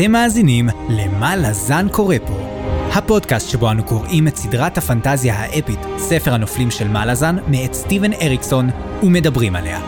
[0.00, 2.38] אתם מאזינים ל"מה לזן קורא פה",
[2.92, 8.12] הפודקאסט שבו אנו קוראים את סדרת הפנטזיה האפית, ספר הנופלים של מה לזן, מאת סטיבן
[8.12, 8.70] אריקסון,
[9.02, 9.80] ומדברים עליה.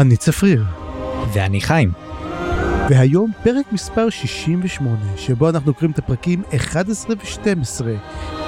[0.00, 0.64] אני צפריר,
[1.32, 1.92] ואני חיים.
[2.90, 7.82] והיום פרק מספר 68, שבו אנחנו קוראים את הפרקים 11 ו-12,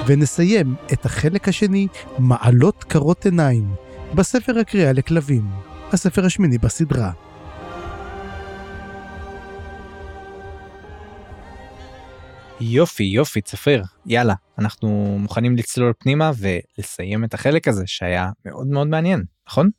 [0.07, 1.87] ונסיים את החלק השני,
[2.19, 3.65] מעלות קרות עיניים,
[4.15, 7.11] בספר הקריאה לכלבים, הספר השמיני בסדרה.
[12.61, 13.83] יופי, יופי, צפריר.
[14.05, 19.69] יאללה, אנחנו מוכנים לצלול פנימה ולסיים את החלק הזה שהיה מאוד מאוד מעניין, נכון?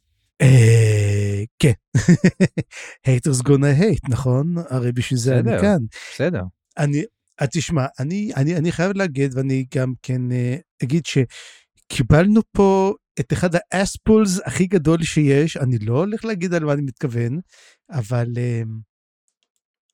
[0.43, 1.43] אה...
[1.59, 1.73] כן.
[3.07, 4.55] haters gonna hate, נכון?
[4.71, 5.61] הרי בשביל זה אני.
[5.61, 5.79] כאן.
[6.15, 6.43] בסדר.
[6.79, 7.03] אני,
[7.39, 13.33] אז תשמע, אני, אני, אני חייב להגיד, ואני גם כן אה, אגיד שקיבלנו פה את
[13.33, 17.41] אחד האספולס הכי גדול שיש, אני לא הולך להגיד על מה אני מתכוון,
[17.91, 18.63] אבל אה,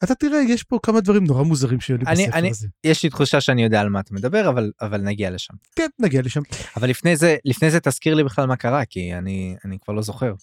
[0.05, 2.69] אתה תראה, יש פה כמה דברים נורא מוזרים שהיו לי אני- בספר אני- הזה.
[2.85, 5.55] יש לי תחושה שאני יודע על מה אתה מדבר, אבל, אבל נגיע לשם.
[5.77, 6.41] כן, נגיע לשם.
[6.77, 10.03] אבל לפני זה, לפני זה תזכיר לי בכלל מה קרה, כי אני, אני כבר לא
[10.03, 10.35] זוכר.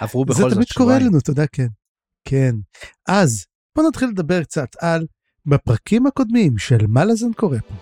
[0.00, 1.06] עברו בכל זה זאת תמיד קורה שבועיים.
[1.06, 1.66] לנו, אתה יודע, כן.
[2.28, 2.54] כן.
[3.08, 5.06] אז, בוא נתחיל לדבר קצת על,
[5.46, 7.74] בפרקים הקודמים של מה לזן קורה פה.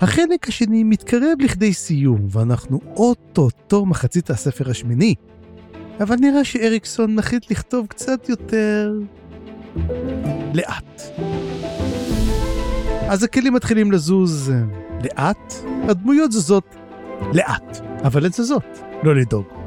[0.00, 5.14] החלק השני מתקרב לכדי סיום, ואנחנו אוטוטו מחצית הספר השמיני.
[6.00, 8.92] אבל נראה שאריקסון מחליט לכתוב קצת יותר...
[10.54, 11.02] לאט.
[13.08, 14.52] אז הכלים מתחילים לזוז
[15.04, 15.54] לאט,
[15.88, 16.74] הדמויות זזות
[17.32, 19.63] לאט, אבל הן זזות, לא לדאוג.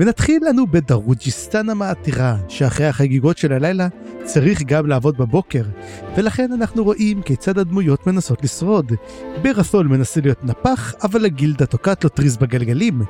[0.00, 3.88] ונתחיל לנו בדרוג'יסטן המעתירה, שאחרי החגיגות של הלילה
[4.24, 5.62] צריך גם לעבוד בבוקר,
[6.16, 8.92] ולכן אנחנו רואים כיצד הדמויות מנסות לשרוד.
[9.42, 13.02] ברת'ול מנסה להיות נפח, אבל הגילדה תוקעת לו טריז בגלגלים.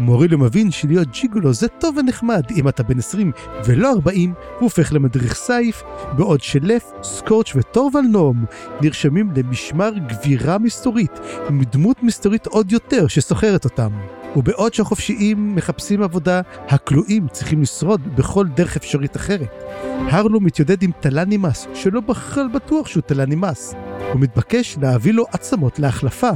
[0.00, 3.32] מוריליו מבין שלהיות ג'יגולו זה טוב ונחמד אם אתה בן 20
[3.64, 5.82] ולא 40, הוא הופך למדריך סייף,
[6.16, 8.44] בעוד שלף, סקורץ' וטורבל נום
[8.80, 11.12] נרשמים למשמר גבירה מסתורית,
[11.48, 13.90] עם דמות מסתורית עוד יותר ששוכרת אותם.
[14.36, 19.64] ובעוד שהחופשיים מחפשים עבודה, הכלואים צריכים לשרוד בכל דרך אפשרית אחרת.
[20.10, 23.74] הרלו מתיידד עם טלנימאס, שלא בכלל בטוח שהוא טלנימאס.
[24.12, 26.30] הוא מתבקש להביא לו עצמות להחלפה.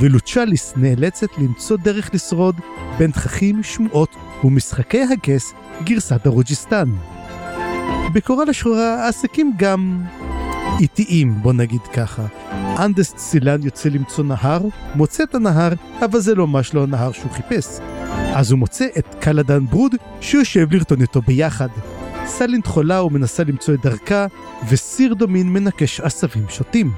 [0.00, 2.54] ולוצ'ליס נאלצת למצוא דרך לשרוד
[2.98, 4.10] בין תככים, שמועות
[4.44, 5.52] ומשחקי הכס
[5.84, 6.88] גרסת דרוג'יסטן.
[8.14, 10.02] בקורל השחורה העסקים גם
[10.80, 12.26] איטיים, בוא נגיד ככה.
[12.84, 14.60] אנדסט סילן יוצא למצוא נהר,
[14.94, 15.72] מוצא את הנהר,
[16.04, 17.66] אבל זה לא ממש לא הנהר שהוא חיפש.
[18.34, 21.68] אז הוא מוצא את קלדן ברוד, שיושב לרטון איתו ביחד.
[22.26, 24.26] סלינד חולה ומנסה למצוא את דרכה,
[24.68, 26.92] וסירדומין מנכש עשבים שוטים.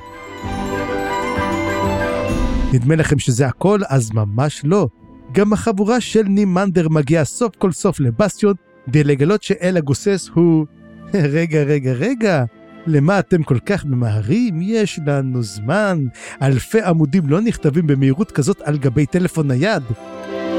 [2.73, 3.81] נדמה לכם שזה הכל?
[3.89, 4.89] אז ממש לא.
[5.33, 8.55] גם החבורה של נימנדר מגיעה סוף כל סוף לבסטיון,
[8.87, 10.67] כדי לגלות שהאל הגוסס הוא...
[11.15, 12.45] רגע, רגע, רגע,
[12.87, 14.59] למה אתם כל כך ממהרים?
[14.63, 16.07] יש לנו זמן.
[16.43, 19.83] אלפי עמודים לא נכתבים במהירות כזאת על גבי טלפון נייד.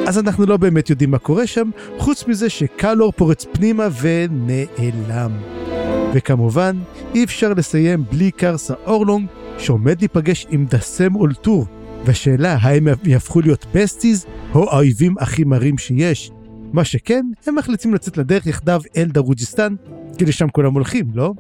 [0.08, 5.32] אז אנחנו לא באמת יודעים מה קורה שם, חוץ מזה שקלור פורץ פנימה ונעלם.
[6.14, 6.78] וכמובן,
[7.16, 9.28] אי אפשר לסיים בלי קרסה אורלונג,
[9.58, 11.66] שעומד להיפגש עם דסם אולטור,
[12.06, 16.32] והשאלה האם יהפכו להיות besties, או האויבים הכי מרים שיש.
[16.74, 19.76] מה שכן, הם מחליטים לצאת לדרך יחדיו אל דרוג'יסטן,
[20.18, 21.34] כי לשם כולם הולכים, לא?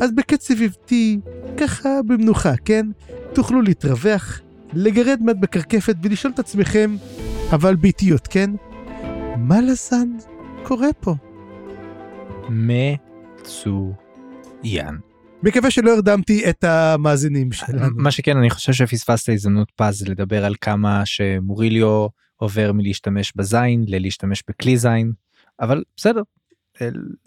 [0.00, 1.20] אז בקצב איבטי,
[1.56, 2.86] ככה במנוחה, כן?
[3.32, 4.40] תוכלו להתרווח,
[4.72, 6.96] לגרד מעט בקרקפת ולשאול את עצמכם,
[7.52, 8.50] אבל באיטיות, כן?
[9.38, 10.08] מה לזן
[10.62, 11.14] קורה פה?
[12.48, 13.84] מצוין.
[15.42, 17.96] מקווה שלא הרדמתי את המאזינים שלנו.
[17.96, 22.06] מה שכן, אני חושב שפספסת הזדמנות פז לדבר על כמה שמוריליו
[22.36, 25.12] עובר מלהשתמש בזין ללהשתמש בכלי זין,
[25.60, 26.22] אבל בסדר.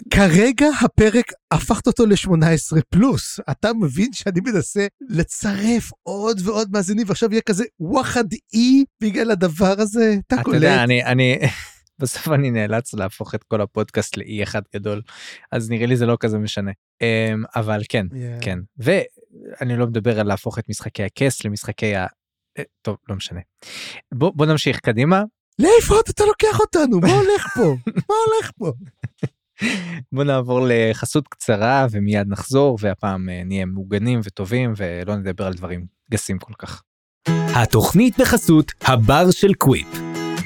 [0.10, 3.40] כרגע הפרק הפכת אותו ל-18 פלוס.
[3.52, 8.24] אתה מבין שאני מנסה לצרף עוד ועוד מאזינים, ועכשיו יהיה כזה וואחד
[8.54, 10.16] אי בגלל הדבר הזה?
[10.28, 10.56] אתה אתה קולט?
[10.56, 11.40] יודע, אני, אני,
[12.00, 15.02] בסוף אני נאלץ להפוך את כל הפודקאסט לאי אחד גדול,
[15.52, 16.72] אז נראה לי זה לא כזה משנה.
[17.02, 18.16] אמ, אבל כן, Yeah.
[18.42, 18.60] כן.
[18.78, 22.06] ואני לא מדבר על להפוך את משחקי הכס למשחקי ה...
[22.60, 23.40] אה, טוב, לא משנה.
[24.14, 25.24] בוא, בוא נמשיך קדימה.
[25.60, 27.00] לאיפה אתה לוקח אותנו?
[27.00, 27.76] מה הולך פה?
[28.10, 28.72] מה הולך פה?
[30.12, 35.86] בוא נעבור לחסות קצרה ומיד נחזור, והפעם אה, נהיה מוגנים וטובים ולא נדבר על דברים
[36.12, 36.82] גסים כל כך.
[37.56, 39.88] התוכנית בחסות הבר של קוויפ.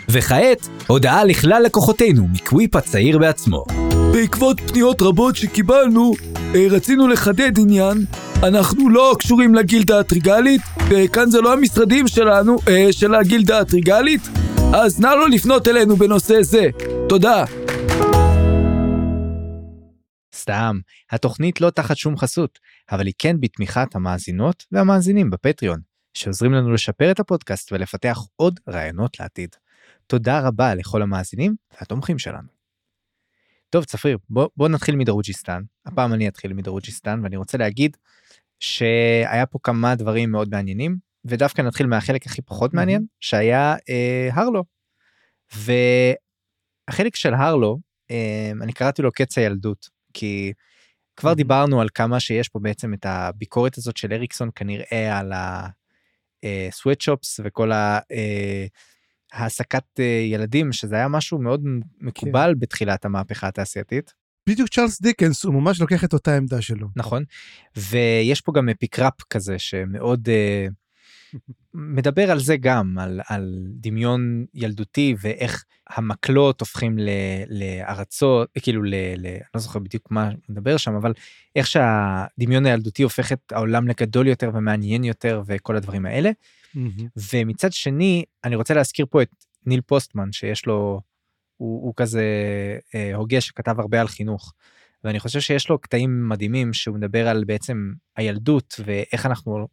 [0.10, 3.66] וכעת, הודעה לכלל לקוחותינו מקוויפ הצעיר בעצמו.
[4.14, 6.14] בעקבות פניות רבות שקיבלנו,
[6.56, 8.06] אה, רצינו לחדד עניין.
[8.44, 14.22] אנחנו לא קשורים לגילדה הטריגלית, וכאן זה לא המשרדים שלנו, אה, של הגילדה הטריגלית.
[14.74, 16.70] אז נא לא לפנות אלינו בנושא זה.
[17.10, 17.46] תודה.
[20.42, 20.80] סתם,
[21.12, 22.60] התוכנית לא תחת שום חסות,
[22.92, 25.82] אבל היא כן בתמיכת המאזינות והמאזינים בפטריון,
[26.14, 29.56] שעוזרים לנו לשפר את הפודקאסט ולפתח עוד רעיונות לעתיד.
[30.08, 32.48] תודה רבה לכל המאזינים והתומכים שלנו.
[33.70, 35.62] טוב, צפריר, בוא, בוא נתחיל מדרוג'יסטן.
[35.86, 37.98] הפעם אני אתחיל מדרוג'יסטן, ואני רוצה להגיד
[38.60, 44.64] שהיה פה כמה דברים מאוד מעניינים, ודווקא נתחיל מהחלק הכי פחות מעניין, שהיה אה, הרלו.
[46.88, 47.80] והחלק של הרלו,
[48.12, 50.54] אה, אני קראתי לו קץ הילדות, כי
[51.16, 55.34] כבר דיברנו על כמה שיש פה בעצם את הביקורת הזאת של אריקסון כנראה על
[56.44, 58.00] הסוואטשופס אה, וכל ה...
[58.12, 58.66] אה,
[59.34, 61.64] העסקת אה, ילדים שזה היה משהו מאוד
[62.00, 62.60] מקובל כן.
[62.60, 64.14] בתחילת המהפכה התעשייתית.
[64.50, 66.88] בדיוק צ'ארלס דיקנס הוא ממש לוקח את אותה עמדה שלו.
[66.96, 67.24] נכון
[67.78, 70.30] ויש פה גם אפיקראפ כזה שמאוד
[71.74, 77.10] מדבר על זה גם על, על דמיון ילדותי ואיך המקלות הופכים ל,
[77.48, 81.14] לארצות כאילו ל, ל, לא זוכר בדיוק מה מדבר שם אבל
[81.56, 86.32] איך שהדמיון הילדותי הופך את העולם לגדול יותר ומעניין יותר וכל הדברים האלה.
[86.76, 87.04] Mm-hmm.
[87.34, 89.32] ומצד שני אני רוצה להזכיר פה את
[89.66, 91.02] ניל פוסטמן שיש לו
[91.58, 92.24] הוא, הוא כזה
[92.96, 94.54] אה, הוגה שכתב הרבה על חינוך.
[95.04, 99.68] ואני חושב שיש לו קטעים מדהימים שהוא מדבר על בעצם הילדות ואיך אנחנו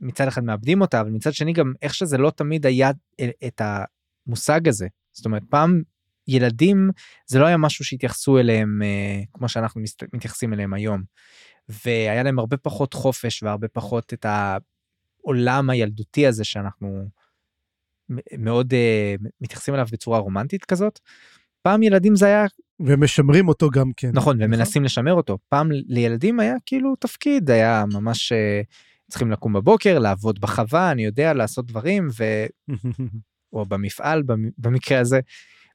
[0.00, 2.90] מצד אחד מאבדים אותה אבל מצד שני גם איך שזה לא תמיד היה
[3.46, 3.60] את
[4.26, 5.82] המושג הזה זאת אומרת פעם
[6.28, 6.90] ילדים
[7.26, 9.80] זה לא היה משהו שהתייחסו אליהם אה, כמו שאנחנו
[10.12, 11.02] מתייחסים אליהם היום.
[11.68, 17.08] והיה להם הרבה פחות חופש והרבה פחות את העולם הילדותי הזה שאנחנו
[18.38, 21.00] מאוד uh, מתייחסים אליו בצורה רומנטית כזאת.
[21.62, 22.46] פעם ילדים זה היה
[22.80, 28.32] ומשמרים אותו גם כן נכון ומנסים לשמר אותו פעם לילדים היה כאילו תפקיד היה ממש
[28.32, 28.36] uh,
[29.10, 32.24] צריכים לקום בבוקר לעבוד בחווה אני יודע לעשות דברים ו...
[33.52, 34.22] או במפעל
[34.58, 35.20] במקרה הזה.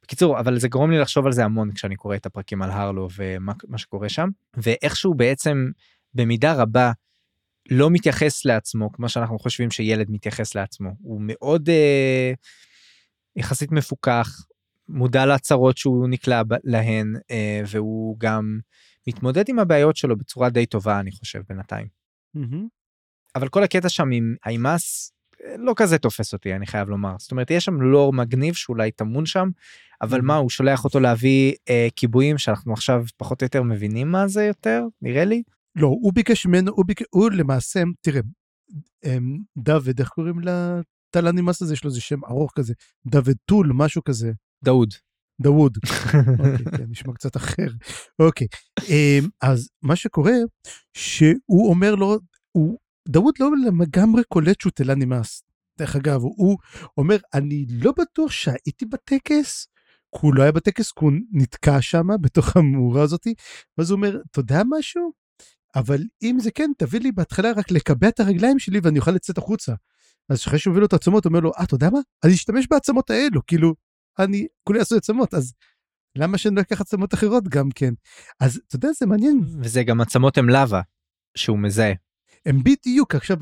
[0.04, 3.08] בקיצור אבל זה גורם לי לחשוב על זה המון כשאני קורא את הפרקים על הרלו
[3.16, 5.72] ומה שקורה שם ואיכשהו בעצם
[6.14, 6.92] במידה רבה
[7.70, 12.34] לא מתייחס לעצמו כמו שאנחנו חושבים שילד מתייחס לעצמו הוא מאוד אה,
[13.36, 14.28] יחסית מפוקח
[14.90, 18.60] מודע להצהרות שהוא נקלע להן אה, והוא גם
[19.08, 21.88] מתמודד עם הבעיות שלו בצורה די טובה אני חושב בינתיים.
[22.38, 22.81] Mm-hmm.
[23.36, 25.12] אבל כל הקטע שם עם האימאס
[25.46, 28.92] אה, לא כזה תופס אותי אני חייב לומר זאת אומרת יש שם לור מגניב שאולי
[28.92, 29.50] טמון שם
[30.02, 30.24] אבל mm-hmm.
[30.24, 34.44] מה הוא שולח אותו להביא אה, כיבויים שאנחנו עכשיו פחות או יותר מבינים מה זה
[34.44, 35.44] יותר נראה לי.
[35.76, 37.02] לא, הוא ביקש ממנו, הוא, ביק...
[37.10, 38.22] הוא למעשה, תראה,
[39.58, 41.74] דוד, איך קוראים לתל"נימאס הזה?
[41.74, 42.74] יש לו איזה שם ארוך כזה,
[43.06, 44.32] דוד טול, משהו כזה.
[44.64, 44.94] דאוד.
[45.42, 45.78] דאוד.
[46.40, 47.68] אוקיי, כן, נשמע קצת אחר.
[48.20, 48.48] אוקיי,
[48.90, 50.34] אמ, אז מה שקורה,
[50.94, 52.20] שהוא אומר לו,
[52.52, 52.78] הוא,
[53.12, 53.50] דאוד לא
[53.80, 55.44] לגמרי קולט שהוא תל"נימאס.
[55.78, 56.58] דרך אגב, הוא
[56.98, 59.68] אומר, אני לא בטוח שהייתי בטקס,
[60.12, 63.34] כי הוא לא היה בטקס, כי הוא נתקע שם בתוך המאורה הזאתי,
[63.78, 65.12] ואז הוא אומר, אתה יודע משהו?
[65.76, 69.38] אבל אם זה כן, תביא לי בהתחלה רק לקבע את הרגליים שלי ואני אוכל לצאת
[69.38, 69.74] החוצה.
[70.30, 72.00] אז אחרי שהוא מביא לו את העצמות, הוא אומר לו, אה, אתה יודע מה?
[72.24, 73.74] אני אשתמש בעצמות האלו, כאילו,
[74.20, 75.54] אני, כולי עשו עצמות, אז
[76.16, 77.94] למה שאני לא אקח עצמות אחרות גם כן?
[78.40, 79.42] אז אתה יודע, זה מעניין.
[79.62, 80.82] וזה גם עצמות הם לאווה,
[81.38, 81.94] שהוא מזהה.
[82.46, 83.38] הם בדיוק, עכשיו,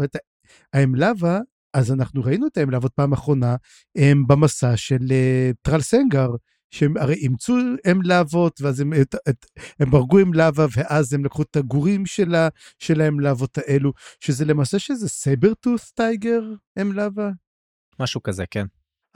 [0.73, 1.39] הם לאווה,
[1.73, 3.55] אז אנחנו ראינו את הם לאבות פעם אחרונה,
[3.97, 6.29] הם במסע של uh, טרל סנגר,
[6.71, 7.57] שהם הרי אימצו
[7.91, 9.45] אם להבות, ואז הם, את, את,
[9.79, 12.47] הם ברגו עם להבה, ואז הם לקחו את הגורים שלה,
[12.79, 16.41] של האם להבות האלו, שזה למעשה שזה סייברטוס טייגר
[16.81, 17.29] אם להבה.
[17.99, 18.65] משהו כזה, כן.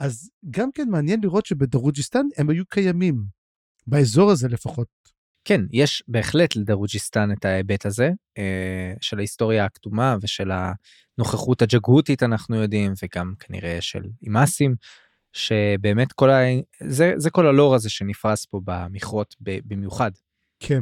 [0.00, 3.24] אז גם כן מעניין לראות שבדרוג'יסטן הם היו קיימים,
[3.86, 5.13] באזור הזה לפחות.
[5.44, 10.50] כן, יש בהחלט לדרוג'יסטן את ההיבט הזה, אה, של ההיסטוריה הכתומה ושל
[11.18, 14.74] הנוכחות הג'גהותית אנחנו יודעים, וגם כנראה של אימאסים.
[15.34, 16.38] שבאמת כל ה...
[16.86, 20.10] זה, זה כל הלור הזה שנפרס פה במכרות במיוחד.
[20.60, 20.80] כן.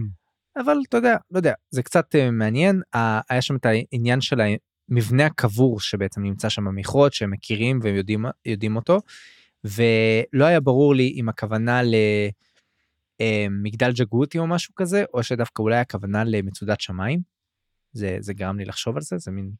[0.56, 2.82] אבל אתה יודע, לא יודע, זה קצת uh, מעניין,
[3.28, 4.40] היה שם את העניין של
[4.88, 8.98] המבנה הקבור שבעצם נמצא שם במכרות, שהם מכירים ויודעים אותו,
[9.64, 12.32] ולא היה ברור לי אם הכוונה למגדל
[13.22, 17.20] אה, ג'גותי או משהו כזה, או שדווקא אולי הכוונה למצודת שמיים.
[17.92, 19.52] זה, זה גרם לי לחשוב על זה, זה מין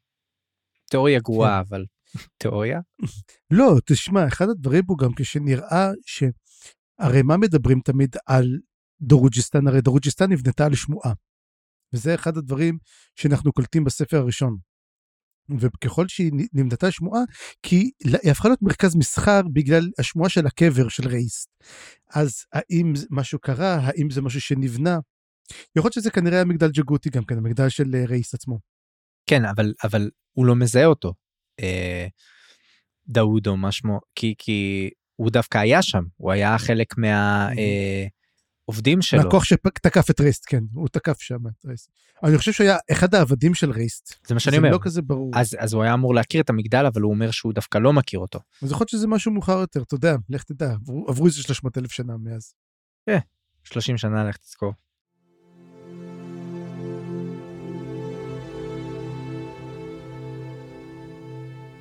[0.89, 1.67] תיאוריה גרועה, כן.
[1.69, 1.85] אבל
[2.39, 2.79] תיאוריה?
[3.51, 6.23] לא, תשמע, אחד הדברים פה גם כשנראה ש...
[6.99, 8.59] הרי מה מדברים תמיד על
[9.01, 9.67] דרוג'יסטן?
[9.67, 11.13] הרי דרוג'יסטן נבנתה על שמועה.
[11.93, 12.77] וזה אחד הדברים
[13.15, 14.57] שאנחנו קולטים בספר הראשון.
[15.59, 17.21] וככל שהיא נבנתה שמועה,
[17.63, 21.49] כי היא הפכה להיות מרכז מסחר בגלל השמועה של הקבר של רייסט.
[22.13, 23.75] אז האם משהו קרה?
[23.75, 24.99] האם זה משהו שנבנה?
[25.75, 28.59] יכול להיות שזה כנראה המגדל ג'גותי גם כן, המגדל של אה, רייסט עצמו.
[29.29, 31.13] כן, אבל, אבל הוא לא מזהה אותו.
[31.59, 32.07] אה,
[33.07, 36.97] דאוד או מה שמו כי כי הוא דווקא היה שם, הוא היה חלק
[38.67, 39.23] מהעובדים שלו.
[39.23, 41.91] מהכוח שתקף את רייסט, כן, הוא תקף שם את רייסט.
[42.23, 44.15] אני חושב שהיה אחד העבדים של רייסט.
[44.27, 44.71] זה מה שאני זה אומר.
[44.71, 45.31] לא כזה ברור.
[45.35, 48.19] אז, אז הוא היה אמור להכיר את המגדל, אבל הוא אומר שהוא דווקא לא מכיר
[48.19, 48.39] אותו.
[48.61, 50.75] אז יכול להיות שזה משהו מאוחר יותר, אתה יודע, לך תדע,
[51.07, 52.53] עברו, איזה 300 אלף שנה מאז.
[53.63, 54.73] 30 שנה, לך תזכור.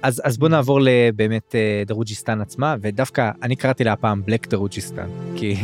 [0.03, 5.09] אז, אז בוא נעבור לבאמת אה, דרוג'יסטן עצמה, ודווקא אני קראתי לה הפעם Black דרוג'יסטן,
[5.37, 5.55] כי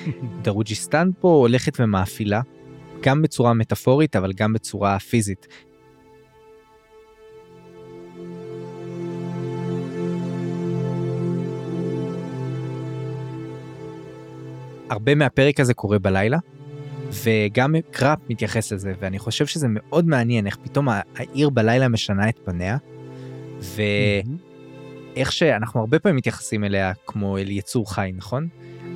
[0.42, 2.40] דרוג'יסטן פה הולכת ומאפילה,
[3.00, 5.46] גם בצורה מטאפורית, אבל גם בצורה פיזית.
[14.90, 16.38] הרבה מהפרק הזה קורה בלילה,
[17.24, 22.38] וגם קרופ מתייחס לזה, ואני חושב שזה מאוד מעניין איך פתאום העיר בלילה משנה את
[22.44, 22.76] פניה,
[23.60, 28.48] ואיך שאנחנו הרבה פעמים מתייחסים אליה כמו אל יצור חי, נכון?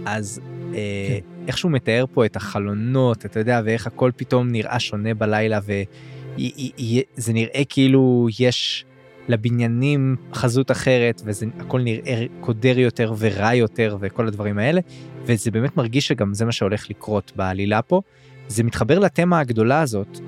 [0.07, 0.40] אז
[0.75, 5.61] אה, איך שהוא מתאר פה את החלונות, אתה יודע, ואיך הכל פתאום נראה שונה בלילה,
[5.64, 8.85] וזה נראה כאילו יש
[9.28, 14.81] לבניינים חזות אחרת, והכל נראה קודר יותר ורע יותר וכל הדברים האלה,
[15.25, 18.00] וזה באמת מרגיש שגם זה מה שהולך לקרות בעלילה פה.
[18.49, 20.21] זה מתחבר לתמה הגדולה הזאת,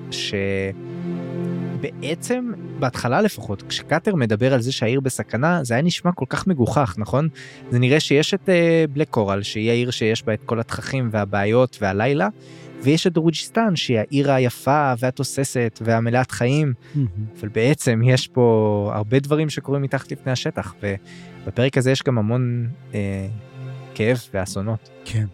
[1.75, 6.95] שבעצם, בהתחלה לפחות, כשקאטר מדבר על זה שהעיר בסכנה, זה היה נשמע כל כך מגוחך,
[6.99, 7.29] נכון?
[7.71, 11.79] זה נראה שיש את uh, בלק קורל, שהיא העיר שיש בה את כל התככים והבעיות
[11.81, 12.29] והלילה,
[12.83, 16.73] ויש את דרוג'יסטן, שהיא העיר היפה והתוססת והמלאת חיים,
[17.41, 22.69] אבל בעצם יש פה הרבה דברים שקורים מתחת לפני השטח, ובפרק הזה יש גם המון
[22.95, 23.27] אה,
[23.95, 24.91] כאב ואסונות.
[25.05, 25.27] כן.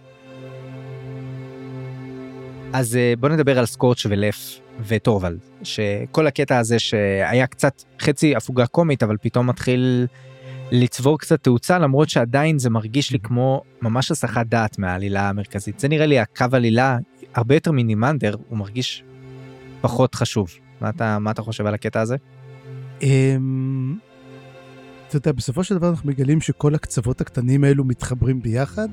[2.72, 8.66] אז אה, בוא נדבר על סקורץ' ולף וטורוולד, שכל הקטע הזה שהיה קצת חצי הפוגה
[8.66, 10.06] קומית, אבל פתאום מתחיל
[10.70, 15.80] לצבור קצת תאוצה, למרות שעדיין זה מרגיש לי כמו ממש הסחת דעת מהעלילה המרכזית.
[15.80, 16.98] זה נראה לי הקו עלילה
[17.34, 19.04] הרבה יותר מינימנדר, הוא מרגיש
[19.80, 20.50] פחות חשוב.
[20.80, 22.16] מה אתה, מה אתה חושב על הקטע הזה?
[23.02, 23.96] אמ,
[25.08, 28.88] אתה יודע, בסופו של דבר אנחנו מגלים שכל הקצוות הקטנים האלו מתחברים ביחד,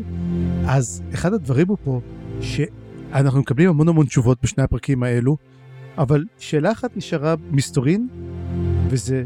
[0.67, 2.01] אז אחד הדברים הוא פה,
[2.41, 5.37] שאנחנו מקבלים המון המון תשובות בשני הפרקים האלו,
[5.97, 8.07] אבל שאלה אחת נשארה מסתורין,
[8.89, 9.23] וזה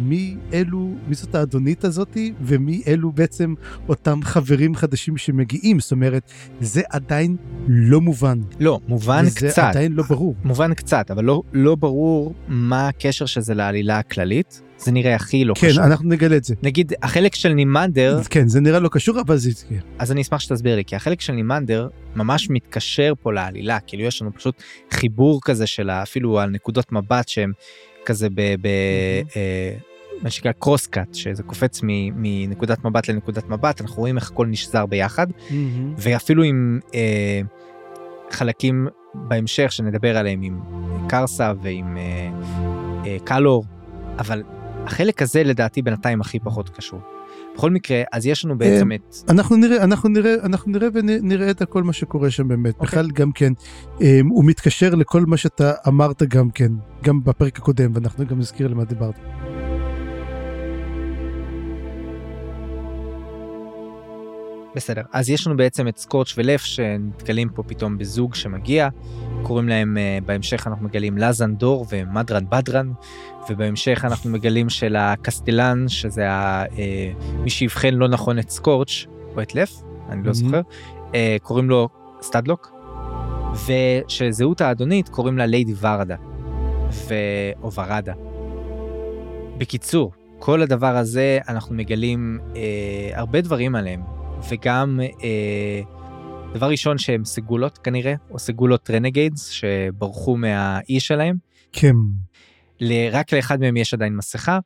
[0.00, 3.54] מי אלו, מי זאת האדונית הזאתי, ומי אלו בעצם
[3.88, 7.36] אותם חברים חדשים שמגיעים, זאת אומרת, זה עדיין
[7.68, 8.40] לא מובן.
[8.60, 9.62] לא, מובן וזה קצת.
[9.62, 10.34] עדיין לא ברור.
[10.44, 14.62] מובן קצת, אבל לא, לא ברור מה הקשר של זה לעלילה הכללית.
[14.84, 15.84] זה נראה הכי לא כן, קשור.
[15.84, 16.54] אנחנו נגלה את זה.
[16.62, 19.50] נגיד, החלק של נימנדר, כן, זה נראה לא קשור, אבל זה...
[19.68, 19.78] כן.
[19.98, 24.22] אז אני אשמח שתסביר לי, כי החלק של נימנדר ממש מתקשר פה לעלילה, כאילו יש
[24.22, 27.52] לנו פשוט חיבור כזה של אפילו על נקודות מבט שהם
[28.04, 28.40] כזה ב...
[28.60, 28.66] ב
[29.36, 29.74] אה,
[30.22, 31.80] מה שנקרא קרוס קאט, שזה קופץ
[32.14, 35.26] מנקודת מבט לנקודת מבט, אנחנו רואים איך הכל נשזר ביחד,
[35.98, 37.40] ואפילו עם אה,
[38.30, 40.60] חלקים בהמשך שנדבר עליהם עם
[41.08, 42.30] קרסה ועם אה,
[43.06, 43.64] אה, קלור,
[44.18, 44.42] אבל
[44.86, 47.00] החלק הזה לדעתי בינתיים הכי פחות קשור.
[47.54, 49.16] בכל מקרה, אז יש לנו בעצם את...
[49.28, 52.74] אנחנו נראה, אנחנו נראה, אנחנו נראה ונראה את כל מה שקורה שם באמת.
[52.74, 52.86] אוקיי.
[52.86, 53.52] בכלל גם כן,
[54.00, 56.72] אמ, הוא מתקשר לכל מה שאתה אמרת גם כן,
[57.04, 59.14] גם בפרק הקודם, ואנחנו גם נזכיר למה דיברת.
[64.74, 68.88] בסדר, אז יש לנו בעצם את סקורץ' ולף שנתקלים פה פתאום בזוג שמגיע,
[69.42, 72.92] קוראים להם, uh, בהמשך אנחנו מגלים לזן דור ומדרן בדרן,
[73.50, 76.70] ובהמשך אנחנו מגלים של הקסטלן, שזה ה, uh,
[77.34, 80.32] מי שיבחן לא נכון את סקורץ', או את לפ, אני לא.
[80.32, 80.60] זוכר,
[81.10, 81.88] uh, קוראים לו
[82.22, 82.72] סטדלוק,
[83.66, 86.16] ושזהות האדונית קוראים לה ליידי ורדה,
[86.90, 87.14] ו...
[87.62, 88.12] או ורדה.
[89.58, 92.60] בקיצור, כל הדבר הזה אנחנו מגלים אה,
[93.14, 94.00] הרבה דברים עליהם,
[94.48, 95.80] וגם אה,
[96.54, 101.36] דבר ראשון שהם סגולות כנראה, או סגולות רנגיידס שברחו מהאי שלהם,
[101.72, 101.94] כן.
[102.80, 104.58] ל- רק לאחד מהם יש עדיין מסכה,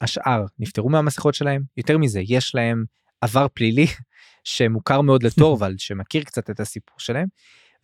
[0.00, 2.84] השאר נפטרו מהמסכות שלהם, יותר מזה, יש להם
[3.20, 3.86] עבר פלילי
[4.44, 7.26] שמוכר מאוד לטורוולד, שמכיר קצת את הסיפור שלהם,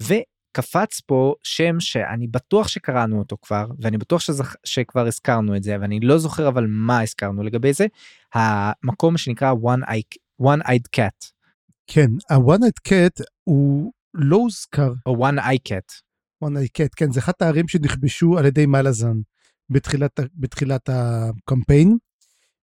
[0.02, 4.54] וקפץ פה שם שאני בטוח שקראנו אותו כבר, ואני בטוח שזכ...
[4.64, 7.87] שכבר הזכרנו את זה, ואני לא זוכר אבל מה הזכרנו לגבי זה,
[8.34, 11.30] המקום שנקרא One Eye, One Eyed Cat,
[11.87, 16.11] כן, ה-one night cat הוא לא הוזכר, או One Eye Cat.
[16.44, 19.16] one night cat, כן, זה אחד הערים שנכבשו על ידי מלאזן
[19.70, 21.97] בתחילת, בתחילת הקמפיין,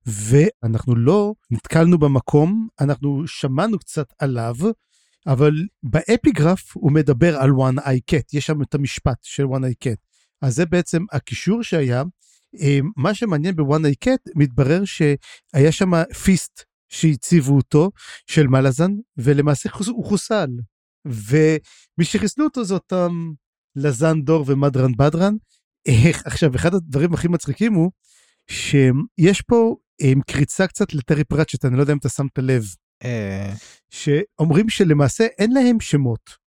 [0.06, 4.56] ואנחנו לא נתקלנו במקום, אנחנו שמענו קצת עליו,
[5.28, 5.52] אבל
[5.84, 9.98] באפיגרף הוא מדבר על one eye cat, יש שם את המשפט של one eye cat.
[10.42, 12.04] אז זה בעצם הקישור שהיה.
[12.62, 15.92] אה, מה שמעניין ב-one eye cat, מתברר שהיה שם
[16.24, 17.90] פיסט שהציבו אותו,
[18.28, 20.48] של מלאזן, ולמעשה חוס- הוא חוסל.
[21.06, 23.32] ומי שחיסלו אותו זה אותם
[23.76, 25.34] לזן דור ומדרן בדרן.
[25.86, 27.92] איך, עכשיו, אחד הדברים הכי מצחיקים הוא
[28.50, 32.64] שיש פה הם, קריצה קצת לטרי פרצ'ט, אני לא יודע אם אתה שמת לב,
[33.04, 33.54] אה,
[33.90, 36.48] שאומרים שלמעשה אין להם שמות.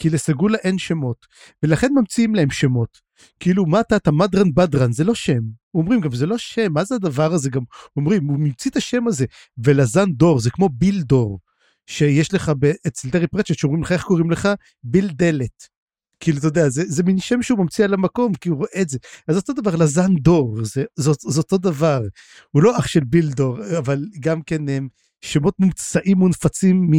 [0.00, 1.26] כי לסגולה אין שמות,
[1.62, 3.05] ולכן ממציאים להם שמות.
[3.40, 5.40] כאילו, מה אתה, אתה מדרן בדרן, זה לא שם.
[5.74, 7.50] אומרים גם, זה לא שם, מה זה הדבר הזה?
[7.50, 7.62] גם
[7.96, 9.26] אומרים, הוא ממציא את השם הזה.
[9.58, 11.38] ולזן דור, זה כמו ביל דור,
[11.86, 12.52] שיש לך
[12.86, 14.48] אצל טרי פרצ'ט, שאומרים לך, איך קוראים לך?
[14.84, 15.76] ביל דלת.
[16.20, 18.88] כאילו, אתה יודע, זה, זה מין שם שהוא ממציא על המקום, כי הוא רואה את
[18.88, 18.98] זה.
[19.28, 22.02] אז אותו דבר, לזן דור, זה, זה, זה אותו דבר.
[22.50, 24.88] הוא לא אח של ביל דור, אבל גם כן הם
[25.20, 26.90] שמות מומצאים מונפצים,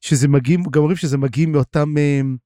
[0.00, 2.36] שזה מגיעים, גם אומרים שזה מגיעים מאותם אמ, אמ,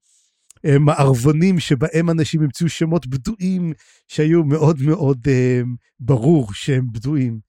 [0.79, 3.73] מערבונים שבהם אנשים המציאו שמות בדויים
[4.07, 7.39] שהיו מאוד מאוד אמ, ברור שהם בדויים.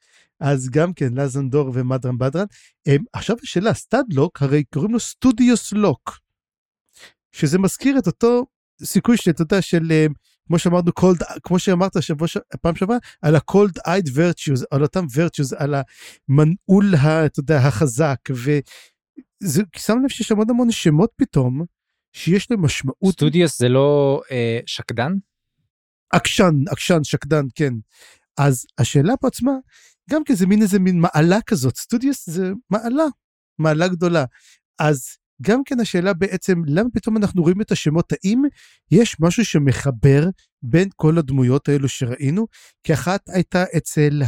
[0.41, 2.47] אז גם כן, לזן דור ומדרן בדרן.
[2.87, 6.19] אמ, עכשיו השאלה, סטאדלוק, הרי קוראים לו סטודיוס לוק,
[7.33, 8.47] שזה מזכיר את אותו
[8.85, 10.13] סיכוי שאתה יודע, של, אמ,
[10.47, 12.29] כמו שאמרנו, cold, כמו שאמרת שבוע,
[12.63, 16.95] פעם שעברה, על ה-cold eyed virtues, על אותם virtues, על המנעול,
[17.27, 21.65] אתה יודע, החזק, וזה, שם לב שיש עוד המון שמות פתאום,
[22.13, 25.13] שיש להם משמעות studious זה לא אה, שקדן?
[26.13, 27.75] עקשן, עקשן, שקדן, כן.
[28.39, 29.53] אז השאלה פה עצמה,
[30.11, 33.05] גם כן זה מין איזה מין מעלה כזאת, studious זה מעלה,
[33.59, 34.25] מעלה גדולה.
[34.79, 38.43] אז גם כן השאלה בעצם, למה פתאום אנחנו רואים את השמות, האם
[38.91, 40.29] יש משהו שמחבר
[40.63, 42.47] בין כל הדמויות האלו שראינו?
[42.85, 44.23] כי אחת הייתה אצל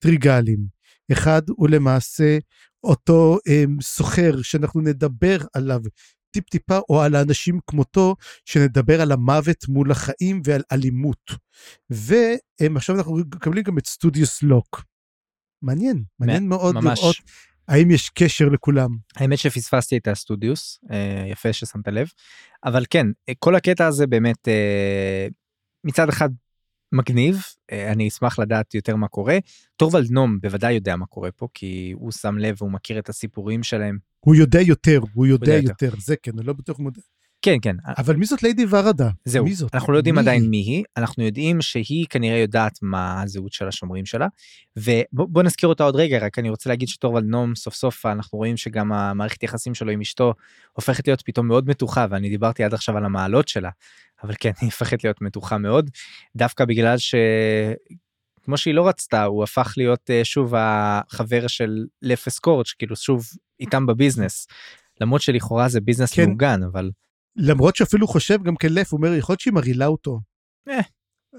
[0.00, 0.73] הטריגלים,
[1.12, 2.38] אחד הוא למעשה
[2.84, 5.80] אותו אמ, סוחר שאנחנו נדבר עליו
[6.30, 11.30] טיפ טיפה, או על האנשים כמותו, שנדבר על המוות מול החיים ועל אלימות.
[11.90, 14.84] ועכשיו אנחנו מקבלים גם את סטודיוס לוק.
[15.62, 16.98] מעניין, מעניין מאוד ממש.
[16.98, 17.16] לראות
[17.68, 18.88] האם יש קשר לכולם.
[19.16, 22.08] האמת שפספסתי את הסטודיוס, אה, יפה ששמת לב,
[22.64, 23.06] אבל כן,
[23.38, 25.26] כל הקטע הזה באמת אה,
[25.84, 26.28] מצד אחד
[26.94, 29.38] מגניב, אה, אני אשמח לדעת יותר מה קורה.
[29.76, 33.62] טורוולד נום בוודאי יודע מה קורה פה, כי הוא שם לב והוא מכיר את הסיפורים
[33.62, 33.98] שלהם.
[34.20, 37.00] הוא יודע יותר, הוא יודע יודע יותר, זה כן, אני לא בטוח מודע.
[37.44, 39.08] כן, כן, אבל מי זאת ליידי ורדה?
[39.24, 39.74] זהו, מי זאת?
[39.74, 40.50] אנחנו לא יודעים מי עדיין?
[40.50, 44.26] מי היא, אנחנו יודעים שהיא כנראה יודעת מה הזהות של השומרים שלה,
[44.76, 48.56] ובוא נזכיר אותה עוד רגע, רק אני רוצה להגיד שטורוולד נום סוף סוף אנחנו רואים
[48.56, 50.34] שגם המערכת יחסים שלו עם אשתו
[50.72, 53.70] הופכת להיות פתאום מאוד מתוחה, ואני דיברתי עד עכשיו על המעלות שלה,
[54.22, 55.90] אבל כן, היא הופכת להיות מתוחה מאוד,
[56.36, 57.14] דווקא בגלל ש...
[58.42, 63.24] כמו שהיא לא רצתה, הוא הפך להיות אה, שוב החבר של לפס קורץ', כאילו שוב
[63.60, 64.46] איתם בביזנס.
[65.00, 66.24] למרות שלכאורה זה ביזנס כן.
[66.24, 66.90] מעוגן, אבל
[67.36, 70.20] למרות שאפילו חושב גם כן לף, הוא אומר, יכול להיות שהיא מרעילה אותו.
[70.68, 70.80] אה.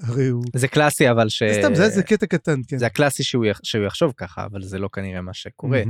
[0.02, 0.44] הרי הוא...
[0.56, 1.44] זה קלאסי אבל ש...
[1.44, 2.78] סתם, זה איזה קטע קטן, כן.
[2.78, 5.82] זה הקלאסי שהוא, יח- שהוא יחשוב ככה אבל זה לא כנראה מה שקורה.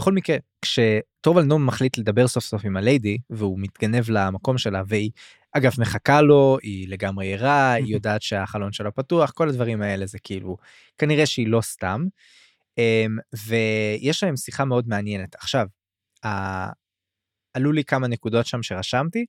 [0.00, 5.10] בכל מקרה כשטורוול נום מחליט לדבר סוף סוף עם הליידי והוא מתגנב למקום שלה והיא
[5.52, 10.18] אגב מחכה לו היא לגמרי ערה היא יודעת שהחלון שלה פתוח כל הדברים האלה זה
[10.22, 10.56] כאילו
[10.98, 12.04] כנראה שהיא לא סתם.
[12.78, 15.66] אמ, ויש להם שיחה מאוד מעניינת עכשיו.
[17.56, 19.26] עלו לי כמה נקודות שם שרשמתי.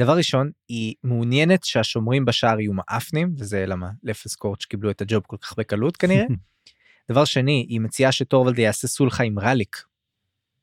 [0.00, 5.22] דבר ראשון היא מעוניינת שהשומרים בשער יהיו מאפנים וזה למה לפס קורץ' קיבלו את הג'וב
[5.26, 6.24] כל כך בקלות כנראה.
[7.10, 9.82] דבר שני, היא מציעה שטורוולד יעשה סולחה עם רליק.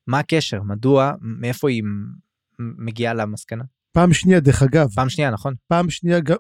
[0.08, 0.62] מה הקשר?
[0.64, 1.12] מדוע?
[1.22, 1.84] מאיפה היא
[2.60, 3.64] מגיעה למסקנה?
[3.92, 5.54] פעם שנייה, דרך אגב, פעם שנייה, נכון?
[5.68, 6.36] פעם שנייה גם,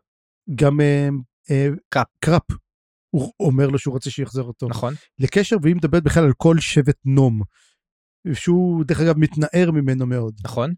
[0.55, 1.09] גם אה,
[1.51, 2.07] אה, קראפ.
[2.19, 2.43] קראפ,
[3.09, 4.67] הוא אומר לו שהוא רוצה שיחזור אותו.
[4.67, 4.93] נכון?
[5.19, 7.41] לקשר, והיא מדברת בכלל על כל שבט נום.
[8.33, 10.33] שהוא דרך אגב מתנער ממנו מאוד.
[10.43, 10.73] נכון.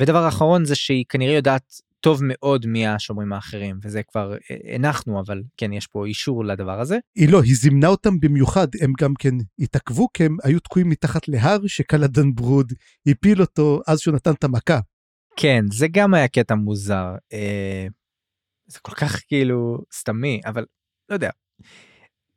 [0.00, 5.20] ודבר אחרון זה שהיא כנראה יודעת טוב מאוד מי השומרים האחרים, וזה כבר אה, הנחנו,
[5.20, 6.98] אבל כן, יש פה אישור לדבר הזה.
[7.16, 11.28] היא לא, היא זימנה אותם במיוחד, הם גם כן התעכבו כי הם היו תקועים מתחת
[11.28, 12.72] להר שקלדן ברוד
[13.06, 14.80] הפיל אותו אז שהוא נתן את המכה.
[15.36, 17.14] כן, זה גם היה קטע מוזר.
[17.32, 17.86] אה,
[18.66, 20.64] זה כל כך כאילו סתמי, אבל
[21.08, 21.30] לא יודע.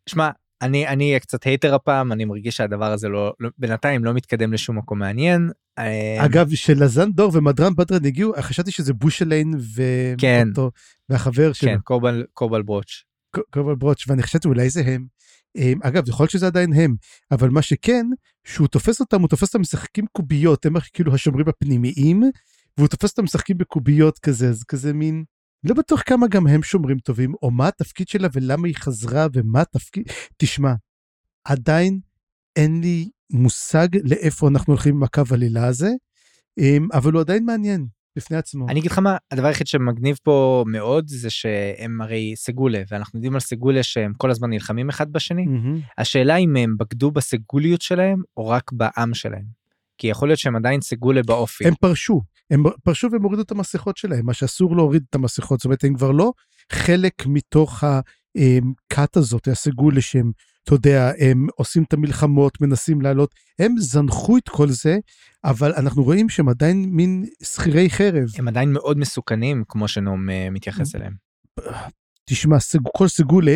[0.10, 0.30] שמע,
[0.64, 4.54] אני אני אהיה קצת hater הפעם, אני מרגיש שהדבר הזה לא, לא בינתיים לא מתקדם
[4.54, 5.50] לשום מקום מעניין.
[5.78, 9.54] אה, אגב, שלזן דור ומדרן בדרן הגיעו, חשבתי שזה בושליין
[10.18, 10.44] כן.
[10.48, 10.72] ואותו,
[11.10, 13.04] והחבר שלו, כן, קורבל, קורבל ברוץ'.
[13.54, 15.06] קובל ברוץ', ואני חשבתי אולי זה הם.
[15.58, 16.96] הם, אגב, יכול להיות שזה עדיין הם,
[17.32, 18.06] אבל מה שכן,
[18.44, 22.24] שהוא תופס אותם, הוא תופס אותם משחקים קוביות, הם כאילו השומרים הפנימיים,
[22.78, 25.24] והוא תופס אותם משחקים בקוביות כזה, אז כזה מין,
[25.64, 29.62] לא בטוח כמה גם הם שומרים טובים, או מה התפקיד שלה ולמה היא חזרה ומה
[29.62, 30.04] התפקיד,
[30.38, 30.74] תשמע,
[31.44, 32.00] עדיין
[32.56, 35.90] אין לי מושג לאיפה אנחנו הולכים עם הקו עלילה הזה,
[36.58, 37.88] אמ, אבל הוא עדיין מעניין.
[38.16, 38.66] בפני עצמו.
[38.70, 43.34] אני אגיד לך מה הדבר היחיד שמגניב פה מאוד זה שהם הרי סגולה ואנחנו יודעים
[43.34, 45.80] על סגולה שהם כל הזמן נלחמים אחד בשני מהמם.
[45.98, 49.63] השאלה אם הם בגדו בסגוליות שלהם או רק בעם שלהם.
[50.04, 51.68] כי יכול להיות שהם עדיין סגולה באופי.
[51.68, 55.66] הם פרשו, הם פרשו והם הורידו את המסכות שלהם, מה שאסור להוריד את המסכות, זאת
[55.66, 56.32] אומרת הם כבר לא
[56.72, 60.32] חלק מתוך הכת הזאת, הסגולה שהם,
[60.64, 64.98] אתה יודע, הם עושים את המלחמות, מנסים לעלות, הם זנחו את כל זה,
[65.44, 68.26] אבל אנחנו רואים שהם עדיין מין שכירי חרב.
[68.38, 71.14] הם עדיין מאוד מסוכנים כמו שנום אה, מתייחס אליהם.
[72.30, 72.58] תשמע.
[72.98, 73.56] כל סגולה.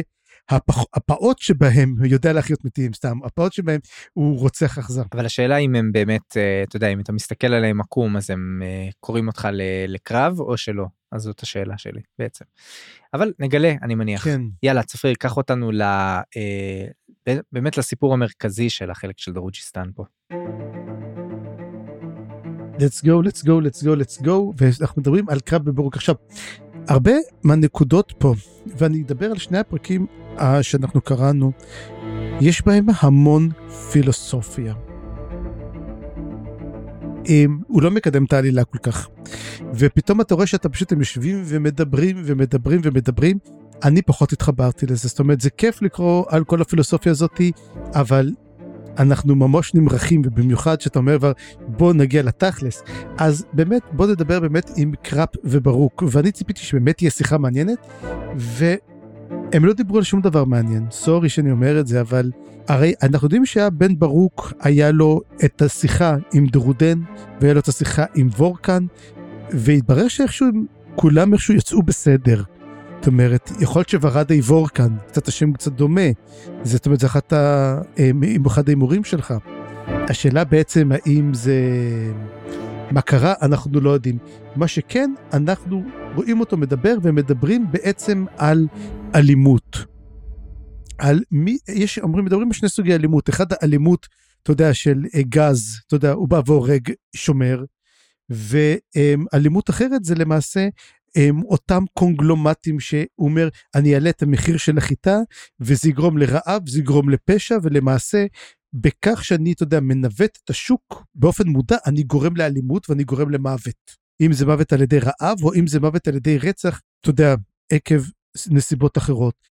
[0.93, 3.79] הפעוט שבהם הוא יודע להחיות מתים, סתם, הפעוט שבהם
[4.13, 5.03] הוא רוצח אכזר.
[5.13, 8.61] אבל השאלה אם הם באמת אה, אתה יודע אם אתה מסתכל עליהם עקום אז הם
[8.65, 9.47] אה, קוראים אותך
[9.87, 12.45] לקרב או שלא אז זאת השאלה שלי בעצם.
[13.13, 14.23] אבל נגלה אני מניח.
[14.23, 14.41] כן.
[14.63, 15.81] יאללה צפריר קח אותנו ל...
[15.81, 16.87] אה,
[17.51, 20.03] באמת לסיפור המרכזי של החלק של דרוג'יסטן פה.
[22.79, 25.95] let's go, let's go, let's go, let's go, ואנחנו מדברים על קרב בברוק.
[25.95, 26.15] עכשיו,
[26.87, 27.11] הרבה
[27.43, 28.33] מהנקודות פה,
[28.77, 30.05] ואני אדבר על שני הפרקים
[30.39, 31.51] אה, שאנחנו קראנו,
[32.41, 33.49] יש בהם המון
[33.91, 34.73] פילוסופיה.
[37.67, 39.09] הוא לא מקדם את העלילה כל כך.
[39.73, 43.37] ופתאום אתה רואה שאתה פשוט הם יושבים ומדברים ומדברים ומדברים.
[43.83, 47.51] אני פחות התחברתי לזה, זאת אומרת זה כיף לקרוא על כל הפילוסופיה הזאתי,
[47.93, 48.31] אבל
[48.99, 51.31] אנחנו ממש נמרחים ובמיוחד שאתה אומר כבר
[51.67, 52.83] בוא נגיע לתכלס.
[53.17, 56.03] אז באמת בוא נדבר באמת עם קראפ וברוק.
[56.11, 57.77] ואני ציפיתי שבאמת תהיה שיחה מעניינת
[58.35, 60.85] והם לא דיברו על שום דבר מעניין.
[60.91, 62.31] סורי שאני אומר את זה אבל
[62.67, 66.99] הרי אנחנו יודעים שהבן ברוק היה לו את השיחה עם דרודן
[67.41, 68.85] והיה לו את השיחה עם וורקן
[69.51, 70.47] והתברר שאיכשהו
[70.95, 72.43] כולם איכשהו יצאו בסדר.
[72.99, 76.01] זאת אומרת, יכול להיות שוורדה וורקן, קצת השם קצת דומה,
[76.63, 77.81] זאת אומרת, זה אחת ה...
[77.97, 79.33] עם אחד ההימורים שלך.
[79.87, 81.55] השאלה בעצם האם זה...
[82.91, 84.17] מה קרה, אנחנו לא יודעים.
[84.55, 85.83] מה שכן, אנחנו
[86.15, 88.67] רואים אותו מדבר ומדברים בעצם על
[89.15, 89.77] אלימות.
[90.97, 93.29] על מי, יש, אומרים, מדברים על שני סוגי אלימות.
[93.29, 94.07] אחד האלימות,
[94.43, 97.63] אתה יודע, של אה, גז, אתה יודע, הוא בא והורג שומר,
[98.29, 100.67] ואלימות אחרת זה למעשה
[101.17, 105.17] הם אותם קונגלומטים שהוא אומר אני אעלה את המחיר של החיטה
[105.59, 108.25] וזה יגרום לרעב זה יגרום לפשע ולמעשה
[108.73, 114.07] בכך שאני אתה יודע מנווט את השוק באופן מודע אני גורם לאלימות ואני גורם למוות
[114.21, 117.35] אם זה מוות על ידי רעב או אם זה מוות על ידי רצח אתה יודע
[117.71, 118.01] עקב
[118.49, 119.47] נסיבות אחרות.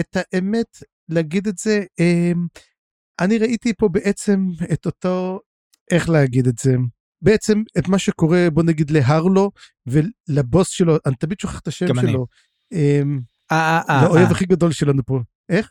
[0.00, 0.78] את האמת
[1.08, 2.46] להגיד את זה אמ,
[3.20, 5.40] אני ראיתי פה בעצם את אותו
[5.90, 6.76] איך להגיד את זה
[7.22, 9.50] בעצם את מה שקורה בוא נגיד להרלו
[9.86, 12.10] ולבוס שלו אני תמיד שוכח את השם גם אני.
[12.10, 12.26] שלו.
[12.72, 13.20] אמ,
[13.52, 15.20] אה אה לאויב אה הכי גדול שלנו פה.
[15.48, 15.70] איך?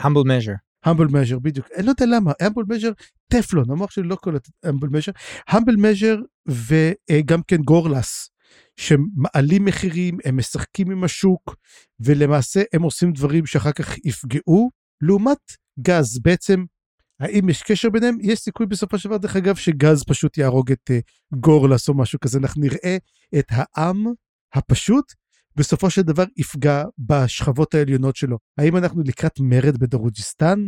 [0.00, 0.66] humble measure.
[0.86, 2.90] המבל מז'ר בדיוק אני לא יודע למה המבל מז'ר
[3.28, 5.12] טפלון המוח שלי לא קולט המבל מז'ר
[5.48, 6.16] המבל מז'ר
[6.48, 8.30] וגם כן גורלס
[8.76, 11.56] שמעלים מחירים הם משחקים עם השוק
[12.00, 16.64] ולמעשה הם עושים דברים שאחר כך יפגעו לעומת גז בעצם
[17.20, 20.90] האם יש קשר ביניהם יש סיכוי בסופו של דבר דרך אגב שגז פשוט יהרוג את
[20.90, 20.98] אה,
[21.40, 22.96] גורלס או משהו כזה אנחנו נראה
[23.38, 24.04] את העם
[24.54, 25.12] הפשוט
[25.56, 28.38] בסופו של דבר יפגע בשכבות העליונות שלו.
[28.58, 30.58] האם אנחנו לקראת מרד בדרוג'יסטן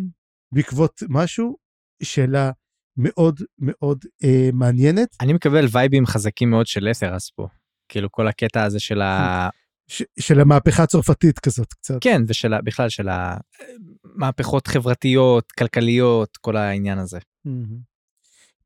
[0.55, 1.57] בעקבות משהו?
[2.03, 2.51] שאלה
[2.97, 5.09] מאוד מאוד אה, מעניינת.
[5.21, 7.47] אני מקבל וייבים חזקים מאוד של אתרס פה.
[7.89, 9.49] כאילו כל הקטע הזה של ה...
[9.89, 11.95] ש- של המהפכה הצרפתית כזאת קצת.
[12.01, 17.19] כן ושל ה- בכלל של המהפכות חברתיות כלכליות כל העניין הזה.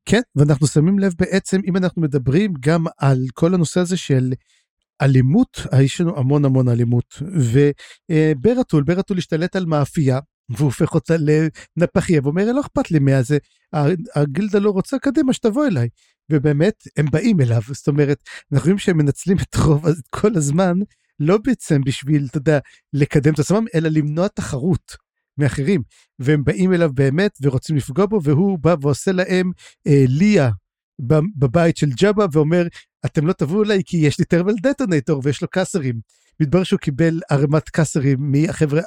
[0.05, 4.33] כן, ואנחנו שמים לב בעצם, אם אנחנו מדברים גם על כל הנושא הזה של
[5.01, 7.21] אלימות, אה, יש לנו המון המון אלימות.
[8.09, 11.13] וברטול, ברטול השתלט על מאפייה, והוא הופך אותה
[11.77, 13.37] לנפחיה, ואומר, לא אכפת לי מה זה,
[14.15, 15.89] הגילדה לא רוצה, קדימה, שתבוא אליי.
[16.31, 18.17] ובאמת, הם באים אליו, זאת אומרת,
[18.51, 20.73] אנחנו רואים שהם מנצלים את רוב, את כל הזמן,
[21.25, 22.59] לא בעצם בשביל, אתה יודע,
[22.93, 24.95] לקדם את עצמם, אלא למנוע תחרות
[25.37, 25.81] מאחרים.
[26.19, 29.51] והם באים אליו באמת ורוצים לפגוע בו, והוא בא ועושה להם
[29.87, 30.49] אה, ליה
[31.37, 32.67] בבית של ג'אבה, ואומר,
[33.05, 35.99] אתם לא תבואו אליי כי יש לי טרבל דטונטור ויש לו קאסרים.
[36.39, 38.81] מתברר שהוא קיבל ערימת קאסרים מהחבר'ה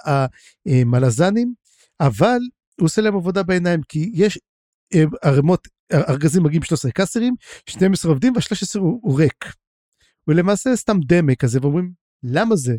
[0.67, 1.55] המלזנים,
[2.01, 2.39] אבל
[2.81, 4.39] הוא עושה להם עבודה בעיניים, כי יש
[4.95, 7.35] אה, ערימות, ארגזים מגיעים 13 קאסרים,
[7.71, 9.45] 12 עובדים וה-13 הוא, הוא ריק.
[10.25, 12.77] הוא למעשה סתם דמה כזה, ואומרים, למה זה?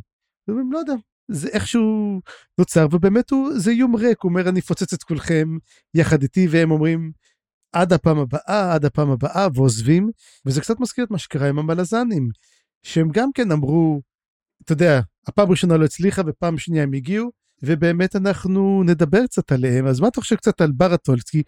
[0.47, 0.93] ואומרים, לא יודע,
[1.32, 2.21] זה איכשהו
[2.58, 5.58] נוצר, ובאמת הוא, זה איום ריק, הוא אומר, אני אפוצץ את כולכם
[5.93, 7.12] יחד איתי, והם אומרים,
[7.71, 10.10] עד הפעם הבאה, עד הפעם הבאה, ועוזבים,
[10.45, 12.30] וזה קצת מזכיר את מה שקרה עם המלזנים,
[12.84, 14.02] שהם גם כן אמרו,
[14.63, 17.32] אתה יודע, הפעם הראשונה לא הצליחה, ופעם שנייה הם הגיעו,
[17.63, 21.30] ובאמת אנחנו נדבר קצת עליהם, אז מה אתה חושב קצת על ברטולס?
[21.30, 21.43] כי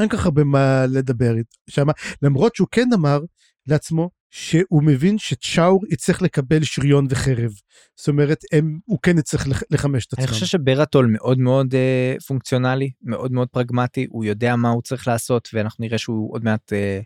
[0.00, 1.34] אין כל כך הרבה מה לדבר
[1.70, 1.86] שם,
[2.22, 3.20] למרות שהוא כן אמר
[3.66, 7.50] לעצמו, שהוא מבין שצ'אור יצטרך לקבל שריון וחרב.
[7.96, 10.24] זאת אומרת, הם, הוא כן יצטרך לח- לחמש את עצמם.
[10.24, 15.08] אני חושב שברטול מאוד מאוד אה, פונקציונלי, מאוד מאוד פרגמטי, הוא יודע מה הוא צריך
[15.08, 17.00] לעשות, ואנחנו נראה שהוא עוד מעט אה,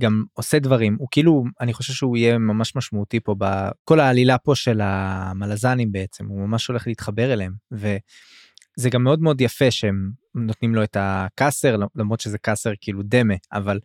[0.00, 0.96] גם עושה דברים.
[0.98, 6.26] הוא כאילו, אני חושב שהוא יהיה ממש משמעותי פה בכל העלילה פה של המלזנים בעצם,
[6.26, 7.52] הוא ממש הולך להתחבר אליהם.
[7.72, 13.34] וזה גם מאוד מאוד יפה שהם נותנים לו את הקאסר, למרות שזה קאסר כאילו דמה,
[13.52, 13.80] אבל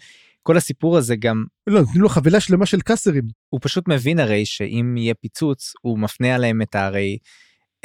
[0.47, 3.23] כל הסיפור הזה גם לא, נותנים לו חבילה שלמה של קאסרים.
[3.49, 7.17] הוא פשוט מבין הרי שאם יהיה פיצוץ הוא מפנה עליהם את הרי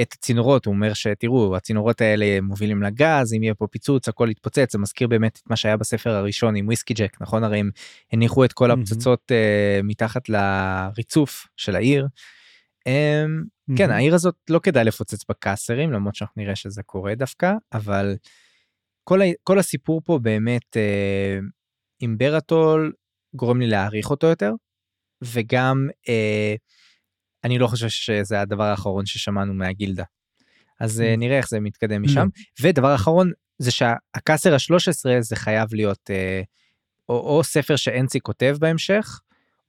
[0.00, 4.72] את הצינורות הוא אומר שתראו הצינורות האלה מובילים לגז אם יהיה פה פיצוץ הכל יתפוצץ
[4.72, 7.70] זה מזכיר באמת את מה שהיה בספר הראשון עם וויסקי ג'ק נכון הרי הם
[8.12, 8.82] הניחו את כל מהמם.
[8.82, 12.06] הפצצות uh, מתחת לריצוף של העיר.
[12.88, 18.16] Um, כן העיר הזאת לא כדאי לפוצץ בקאסרים למרות שאנחנו נראה שזה קורה דווקא אבל
[19.04, 21.61] כל, ה, כל הסיפור פה באמת uh,
[22.02, 22.92] עם ברטול
[23.34, 24.52] גורם לי להעריך אותו יותר
[25.22, 26.58] וגם uh,
[27.44, 30.04] אני לא חושב שזה הדבר האחרון ששמענו מהגילדה.
[30.80, 32.28] אז uh, נראה איך זה מתקדם משם
[32.62, 36.44] ודבר אחרון זה שהקאסר ה-13 זה חייב להיות uh,
[37.08, 39.20] או, או ספר שאנצי כותב בהמשך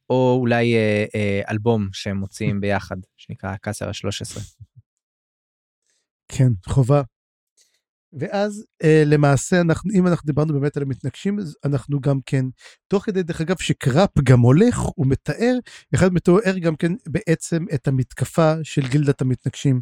[0.09, 4.39] או אולי uh, uh, אלבום שהם מוציאים ביחד שנקרא הקאסר ה-13.
[6.27, 7.01] כן, חובה.
[8.19, 12.45] ואז אה, למעשה אנחנו אם אנחנו דיברנו באמת על המתנגשים אז אנחנו גם כן
[12.87, 15.57] תוך כדי דרך אגב שקראפ גם הולך הוא מתאר
[15.95, 19.81] אחד מתואר גם כן בעצם את המתקפה של גילדת המתנגשים.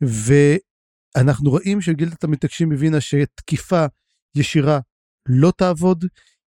[0.00, 3.86] ואנחנו רואים שגילדת המתנגשים הבינה שתקיפה
[4.36, 4.80] ישירה
[5.28, 6.04] לא תעבוד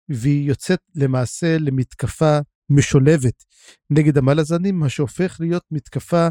[0.09, 3.43] והיא יוצאת למעשה למתקפה משולבת
[3.89, 6.27] נגד המלזנים מה שהופך להיות מתקפה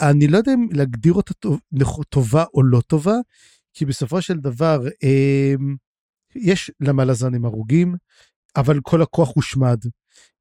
[0.00, 1.60] אני לא יודע אם להגדיר אותה טוב-
[2.08, 3.14] טובה או לא טובה
[3.72, 5.54] כי בסופו של דבר אה,
[6.34, 7.94] יש למלזנים הרוגים,
[8.56, 9.78] אבל כל הכוח הושמד.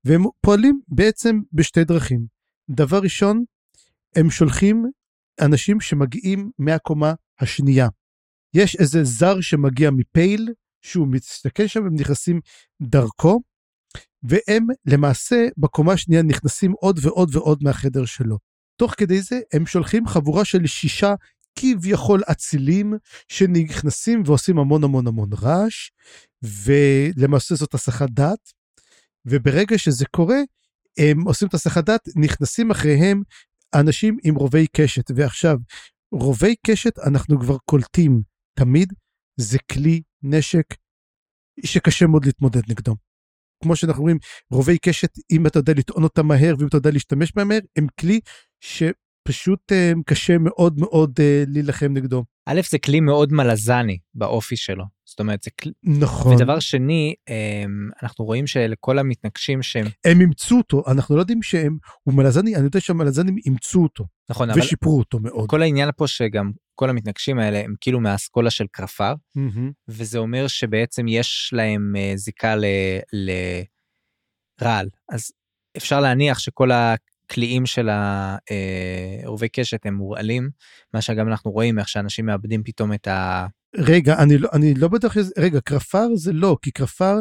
[0.03, 2.25] והם פועלים בעצם בשתי דרכים.
[2.69, 3.43] דבר ראשון,
[4.15, 4.85] הם שולחים
[5.41, 7.87] אנשים שמגיעים מהקומה השנייה.
[8.53, 10.49] יש איזה זר שמגיע מפייל,
[10.81, 12.39] שהוא מסתכל שם, הם נכנסים
[12.81, 13.41] דרכו,
[14.23, 18.37] והם למעשה בקומה השנייה נכנסים עוד ועוד ועוד מהחדר שלו.
[18.75, 21.13] תוך כדי זה הם שולחים חבורה של שישה
[21.60, 22.93] כביכול אצילים
[23.28, 25.89] שנכנסים ועושים המון המון המון רעש,
[26.43, 28.54] ולמעשה זאת הסחת דעת,
[29.26, 30.38] וברגע שזה קורה,
[31.00, 33.22] הם עושים את הסחת דעת, נכנסים אחריהם
[33.76, 35.58] אנשים עם רובי קשת, ועכשיו,
[36.12, 38.22] רובי קשת אנחנו כבר קולטים
[38.60, 38.93] תמיד,
[39.39, 40.65] זה כלי נשק
[41.65, 42.95] שקשה מאוד להתמודד נגדו.
[43.63, 44.17] כמו שאנחנו רואים,
[44.52, 47.88] רובי קשת, אם אתה יודע לטעון אותם מהר ואם אתה יודע להשתמש בהם מהר, הם
[48.00, 48.19] כלי
[48.60, 49.09] שפשוט
[49.71, 52.23] אה, קשה מאוד מאוד אה, להילחם נגדו.
[52.45, 56.33] א' זה כלי מאוד מלזני באופי שלו זאת אומרת זה כלי נכון.
[56.35, 61.77] ודבר שני אמ, אנחנו רואים שלכל המתנגשים שהם הם אימצו אותו, אנחנו לא יודעים שהם,
[62.03, 65.49] הוא מלזני, אני יודע שהמלזנים אימצו אותו, נכון אבל ושיפרו אותו מאוד.
[65.49, 69.71] כל העניין פה שגם כל המתנגשים האלה הם כאילו מהאסכולה של קרפר מהמם.
[69.87, 72.55] וזה אומר שבעצם יש להם אה, זיקה
[74.61, 75.31] לרעל אז
[75.77, 76.69] אפשר להניח שכל
[77.29, 80.49] הקליעים של העורבי קשת הם מורעלים
[80.93, 83.47] מה שגם אנחנו רואים איך שאנשים מאבדים פתאום את ה...
[83.75, 87.15] רגע, אני לא, אני לא בטוח שזה, רגע, קרפר זה לא, כי קרפר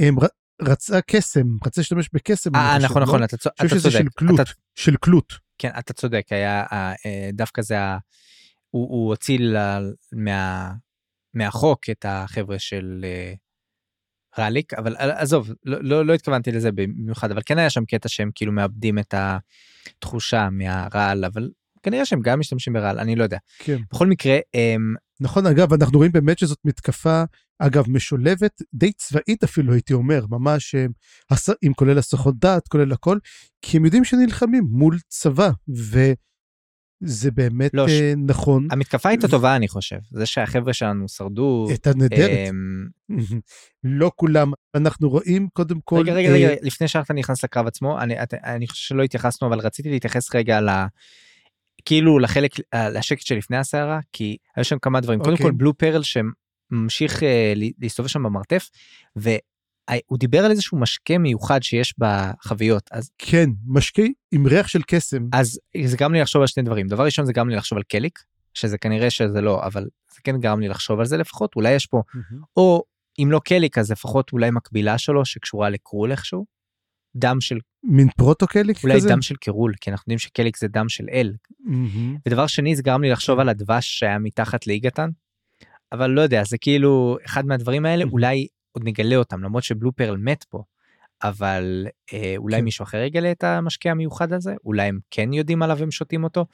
[0.00, 0.26] הם ר,
[0.62, 2.56] רצה קסם, רצה להשתמש בקסם.
[2.56, 3.06] אה נכון לא?
[3.08, 5.32] נכון אתה צ- אני חושב שזה צודק של כלות, אתה- של כלות.
[5.58, 7.76] כן אתה צודק היה אה, אה, דווקא זה.
[8.70, 9.38] הוא, הוא הוציא
[10.12, 10.72] מה...
[11.34, 13.32] מהחוק את החבר'ה של אה,
[14.38, 18.08] רליק אבל אה, עזוב לא, לא, לא התכוונתי לזה במיוחד אבל כן היה שם קטע
[18.08, 21.50] שהם כאילו מאבדים את התחושה מהרעל אבל
[21.82, 23.78] כנראה שהם גם משתמשים ברעל אני לא יודע כן.
[23.92, 27.22] בכל מקרה הם, נכון, אגב, אנחנו רואים באמת שזאת מתקפה,
[27.58, 30.86] אגב, משולבת, די צבאית אפילו, הייתי אומר, ממש, אה,
[31.62, 33.18] עם כולל הסחות דעת, כולל הכל,
[33.62, 35.50] כי הם יודעים שנלחמים מול צבא,
[37.02, 41.66] וזה באמת לא, אה, נכון, המתקפה הייתה טובה אני חושב זה שהחבר'ה שלנו שרדו.
[41.68, 42.30] הייתה נהדרת.
[42.50, 42.88] אמ,
[43.84, 48.00] לא כולם, אנחנו רואים קודם כל, רגע רגע אה, רגע לפני שאתה נכנס לקרב עצמו
[48.00, 50.68] אני את- אני חושב שלא התייחסנו אבל רציתי להתייחס רגע ל...
[51.84, 55.46] כאילו לחלק אה, לשקט שלפני הסערה כי היו שם כמה דברים קודם אוקיי.
[55.46, 58.68] כל בלו פרל שממשיך אה, ל- להסתובב שם במרתף
[59.90, 65.26] והוא דיבר על איזשהו משקה מיוחד שיש בחביות אז כן, משקה עם ריח של קסם,
[65.32, 67.82] אז זה גרם לי לחשוב על שני דברים דבר ראשון זה גרם לי לחשוב על
[67.88, 68.18] קליק
[68.54, 69.82] שזה כנראה שזה לא אבל
[70.14, 72.42] זה כן גרם לי לחשוב על זה לפחות אולי יש פה מהמם.
[72.56, 72.82] או
[73.18, 76.46] אם לא קליק אז לפחות אולי מקבילה שלו שקשורה לקרול איכשהו.
[77.16, 79.08] דם של מין פרוטוקליק אולי כזה.
[79.08, 81.32] דם של קירול כי אנחנו יודעים שקליק זה דם של אל
[81.64, 82.16] מהמם.
[82.28, 85.10] ודבר שני זה גרם לי לחשוב על הדבש שהיה מתחת ליגתן.
[85.92, 88.08] אבל לא יודע זה כאילו אחד מהדברים האלה Mhm.
[88.12, 90.62] אולי עוד נגלה אותם למרות שבלו פרל מת פה.
[91.22, 92.64] אבל אה, אולי כן.
[92.64, 96.46] מישהו אחר יגלה את המשקה המיוחד הזה, אולי הם כן יודעים עליו והם שותים אותו.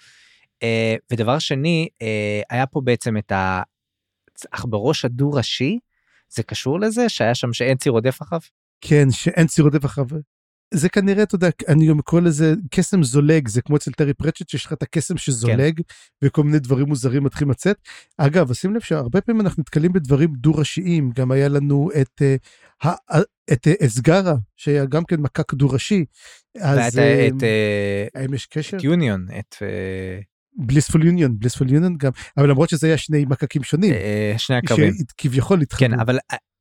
[0.62, 3.32] אה, ודבר שני, אה, היה פה בעצם את
[4.52, 5.78] העכברוש הדו-ראשי,
[6.28, 8.40] זה קשור לזה שהיה שם שאין ציר רודף אחריו?
[8.80, 10.06] כן, שאין ציר עודף אחריו.
[10.74, 14.48] זה כנראה, אתה יודע, אני גם קורא לזה קסם זולג, זה כמו אצל טרי פרצ'ט,
[14.48, 15.80] שיש לך את הקסם שזולג,
[16.24, 17.76] וכל מיני דברים מוזרים מתחילים לצאת.
[18.18, 22.22] אגב, שים לב שהרבה פעמים אנחנו נתקלים בדברים דו-ראשיים, גם היה לנו את,
[22.84, 22.88] uh,
[23.52, 26.04] את uh, אסגרה, שהיה גם כן מקק דו-ראשי.
[26.56, 26.62] את,
[26.98, 28.76] אה, את, אה, האם יש קשר?
[28.76, 30.20] את יוניון, את אה,
[30.56, 34.92] בליספול יוניון, בליספול יוניון גם, אבל למרות שזה היה שני מקקים שונים, אה, שני הקווים.
[34.94, 35.88] שכביכול התחברו.
[35.88, 36.18] כן, אבל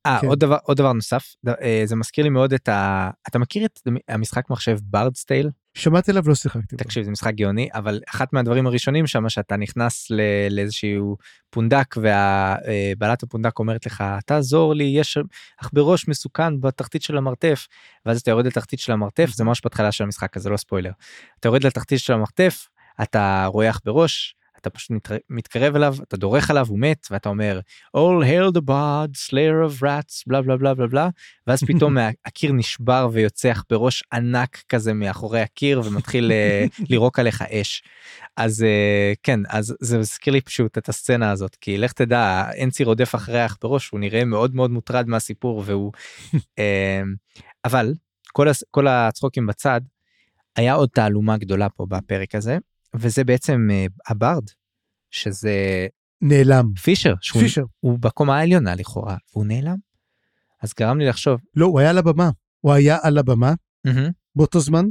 [0.07, 0.27] אה, אה, כן.
[0.27, 3.09] עוד דבר עוד דבר נוסף, אה, זה מזכיר לי מאוד את ה...
[3.27, 5.49] אתה מכיר את המשחק מחשב ברדסטייל?
[5.73, 6.75] שמעתי עליו, לא שיחקתי.
[6.75, 11.17] תקשיב זה משחק גאוני אבל אחת מהדברים הראשונים שם שאתה נכנס ל- לאיזשהו
[11.49, 15.17] פונדק ובעלת הפונדק אומרת לך תעזור לי יש
[15.57, 17.67] עכברוש מסוכן בתחתית של המרתף
[18.05, 20.91] ואז אתה יורד לתחתית של המרתף זה ממש בהתחלה של המשחק הזה לא ספוילר.
[21.39, 22.67] אתה יורד לתחתית של המרתף
[23.01, 24.35] אתה רואה עכברוש
[24.67, 27.59] אתה פשוט מתר- מתקרב אליו אתה דורך עליו הוא מת ואתה אומר
[27.97, 31.09] all hail the bard slayer of rats בלה בלה בלה בלה בלה
[31.47, 37.83] ואז פתאום הקיר נשבר ויוצא עכברוש ענק כזה מאחורי הקיר ומתחיל אה, לירוק עליך אש.
[38.37, 42.83] אז אה, כן אז זה מזכיר לי פשוט את הסצנה הזאת כי לך תדע אנצי
[42.83, 45.91] רודף אחרי העכברוש הוא נראה מאוד מאוד מוטרד מהסיפור והוא
[46.59, 47.01] אה,
[47.65, 47.93] אבל
[48.33, 49.81] כל, הס- כל הצחוקים בצד
[50.55, 52.57] היה עוד תעלומה גדולה פה בפרק הזה
[52.95, 54.43] וזה בעצם אה, הברד
[55.11, 55.87] שזה
[56.21, 56.65] נעלם.
[56.83, 57.63] פישר שהוא פישר.
[57.79, 59.75] הוא בקומה העליונה לכאורה והוא נעלם.
[60.63, 62.29] אז גרם לי לחשוב לא, הוא היה על הבמה.
[62.61, 63.53] הוא היה על הבמה
[63.85, 64.85] "מהמם, באותו זמן,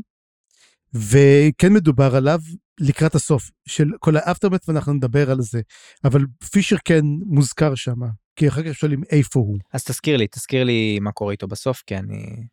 [0.95, 2.41] וכן מדובר עליו
[2.81, 5.61] לקראת הסוף של כל האפטרמט ואנחנו נדבר על זה.
[6.05, 8.01] אבל פישר כן מוזכר שם,
[8.37, 9.59] כי אחר כך שואלים איפה הוא.
[9.73, 12.47] אז תזכיר לי תזכיר לי מה קורה איתו בסוף כי אני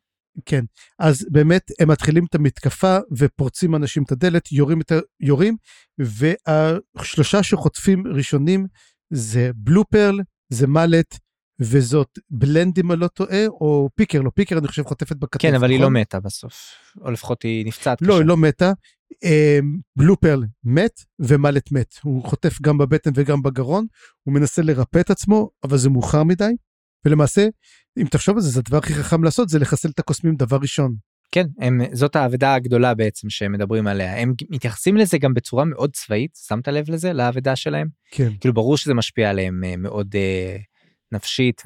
[0.45, 0.63] כן.
[0.99, 4.99] אז באמת הם מתחילים את המתקפה ופורצים אנשים את הדלת, יורים את ה...
[5.19, 5.55] יורים,
[5.97, 8.67] והשלושה שחוטפים ראשונים
[9.13, 10.19] זה בלו פרל,
[10.49, 11.17] זה מלט,
[11.59, 15.41] וזאת בלנד אם אני לא טועה, או פיקר, לא פיקר אני חושב חוטפת בכתף.
[15.41, 15.97] כן אבל היא לא נכון?
[15.97, 16.55] מתה בסוף
[17.01, 18.17] או לפחות היא נפצעת לא, קשה.
[18.17, 18.71] היא לא מתה.
[19.23, 21.95] אמ, בלו פרל מת ומלט מת.
[22.03, 23.85] הוא חוטף גם בבטן וגם בגרון,
[24.23, 26.51] הוא מנסה לרפא את עצמו, אבל זה מאוחר מדי.
[27.05, 27.47] ולמעשה,
[27.97, 30.95] אם תחשוב על זה, זה הדבר הכי חכם לעשות, זה לחסל את הקוסמים דבר ראשון.
[31.33, 35.93] כן הם זאת האבדה הגדולה בעצם שהם מדברים עליה הם מתייחסים לזה גם בצורה מאוד
[35.93, 38.29] צבאית שמת לב לזה לאבדה שלהם כן.
[38.39, 40.57] כאילו ברור שזה משפיע עליהם אה, מאוד אה,
[41.11, 41.61] נפשית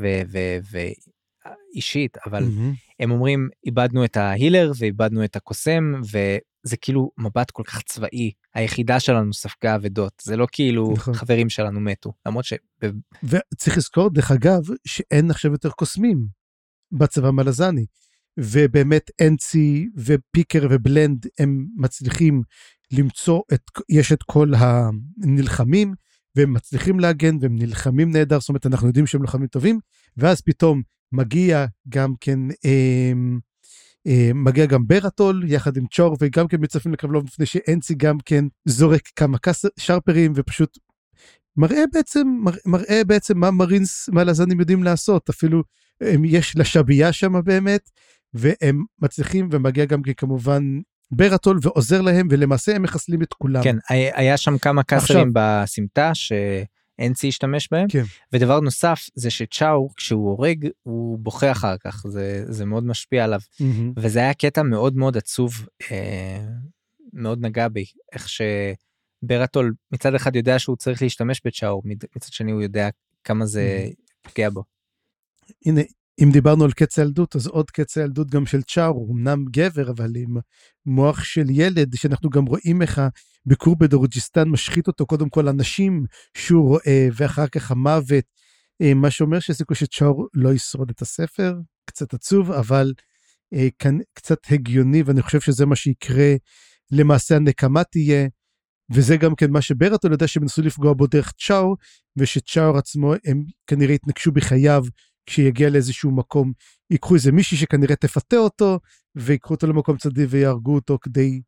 [1.74, 2.74] ואישית אבל מהמם.
[3.00, 5.94] הם אומרים איבדנו את ההילר ואיבדנו את הקוסם
[6.68, 11.14] וזה כאילו מבט כל כך צבאי היחידה שלנו ספגה אבדות זה לא כאילו נכון.
[11.14, 12.54] חברים שלנו מתו למרות ש...
[13.24, 16.28] וצריך לזכור, דרך אגב, שאין עכשיו יותר קוסמים
[16.92, 17.86] בצבא מלזני.
[18.40, 22.42] ובאמת אנצי ופיקר ובלנד הם מצליחים
[22.92, 25.94] למצוא את, יש את כל הנלחמים,
[26.36, 29.80] והם מצליחים להגן והם נלחמים נהדר, זאת אומרת אנחנו יודעים שהם לוחמים טובים,
[30.18, 33.12] ואז פתאום מגיע גם כן, אה,
[34.34, 39.10] מגיע גם ברטול יחד עם צ'ור וגם כן מצטרפים לקרבלוב לפני שאנצי גם כן זורק
[39.16, 39.38] כמה
[39.80, 40.78] שרפרים ופשוט
[41.58, 42.28] מראה בעצם,
[42.66, 45.64] מראה, בעצם מה מרינס מלזנים יודעים לעשות, אפילו
[46.02, 47.90] הם, יש לשבייה שם באמת,
[48.34, 50.64] והם מצליחים ומגיע גם כן כמובן
[51.12, 53.64] ברטול ועוזר להם ולמעשה הם מחסלים את כולם.
[53.64, 56.12] כן היה שם כמה קאסרים בסמטה
[57.02, 58.04] שאנצי השתמש בהם כן.
[58.34, 63.40] ודבר נוסף זה שצ'או כשהוא הורג הוא בוכה אחר כך זה זה מאוד משפיע עליו
[63.60, 63.94] מהמם.
[63.98, 65.54] וזה היה קטע מאוד מאוד עצוב
[65.92, 66.46] אה,
[67.14, 72.52] מאוד נגע בי איך שברטול מצד אחד יודע שהוא צריך להשתמש בצ'או מצ- מצד שני
[72.52, 72.90] הוא יודע
[73.24, 73.88] כמה זה
[74.22, 74.64] פוגע בו.
[75.66, 75.82] הנה,
[76.24, 79.92] אם דיברנו על קץ הילדות, אז עוד קץ הילדות גם של צ'אר, הוא אמנם גבר,
[79.92, 80.38] אבל עם
[80.86, 83.02] מוח של ילד, שאנחנו גם רואים איך
[83.46, 86.06] הביקור בדורג'יסטן משחית אותו קודם כל אנשים
[86.38, 88.24] שהוא רואה, ואחר כך המוות,
[88.82, 91.56] אה, מה שאומר שיש סיכוי שצ'אר לא ישרוד את הספר,
[91.86, 92.94] קצת עצוב, אבל
[93.54, 96.34] אה, כאן קצת הגיוני, ואני חושב שזה מה שיקרה,
[96.92, 98.28] למעשה הנקמה תהיה,
[98.94, 101.76] וזה גם כן מה שברטול יודע שהם ניסו לפגוע בו דרך צ'או,
[102.18, 104.84] ושצ'או עצמו, הם כנראה יתנגשו בחייו
[105.28, 106.52] כשיגיע לאיזשהו מקום,
[106.92, 108.80] ייקחו איזה מישהי שכנראה תפתה אותו,
[109.16, 111.42] ויקחו אותו למקום צדדי ויהרגו אותו כדי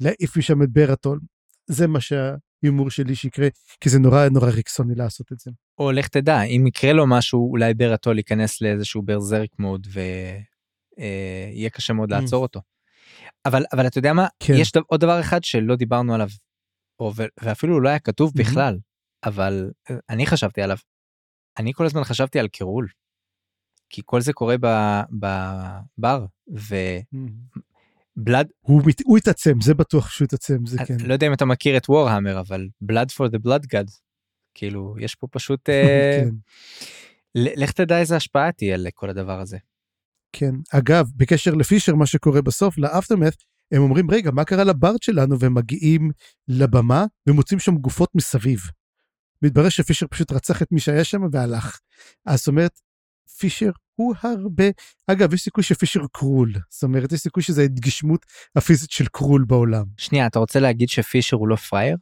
[0.00, 1.20] להעיף משם את ברטול.
[1.66, 3.48] זה מה שההימור שלי שיקרה,
[3.80, 5.50] כי זה נורא נורא ריקסוני לעשות את זה.
[5.78, 11.92] או לך תדע אם יקרה לו משהו אולי ברטול ייכנס לאיזשהו ברזרק מוד ויהיה קשה
[11.92, 12.14] מאוד Mm.
[12.16, 12.60] לעצור אותו.
[13.46, 14.54] אבל אבל אתה יודע מה כן.
[14.56, 16.28] יש עוד דבר אחד שלא דיברנו עליו
[17.00, 17.12] או,
[17.42, 18.50] ואפילו לא היה כתוב מהמם.
[18.50, 18.78] בכלל
[19.24, 20.76] אבל אה, אני חשבתי עליו.
[21.58, 22.88] אני כל הזמן חשבתי על קירול.
[23.90, 24.56] כי כל זה קורה
[25.10, 26.26] בבר,
[28.16, 30.96] ובלאד, הוא, מת, הוא התעצם, זה בטוח שהוא התעצם, זה כן.
[31.04, 33.92] לא יודע אם אתה מכיר את וורהמר, אבל blood for the blood god,
[34.54, 36.34] כאילו, יש פה פשוט, אה, כן,
[37.34, 39.58] לך תדע איזה השפעה תהיה לכל הדבר הזה.
[40.32, 40.54] כן.
[40.72, 43.34] אגב, בקשר לפישר, מה שקורה בסוף, לאפטרמט,
[43.72, 45.40] הם אומרים, רגע, מה קרה לברד שלנו?
[45.40, 46.10] והם מגיעים
[46.48, 48.60] לבמה ומוצאים שם גופות מסביב.
[49.42, 51.78] מתברר שפישר פשוט רצח את מי שהיה שם והלך.
[52.26, 52.80] אז זאת אומרת,
[53.38, 54.64] פישר הוא הרבה...
[55.06, 56.52] אגב, יש סיכוי שפישר קרול.
[56.70, 58.26] זאת אומרת, יש סיכוי שזו ההתגשמות
[58.56, 59.84] הפיזית של קרול בעולם.
[59.96, 61.96] שנייה, אתה רוצה להגיד שפישר הוא לא פראייר?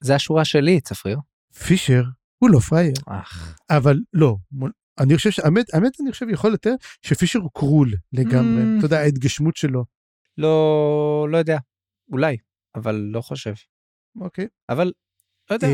[0.00, 1.18] זה השורה שלי, צפריר.
[1.66, 2.02] פישר
[2.38, 2.94] הוא לא פראייר.
[3.06, 4.36] אך, אבל לא,
[5.00, 8.78] אני חושב שהאמת, האמת אני חושב יכול יותר שפישר הוא קרול לגמרי, Mm.
[8.78, 9.84] אתה יודע, ההתגשמות שלו.
[10.38, 11.58] לא, לא יודע,
[12.12, 12.36] אולי,
[12.74, 13.52] אבל לא חושב.
[14.20, 14.46] אוקיי.
[14.68, 14.92] אבל,
[15.50, 15.68] לא יודע.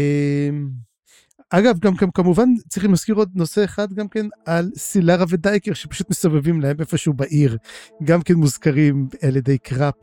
[1.51, 6.61] אגב, גם כמובן צריכים להזכיר עוד נושא אחד גם כן על סילרה ודייקר שפשוט מסתובבים
[6.61, 7.57] להם איפשהו בעיר,
[8.05, 9.95] גם כן מוזכרים על ידי קראפ.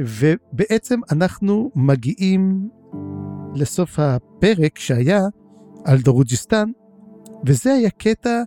[0.00, 2.68] ובעצם אנחנו מגיעים
[3.54, 5.20] לסוף הפרק שהיה
[5.84, 6.70] על דרוג'יסטן,
[7.46, 8.42] וזה היה קטע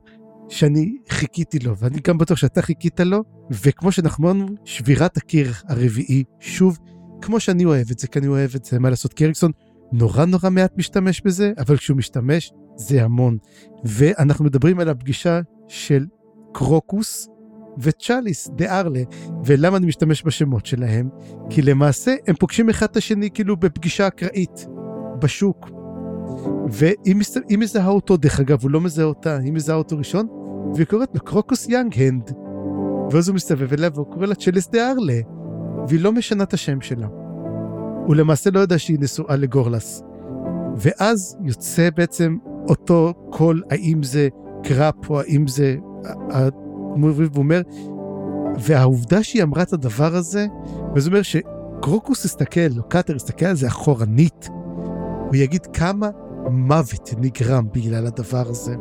[0.49, 6.24] שאני חיכיתי לו, ואני גם בטוח שאתה חיכית לו, וכמו שאנחנו אמרנו, שבירת הקיר הרביעי,
[6.39, 6.78] שוב,
[7.22, 9.52] כמו שאני אוהב את זה, כי אני אוהב את זה, מה לעשות, כי אריקסון
[9.92, 13.38] נורא נורא מעט משתמש בזה, אבל כשהוא משתמש, זה המון.
[13.86, 16.06] ואנחנו מדברים על הפגישה של
[16.54, 17.28] קרוקוס
[17.78, 19.02] וצ'אליס דה ארלה,
[19.46, 21.10] ולמה אני משתמש בשמות שלהם?
[21.50, 24.68] כי למעשה הם פוגשים אחד את השני כאילו בפגישה אקראית,
[25.20, 25.70] בשוק.
[26.72, 30.28] והיא מס- מזהה אותו, דרך אגב, הוא לא מזהה אותה, היא מזהה אותו ראשון,
[30.76, 32.32] והיא קוראת לו קרוקוס יאנג הנד.
[33.12, 35.20] ואז הוא מסתובב אליה והוא קורא לה צ'ליס דה ארלה,
[35.88, 37.08] והיא לא משנה את השם שלה.
[38.06, 40.04] הוא למעשה לא יודע שהיא נשואה לגורלס.
[40.78, 42.38] ואז יוצא בעצם
[42.70, 44.28] אותו קול, האם זה
[44.64, 45.76] קראפ או האם זה...
[46.96, 47.62] והוא אומר,
[48.60, 50.46] והעובדה שהיא אמרה את הדבר הזה,
[50.96, 54.50] וזה אומר שקרוקוס יסתכל, או קאטר יסתכל על זה אחורנית,
[55.28, 56.10] הוא יגיד כמה
[56.52, 58.76] מוות נגרם בגלל הדבר הזה.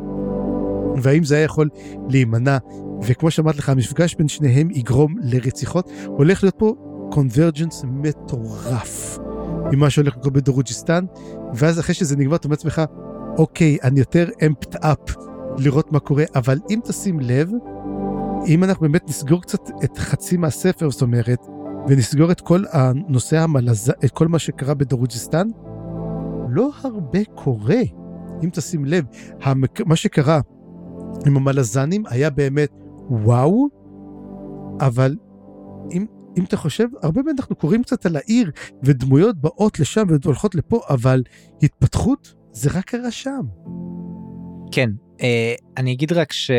[0.97, 1.69] והאם זה היה יכול
[2.09, 2.57] להימנע,
[3.03, 6.75] וכמו שאמרתי לך, המפגש בין שניהם יגרום לרציחות, הולך להיות פה
[7.11, 9.19] קונברג'נס מטורף
[9.71, 11.05] ממה שהולך לקרות בדרוג'יסטן,
[11.53, 12.81] ואז אחרי שזה נגמר, אתה אומר לעצמך,
[13.37, 15.15] אוקיי, אני יותר אמפט אפ
[15.57, 17.51] לראות מה קורה, אבל אם תשים לב,
[18.47, 21.39] אם אנחנו באמת נסגור קצת את חצי מהספר, זאת אומרת,
[21.87, 25.47] ונסגור את כל הנושא המלזה, את כל מה שקרה בדרוג'יסטן,
[26.49, 27.81] לא הרבה קורה,
[28.43, 29.05] אם תשים לב.
[29.41, 29.81] המק...
[29.81, 30.39] מה שקרה
[31.25, 32.69] עם המלזנים היה באמת
[33.09, 33.67] וואו,
[34.79, 35.15] אבל
[35.91, 36.05] אם,
[36.37, 38.51] אם אתה חושב, הרבה פעמים אנחנו קוראים קצת על העיר,
[38.83, 41.23] ודמויות באות לשם והולכות לפה, אבל
[41.63, 43.41] התפתחות זה רק קרה שם.
[44.71, 44.89] כן,
[45.21, 46.51] אה, אני אגיד רק ש...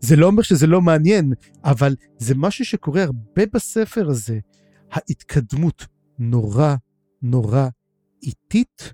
[0.00, 1.32] זה לא אומר שזה לא מעניין,
[1.64, 4.38] אבל זה משהו שקורה הרבה בספר הזה.
[4.90, 5.86] ההתקדמות
[6.18, 6.74] נורא
[7.22, 7.68] נורא
[8.22, 8.92] איטית,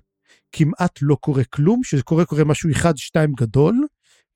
[0.51, 3.85] כמעט לא קורה כלום, שקורה קורה משהו אחד, שתיים גדול,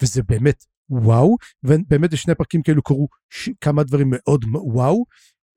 [0.02, 3.50] וזה באמת וואו, ובאמת בשני פרקים כאלו קרו ש...
[3.62, 5.06] כמה דברים מאוד וואו,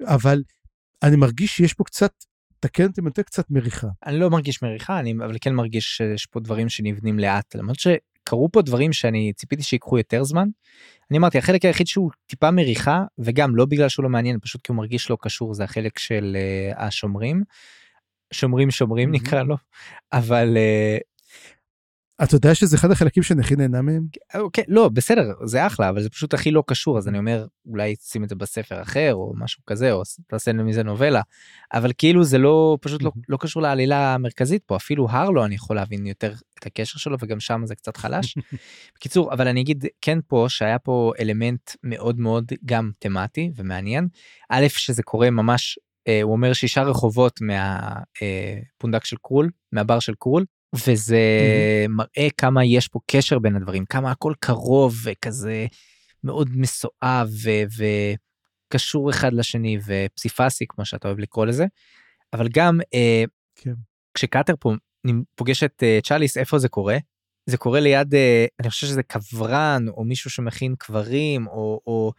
[0.07, 0.42] אבל
[1.03, 2.12] אני מרגיש שיש פה קצת,
[2.61, 3.88] תקן אותי טועה, קצת מריחה.
[4.07, 8.49] אני לא מרגיש מריחה, אני אבל כן מרגיש שיש פה דברים שנבנים לאט, למרות שקרו
[8.53, 10.49] פה דברים שאני ציפיתי שיקחו יותר זמן.
[11.11, 14.72] אני אמרתי החלק היחיד שהוא טיפה מריחה וגם לא בגלל שהוא לא מעניין פשוט כי
[14.72, 17.42] הוא מרגיש לא קשור זה החלק של uh, השומרים.
[18.32, 19.12] שומרים שומרים.
[19.12, 19.57] נקרא לו
[20.12, 21.14] אבל uh,
[22.23, 24.07] אתה יודע שזה אחד החלקים שאני הכי נהנה מהם?
[24.35, 27.95] אוקיי לא בסדר זה אחלה אבל זה פשוט הכי לא קשור אז אני אומר אולי
[28.01, 31.21] שים את זה בספר אחר או משהו כזה או תעשה מזה נובלה
[31.73, 33.12] אבל כאילו זה לא פשוט לא.
[33.29, 37.41] לא קשור לעלילה המרכזית פה אפילו הרלו אני יכול להבין יותר את הקשר שלו וגם
[37.41, 38.35] שם זה קצת חלש.
[38.97, 44.09] בקיצור אבל אני אגיד כן פה שהיה פה אלמנט מאוד מאוד גם תמטי ומעניין
[44.51, 50.45] א' שזה קורה ממש אה, הוא אומר שישה רחובות מהפונדק של קרול מהבר של קרול
[50.87, 51.18] וזה
[51.89, 55.66] מראה כמה יש פה קשר בין הדברים כמה הכל קרוב וכזה
[56.25, 57.31] מאוד מסואב
[58.68, 61.66] וקשור אחד לשני ופסיפסי כמו שאתה אוהב לקרוא לזה.
[62.33, 63.75] אבל גם אה, כן.
[64.14, 64.72] כשקאטר פה
[65.35, 66.97] פוגש את אה, צ'אליס איפה זה קורה
[67.47, 72.12] זה קורה ליד אה, אני חושב שזה קברן או מישהו שמכין קברים או, או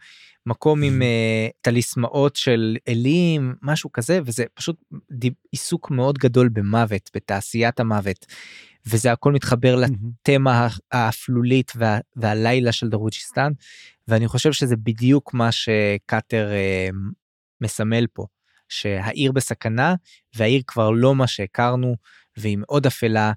[0.46, 4.76] מקום עם אה, טליסמאות של אלים משהו כזה וזה פשוט
[5.52, 8.26] עיסוק מאוד גדול במוות בתעשיית המוות
[8.86, 13.52] וזה הכל מתחבר לתמה האפלולית וה, והלילה של דרוג'יסטן
[14.08, 16.88] ואני חושב שזה בדיוק מה שקאטר אה,
[17.60, 18.26] מסמל פה
[18.68, 19.94] שהעיר בסכנה
[20.36, 21.96] והעיר כבר לא מה שהכרנו
[22.36, 23.32] והיא מאוד אפלה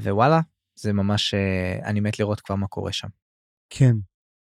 [0.00, 0.40] ווואלה
[0.76, 3.08] זה ממש, אה, אני מת לראות כבר מה קורה שם.
[3.70, 3.94] כן.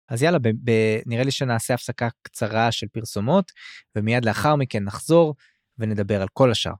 [0.09, 3.51] אז יאללה, ב- ב- נראה לי שנעשה הפסקה קצרה של פרסומות,
[3.95, 5.35] ומיד לאחר מכן נחזור
[5.77, 6.73] ונדבר על כל השאר.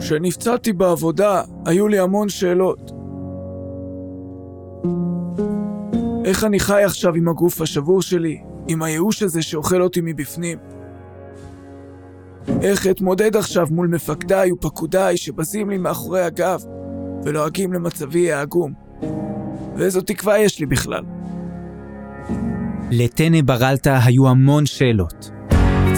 [0.00, 2.90] כשנפצעתי בעבודה, היו לי המון שאלות.
[6.24, 10.58] איך אני חי עכשיו עם הגוף השבור שלי, עם הייאוש הזה שאוכל אותי מבפנים?
[12.62, 16.62] איך אתמודד עכשיו מול מפקדיי ופקודיי שבזים לי מאחורי הגב
[17.24, 18.72] ולועגים למצבי העגום?
[19.76, 21.02] ואיזו תקווה יש לי בכלל?
[22.90, 25.30] לטנא ברלתא היו המון שאלות.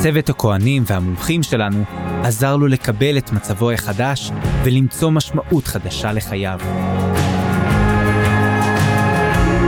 [0.03, 1.85] צוות הכהנים והמומחים שלנו
[2.25, 4.31] עזר לו לקבל את מצבו החדש
[4.65, 6.59] ולמצוא משמעות חדשה לחייו.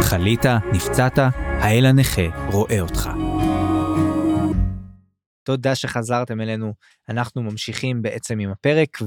[0.02, 1.18] חלית, נפצעת,
[1.60, 3.10] האל הנכה רואה אותך.
[5.44, 6.72] תודה שחזרתם אלינו,
[7.08, 8.98] אנחנו ממשיכים בעצם עם הפרק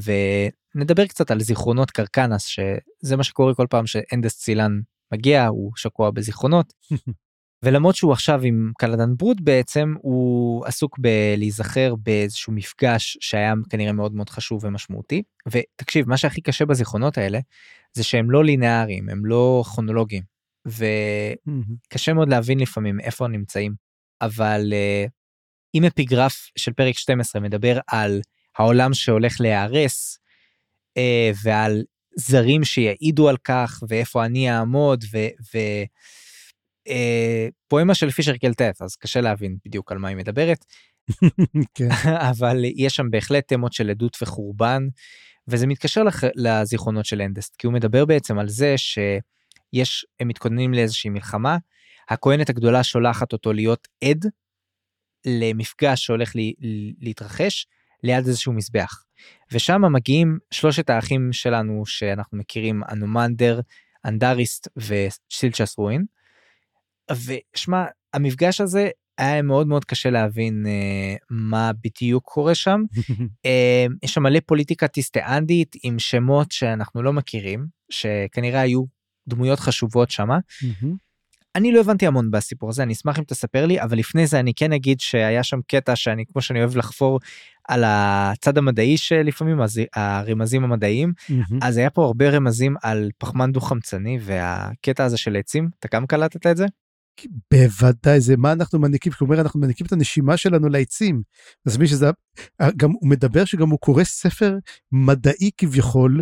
[0.78, 4.80] ונדבר קצת על זיכרונות קרקנס, שזה מה שקורה כל פעם שאנדס צילן
[5.14, 6.74] מגיע, הוא שקוע בזיכרונות.
[7.64, 14.14] ולמרות שהוא עכשיו עם קלדן ברוד בעצם הוא עסוק בלהיזכר באיזשהו מפגש שהיה כנראה מאוד
[14.14, 15.24] מאוד חשוב ומשמעותי.
[15.48, 17.40] ותקשיב מה שהכי קשה בזיכרונות האלה
[17.94, 20.24] זה שהם לא לינאריים הם לא כרונולוגיים.
[20.68, 23.76] וקשה מאוד להבין לפעמים איפה הם נמצאים.
[24.22, 25.10] אבל uh,
[25.76, 28.22] אם אפיגרף של פרק 12 מדבר על
[28.58, 30.20] העולם שהולך להיהרס
[31.44, 31.84] ועל
[32.16, 35.18] זרים שיעידו על כך ואיפה אני אעמוד ו...
[35.54, 35.84] ו-
[36.88, 40.66] אה, פואמה של פישר קלטט אז קשה להבין בדיוק על מה היא מדברת
[41.76, 41.88] כן.
[42.32, 44.88] אבל יש שם בהחלט תמות של עדות וחורבן
[45.48, 46.24] וזה מתקשר לח...
[46.36, 51.58] לזיכרונות של אנדסט כי הוא מדבר בעצם על זה שיש הם מתכוננים לאיזושהי מלחמה
[52.10, 54.26] הכהנת הגדולה שולחת אותו להיות עד
[55.26, 56.54] למפגש שהולך לי,
[57.00, 57.68] להתרחש
[58.04, 59.04] ליד איזשהו מזבח
[59.52, 63.60] ושם מגיעים שלושת האחים שלנו שאנחנו מכירים אנומנדר
[64.06, 66.06] אנדריסט ושילצ'ס רואין.
[67.12, 72.82] ושמע המפגש הזה היה מאוד מאוד קשה להבין uh, מה בדיוק קורה שם.
[72.98, 78.84] uh, יש שם מלא פוליטיקה טיסטאנדית עם שמות שאנחנו לא מכירים שכנראה היו
[79.28, 80.40] דמויות חשובות שמה.
[81.58, 84.54] אני לא הבנתי המון בסיפור הזה אני אשמח אם תספר לי אבל לפני זה אני
[84.54, 87.20] כן אגיד שהיה שם קטע שאני כמו שאני אוהב לחפור
[87.68, 91.14] על הצד המדעי שלפעמים אז הרמזים המדעיים
[91.62, 96.06] אז היה פה הרבה רמזים על פחמן דו חמצני והקטע הזה של עצים אתה גם
[96.06, 96.66] קלטת את זה?
[97.54, 101.22] בוודאי זה מה אנחנו מניקים כלומר אנחנו מניקים את הנשימה שלנו לעצים.
[101.66, 102.10] אז מי שזה
[102.78, 104.58] גם הוא מדבר שגם הוא קורא ספר
[104.92, 106.22] מדעי כביכול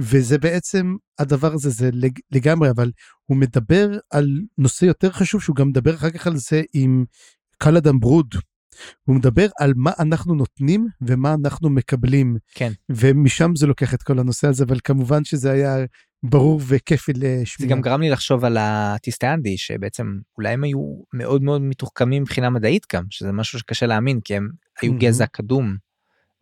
[0.00, 2.90] וזה בעצם הדבר הזה זה לג, לגמרי אבל
[3.24, 4.26] הוא מדבר על
[4.58, 7.04] נושא יותר חשוב שהוא גם מדבר אחר כך על זה עם
[7.58, 8.34] קלאדם ברוד.
[9.04, 12.36] הוא מדבר על מה אנחנו נותנים ומה אנחנו מקבלים.
[12.54, 12.72] כן.
[12.88, 15.76] ומשם זה לוקח את כל הנושא הזה אבל כמובן שזה היה
[16.22, 17.44] ברור וכיפי לשמיעה.
[17.58, 20.78] זה גם גרם לי לחשוב על הטיסטיאנדי שבעצם אולי הם היו
[21.14, 24.48] מאוד מאוד מתוחכמים מבחינה מדעית גם שזה משהו שקשה להאמין כי הם
[24.82, 25.76] היו גזע קדום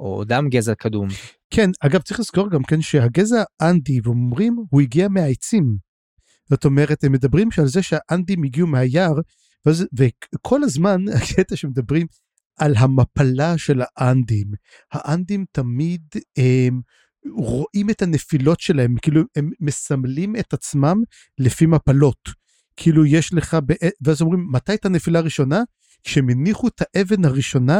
[0.00, 1.08] או דם גזע קדום.
[1.50, 5.76] כן אגב צריך לזכור גם כן שהגזע אנדי ואומרים הוא הגיע מהעצים.
[6.50, 9.12] זאת אומרת הם מדברים שעל זה שהאנדים הגיעו מהיער
[9.66, 12.06] ואז, וכל הזמן הקטע שמדברים
[12.58, 14.46] על המפלה של האנדים.
[14.92, 16.02] האנדים תמיד
[16.36, 16.80] הם,
[17.36, 20.96] רואים את הנפילות שלהם, כאילו הם מסמלים את עצמם
[21.38, 22.28] לפי מפלות.
[22.76, 23.72] כאילו יש לך, ב...
[24.04, 25.62] ואז אומרים, מתי את הנפילה הראשונה?
[26.04, 27.78] כשהם הניחו את האבן הראשונה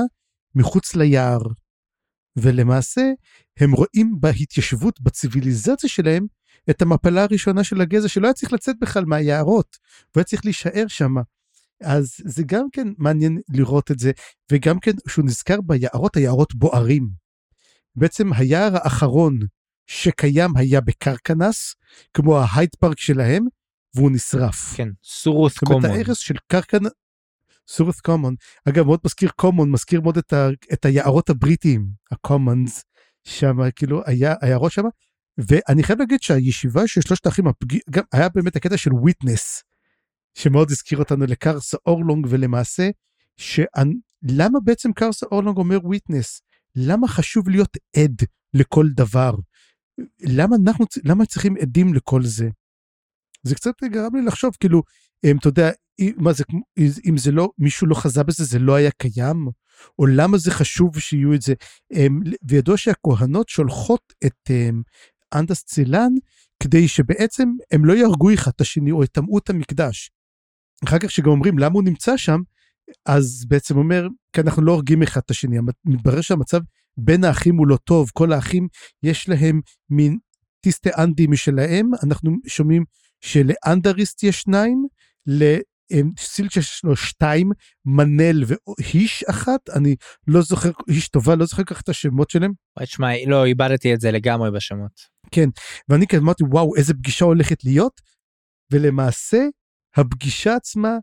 [0.55, 1.39] מחוץ ליער.
[2.43, 3.11] ולמעשה,
[3.59, 6.27] הם רואים בהתיישבות, בציוויליזציה שלהם,
[6.71, 9.77] את המפלה הראשונה של הגזע שלא היה צריך לצאת בכלל מהיערות,
[10.15, 11.15] והיה צריך להישאר שם.
[11.83, 14.13] אז זה גם כן מעניין לראות את זה,
[14.53, 17.09] וגם כן שהוא נזכר ביערות, היערות בוערים.
[17.97, 19.39] בעצם היער האחרון
[19.87, 21.75] שקיים היה בקרקנס,
[22.15, 23.47] כמו ההייד פארק שלהם,
[23.95, 24.75] והוא נשרף.
[24.77, 25.83] כן, סורוס קומון.
[25.83, 26.91] זאת אומרת, ההרס של קרקנס,
[27.69, 28.35] סורוס קומון,
[28.69, 32.85] אגב מאוד מזכיר common, מזכיר מאוד את, ה, את היערות הבריטיים, ה commons,
[33.25, 34.83] שם כאילו היה היערות שם,
[35.39, 39.63] ואני חייב להגיד שהישיבה של שלושת האחים, הפגיע, גם היה באמת הקטע של witness,
[40.35, 42.91] שמאוד הזכיר אותנו לקרסה אורלונג, ולמעשה,
[43.37, 46.43] שלמה בעצם קרסה אורלונג אומר witness?
[46.77, 48.23] למה חשוב להיות עד
[48.55, 49.35] לכל דבר?
[50.21, 52.49] למה אנחנו, למה צריכים עדים לכל זה?
[53.43, 54.83] זה קצת גרם לי לחשוב, כאילו,
[55.39, 55.71] אתה יודע,
[56.17, 56.45] מה זה,
[57.09, 59.47] אם זה לא, מישהו לא חזה בזה, זה לא היה קיים?
[59.99, 61.55] או למה זה חשוב שיהיו את זה?
[62.49, 64.51] וידוע שהכהנות שולחות את
[65.35, 66.13] אנדס צילן
[66.63, 70.11] כדי שבעצם הם לא יהרגו אחד את השני או יטמאו את המקדש.
[70.85, 72.41] אחר כך שגם אומרים למה הוא נמצא שם,
[73.07, 76.61] אז בעצם אומר, כי אנחנו לא הורגים אחד את השני, מתברר שהמצב
[76.97, 78.69] בין האחים הוא לא טוב, כל האחים
[79.03, 80.19] יש להם מין
[80.61, 82.85] טיסטי אנדי משלהם, אנחנו שומעים
[83.21, 84.87] שלאנדריסט יש שניים,
[86.57, 87.51] יש לו שתיים,
[87.85, 92.53] מנל והיש אחת, אני לא זוכר, היש טובה, לא זוכר ככה את השמות שלהם.
[92.83, 95.01] תשמע, לא, איבדתי את זה לגמרי בשמות.
[95.31, 95.49] כן,
[95.89, 98.01] ואני כזה אמרתי, וואו, איזה פגישה הולכת להיות,
[98.73, 99.39] ולמעשה,
[99.97, 100.97] הפגישה עצמה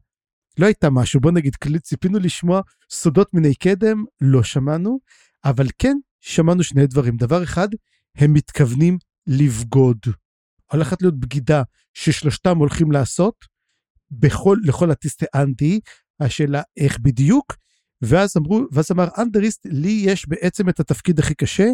[0.60, 5.00] לא הייתה משהו, בוא נגיד, ציפינו לשמוע סודות מיני קדם, לא שמענו,
[5.46, 7.18] אבל כן שמענו שני דברים.
[7.18, 7.68] דבר אחד,
[8.18, 9.98] הם מתכוונים לבגוד.
[10.72, 11.64] הולכת להיות בגידה
[11.94, 13.36] ששלושתם הולכים לעשות
[14.12, 15.80] בכל, לכל הטיסטי אנטי,
[16.20, 17.56] השאלה איך בדיוק,
[18.02, 21.68] ואז אמרו, ואז אמר אנדריסט, לי יש בעצם את התפקיד הכי קשה,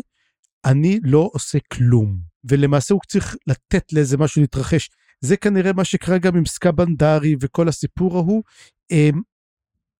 [0.66, 2.18] אני לא עושה כלום.
[2.44, 4.90] ולמעשה הוא צריך לתת לאיזה משהו להתרחש.
[5.22, 8.44] זה כנראה מה שקרה גם עם סקאבנדרי וכל הסיפור ההוא.
[8.92, 9.22] אמ,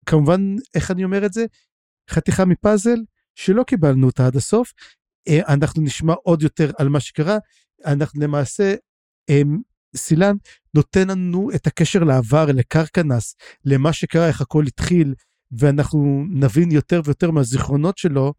[0.06, 1.46] כמובן, איך אני אומר את זה?
[2.10, 2.98] חתיכה מפאזל
[3.36, 4.74] שלא קיבלנו אותה עד הסוף.
[5.28, 7.38] אה, אנחנו נשמע עוד יותר על מה שקרה.
[7.86, 8.76] אנחנו למעשה,
[9.30, 9.58] אמ,
[9.96, 10.36] סילן
[10.74, 13.36] נותן לנו את הקשר לעבר, לקרקנס,
[13.66, 15.14] למה שקרה, איך הכל התחיל,
[15.52, 18.34] ואנחנו נבין יותר ויותר מהזיכרונות שלו,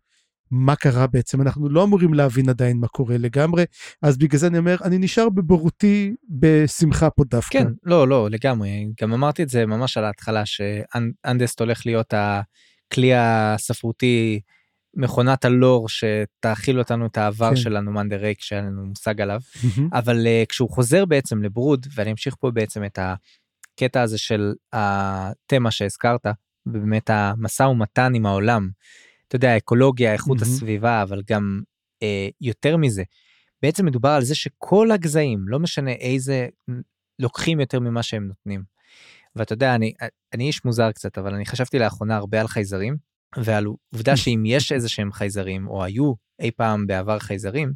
[0.51, 3.65] מה קרה בעצם, אנחנו לא אמורים להבין עדיין מה קורה לגמרי,
[4.03, 7.59] אז בגלל זה אני אומר, אני נשאר בבורותי בשמחה פה דווקא.
[7.59, 13.15] כן, לא, לא, לגמרי, גם אמרתי את זה ממש על ההתחלה, שאנדסט הולך להיות הכלי
[13.15, 14.41] הספרותי,
[14.95, 17.57] מכונת הלור שתאכיל אותנו את העבר כן.
[17.57, 19.41] שלנו, מאנדר ריק, שהיה לנו מושג עליו,
[19.93, 25.71] אבל uh, כשהוא חוזר בעצם לברוד, ואני אמשיך פה בעצם את הקטע הזה של התמה
[25.71, 26.27] שהזכרת,
[26.67, 28.71] ובאמת המשא ומתן עם העולם.
[29.29, 30.43] אתה יודע, אקולוגיה, איכות.
[30.43, 31.63] הסביבה, אבל גם
[32.03, 33.03] אה, יותר מזה.
[33.63, 36.49] בעצם מדובר על זה שכל הגזעים, לא משנה איזה,
[37.19, 38.63] לוקחים יותר ממה שהם נותנים.
[39.37, 39.93] ואתה יודע, אני,
[40.35, 42.97] אני איש מוזר קצת, אבל אני חשבתי לאחרונה הרבה על חייזרים,
[43.37, 47.73] ועל עובדה שאם יש איזה שהם חייזרים, או היו אי פעם בעבר חייזרים,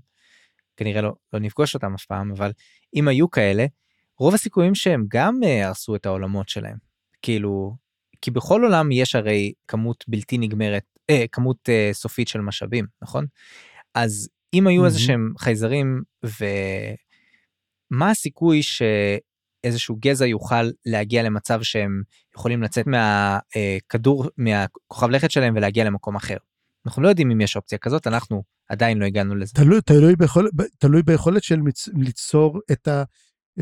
[0.77, 2.53] כנראה לא, לא נפגוש אותם אף פעם, אבל
[2.95, 3.67] אם היו כאלה,
[4.19, 6.77] רוב הסיכויים שהם גם אה, הרסו את העולמות שלהם.
[7.23, 7.77] כאילו,
[8.23, 13.27] כי בכל עולם יש הרי כמות בלתי נגמרת, אה, כמות אה, סופית של משאבים, נכון?
[13.95, 14.87] אז אם היו mm-hmm.
[14.87, 16.03] איזה שהם חייזרים,
[17.91, 18.63] ומה הסיכוי
[19.67, 22.03] שאיזשהו גזע יוכל להגיע למצב שהם
[22.37, 26.37] יכולים לצאת מהכדור, אה, מהכוכב לכת שלהם ולהגיע למקום אחר?
[26.87, 29.53] אנחנו לא יודעים אם יש אופציה כזאת, אנחנו עדיין לא הגענו לזה.
[29.55, 31.61] תלוי, תלוי, ביכול, תלוי ביכולת של
[31.95, 33.03] ליצור את ה...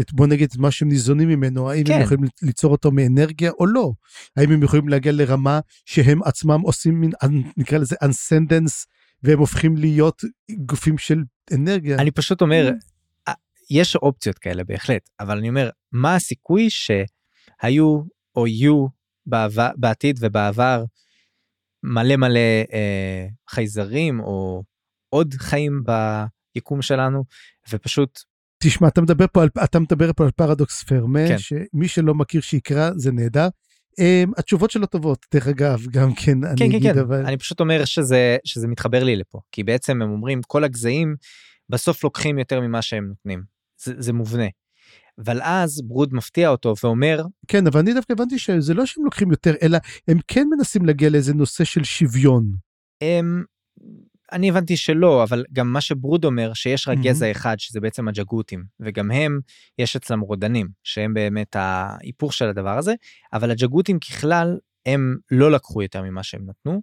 [0.00, 1.92] את, בוא נגיד, את מה שהם ניזונים ממנו, האם כן.
[1.92, 3.92] הם יכולים ליצור אותו מאנרגיה או לא.
[4.36, 7.10] האם הם יכולים להגיע לרמה שהם עצמם עושים מין,
[7.56, 8.86] נקרא לזה אנסנדנס,
[9.22, 10.24] והם הופכים להיות
[10.66, 11.22] גופים של
[11.54, 11.96] אנרגיה.
[11.96, 12.93] אני פשוט אומר, mm.
[13.70, 18.02] יש אופציות כאלה בהחלט, אבל אני אומר, מה הסיכוי שהיו
[18.36, 18.86] או יהיו
[19.26, 20.84] בעבר, בעתיד ובעבר
[21.82, 22.40] מלא מלא
[22.72, 24.62] אה, חייזרים או
[25.08, 25.82] עוד חיים
[26.54, 27.24] ביקום שלנו,
[27.72, 28.20] ופשוט
[28.62, 31.38] תשמע, אתה מדבר פה על, אתה מדבר פה על פרדוקס פרמה, כן.
[31.38, 33.48] שמי שלא מכיר שיקרא, זה נהדר.
[34.00, 36.98] Um, התשובות שלו טובות, דרך אגב, גם כן, כן, אני כן, אגיד, כן.
[36.98, 37.26] אבל...
[37.26, 41.16] אני פשוט אומר שזה, שזה מתחבר לי לפה, כי בעצם הם אומרים, כל הגזעים
[41.68, 43.53] בסוף לוקחים יותר ממה שהם נותנים.
[43.82, 44.46] זה, זה מובנה.
[45.18, 47.22] אבל אז ברוד מפתיע אותו ואומר...
[47.48, 51.10] כן, אבל אני דווקא הבנתי שזה לא שהם לוקחים יותר, אלא הם כן מנסים להגיע
[51.10, 52.44] לאיזה נושא של שוויון.
[53.00, 53.44] הם...
[54.32, 57.02] אני הבנתי שלא, אבל גם מה שברוד אומר, שיש רק mm-hmm.
[57.02, 59.40] גזע אחד, שזה בעצם הג'גותים, וגם הם,
[59.78, 62.94] יש אצלם רודנים, שהם באמת ההיפוך של הדבר הזה,
[63.32, 66.82] אבל הג'גותים ככלל, הם לא לקחו יותר ממה שהם נתנו,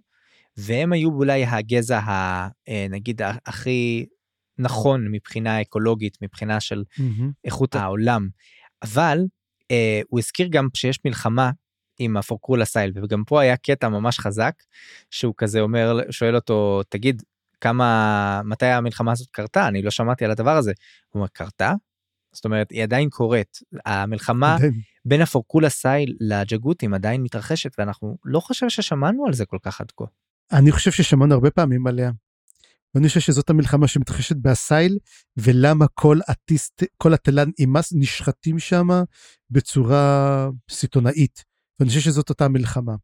[0.56, 4.06] והם היו אולי הגזע, ה, אה, נגיד, הכי
[4.62, 7.22] נכון מבחינה אקולוגית, מבחינה של mm-hmm.
[7.44, 8.28] איכות העולם.
[8.82, 9.18] אבל
[9.70, 11.50] אה, הוא הזכיר גם שיש מלחמה
[11.98, 14.54] עם הפורקולה סייל וגם פה היה קטע ממש חזק
[15.10, 17.22] שהוא כזה אומר שואל אותו תגיד
[17.60, 20.72] כמה מתי המלחמה הזאת קרתה אני לא שמעתי על הדבר הזה.
[21.08, 21.72] הוא אומר קרתה?
[22.32, 24.56] זאת אומרת היא עדיין קורית המלחמה
[25.04, 29.90] בין הפורקולה סייל לג'גותים עדיין מתרחשת ואנחנו לא חושב ששמענו על זה כל כך עד
[29.96, 30.04] כה.
[30.52, 32.10] אני חושב ששמענו הרבה פעמים עליה.
[32.94, 34.98] ואני חושב שזאת המלחמה שמתרחשת באסייל
[35.36, 38.88] ולמה כל הטיסט כל התלן אימס נשחטים שם
[39.50, 41.44] בצורה סיטונאית.
[41.80, 42.94] ואני חושב שזאת אותה מלחמה.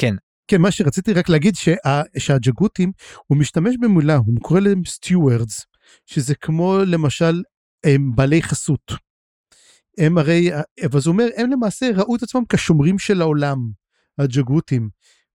[0.00, 0.14] כן
[0.50, 2.92] כן, מה שרציתי רק להגיד שה, שהג'גותים,
[3.26, 5.66] הוא משתמש במילה, הוא קורא להם סטיוארדס,
[6.06, 7.42] שזה כמו למשל
[7.86, 8.92] הם בעלי חסות.
[9.98, 10.50] הם הרי,
[10.94, 13.56] אז הוא אומר, הם למעשה ראו את עצמם כשומרים של העולם,
[14.18, 14.88] הג'גותים.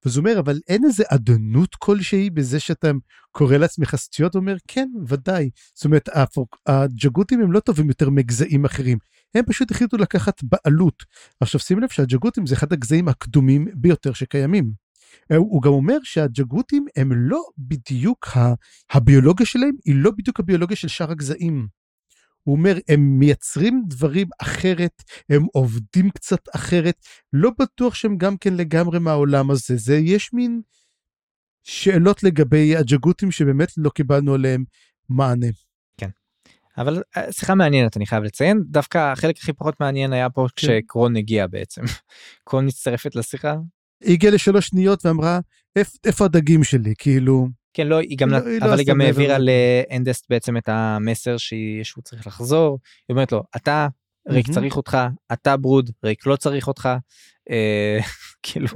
[0.05, 2.91] ואז הוא אומר, אבל אין איזה אדנות כלשהי בזה שאתה
[3.31, 4.33] קורא לעצמך סטיות?
[4.33, 5.49] הוא אומר, כן, ודאי.
[5.73, 6.09] זאת אומרת,
[6.67, 8.97] הג'גותים הם לא טובים יותר מגזעים אחרים.
[9.35, 11.03] הם פשוט החליטו לקחת בעלות.
[11.39, 14.71] עכשיו שים לב שהג'גותים זה אחד הגזעים הקדומים ביותר שקיימים.
[15.31, 18.27] אה, הוא גם אומר שהג'גותים הם לא בדיוק,
[18.91, 21.67] הביולוגיה שלהם היא לא בדיוק הביולוגיה של שאר הגזעים.
[22.43, 26.95] הוא אומר, הם מייצרים דברים אחרת, הם עובדים קצת אחרת,
[27.33, 29.77] לא בטוח שהם גם כן לגמרי מהעולם הזה.
[29.77, 30.61] זה, יש מין
[31.63, 34.63] שאלות לגבי הג'גותים שבאמת לא קיבלנו עליהם
[35.09, 35.47] מענה.
[36.77, 40.67] אבל אה, שיחה מעניינת אני חייב לציין דווקא החלק הכי פחות מעניין היה פה כן.
[40.67, 41.81] כשקרון הגיע בעצם.
[42.49, 43.55] קרון מצטרפת לשיחה.
[44.03, 45.39] היא הגיעה לשלוש שניות ואמרה,
[45.79, 46.93] "איפ- איפה הדגים שלי?
[46.97, 49.37] כאילו, כן לא היא גם היא לא- לא אבל היא גם העבירה.
[49.39, 52.79] לאנדסט בעצם את המסר שהוא צריך לחזור.
[53.09, 53.87] היא אומרת לו אתה
[54.29, 54.55] ריק מהמם.
[54.61, 54.97] צריך אותך
[55.33, 56.89] אתה ברוד ריק לא צריך אותך.
[57.49, 57.99] אה,
[58.43, 58.67] כאילו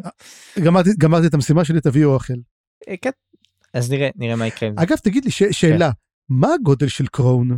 [0.59, 2.33] גמרתי, גמרתי את המשימה שלי, תביאו אוכל.
[2.87, 3.09] אה, כן.
[3.73, 4.83] אז נראה נראה מה יקרה עם זה.
[4.83, 5.89] אגב, תגיד לי, ש- שאלה,
[6.29, 7.57] מה הגודל של קראון?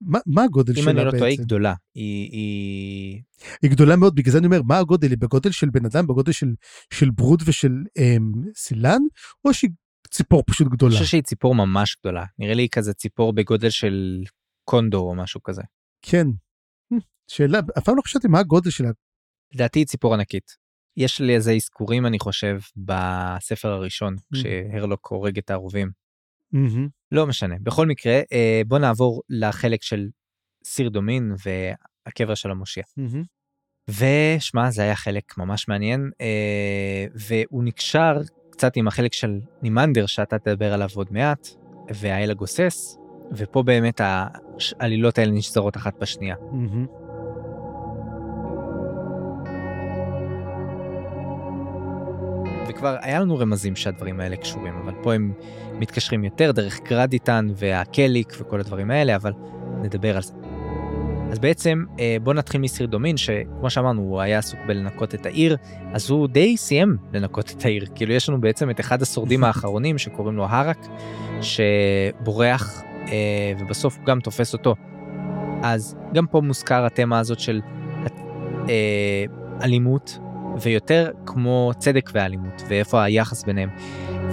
[0.00, 1.18] מה, מה הגודל אם שלה אני לא בעצם?
[1.18, 3.22] טועה היא גדולה היא היא
[3.62, 5.08] היא גדולה מאוד, בגלל זה אני אומר, מה הגודל?
[5.10, 6.54] היא בגודל של בן אדם, בגודל של,
[6.94, 9.00] של ברוד ושל אמ, סילן,
[9.44, 9.70] או שהיא
[10.06, 10.92] ציפור פשוט אני גדולה?
[10.92, 14.22] חושב שהיא ציפור ממש גדולה נראה לי כזה ציפור בגודל של
[14.64, 15.62] קונדור או משהו כזה.
[16.02, 16.26] כן.
[16.94, 17.00] Hmm,
[17.30, 18.88] שאלה, אף פעם לא חשבתי מה הגודל שלה.
[19.54, 20.56] לדעתי היא ציפור ענקית.
[20.96, 24.36] יש לי איזה אזכורים אני חושב בספר הראשון Mm.
[24.38, 25.90] כשהרלוק הורג את הערובים.
[26.52, 26.88] מהמם.
[27.12, 30.08] לא משנה בכל מקרה אה, בוא נעבור לחלק של
[30.64, 32.82] סיר דומין והקבר של המושיע.
[32.96, 33.22] מהמם.
[33.90, 38.16] ושמע זה היה חלק ממש מעניין אה, והוא נקשר
[38.56, 41.48] קצת עם החלק של נימנדר שאתה תדבר עליו עוד מעט
[41.94, 42.98] והאל הגוסס
[43.32, 44.00] ופה באמת
[44.80, 46.36] העלילות האלה נשזרות אחת בשנייה.
[46.50, 46.86] מהמם.
[52.68, 55.32] וכבר היה לנו רמזים שהדברים האלה קשורים, אבל פה הם
[55.72, 59.32] מתקשרים יותר דרך גרדיטן והקליק וכל הדברים האלה, אבל
[59.82, 60.45] נדבר על זה.
[61.36, 65.56] אז בעצם אה, בוא נתחיל מסיר דומין, שכמו שאמרנו, הוא היה עסוק בלנקות את העיר,
[65.92, 67.86] אז הוא די סיים לנקות את העיר.
[67.94, 70.86] כאילו יש לנו בעצם את אחד השורדים האחרונים שקוראים לו הרק,
[71.40, 74.74] שבורח, אה, ובסוף הוא גם תופס אותו.
[75.62, 77.60] אז גם פה מוזכר התמה הזאת של
[78.68, 79.24] אה,
[79.62, 80.18] אלימות,
[80.60, 83.68] ויותר כמו צדק ואלימות, ואיפה היחס ביניהם.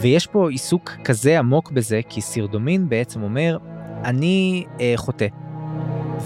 [0.01, 3.57] ויש פה עיסוק כזה עמוק בזה, כי סירדומין בעצם אומר,
[4.03, 5.27] אני אה, חוטא,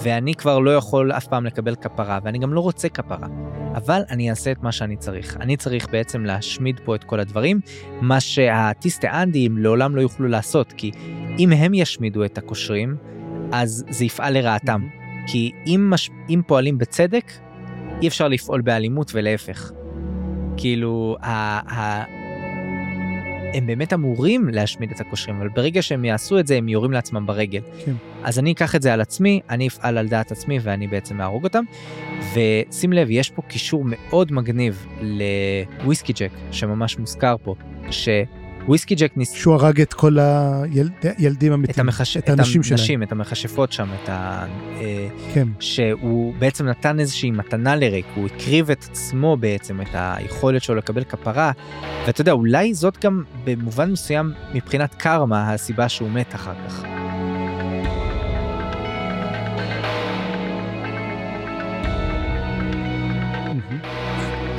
[0.02, 3.28] ואני כבר לא יכול אף פעם לקבל כפרה, ואני גם לא רוצה כפרה,
[3.74, 5.36] אבל אני אעשה את מה שאני צריך.
[5.40, 7.60] אני צריך בעצם להשמיד פה את כל הדברים,
[8.00, 10.90] מה שהטיסטה אנדיים לעולם לא יוכלו לעשות, כי
[11.38, 12.96] אם הם ישמידו את הקושרים,
[13.52, 14.88] אז זה יפעל לרעתם.
[15.26, 16.10] כי אם, מש...
[16.28, 17.32] אם פועלים בצדק,
[18.02, 19.72] אי אפשר לפעול באלימות ולהפך.
[20.56, 21.30] כאילו, ה...
[21.74, 22.04] ה...
[23.54, 27.26] הם באמת אמורים להשמיד את הקושרים, אבל ברגע שהם יעשו את זה, הם יורים לעצמם
[27.26, 27.60] ברגל.
[27.84, 27.92] כן.
[28.24, 31.44] אז אני אקח את זה על עצמי, אני אפעל על דעת עצמי ואני בעצם אהרוג
[31.44, 31.64] אותם.
[32.34, 37.54] ושים לב, יש פה קישור מאוד מגניב לוויסקי ג'ק, שממש מוזכר פה,
[38.68, 39.32] שוויסקי ג'ק ניס...
[39.32, 42.16] שהוא הרג את כל הילדים את, המתים, המחש...
[42.16, 42.78] את האנשים שלהם.
[42.80, 44.46] הנשים, את המכשפות שם, את ה...
[44.80, 45.48] אה, כן.
[45.60, 51.04] שהוא בעצם נתן איזושהי מתנה לריק, הוא הקריב את עצמו בעצם, את היכולת שלו לקבל
[51.04, 51.52] כפרה,
[52.06, 56.84] ואתה יודע, אולי זאת גם במובן מסוים מבחינת קרמה הסיבה שהוא מת אחר כך.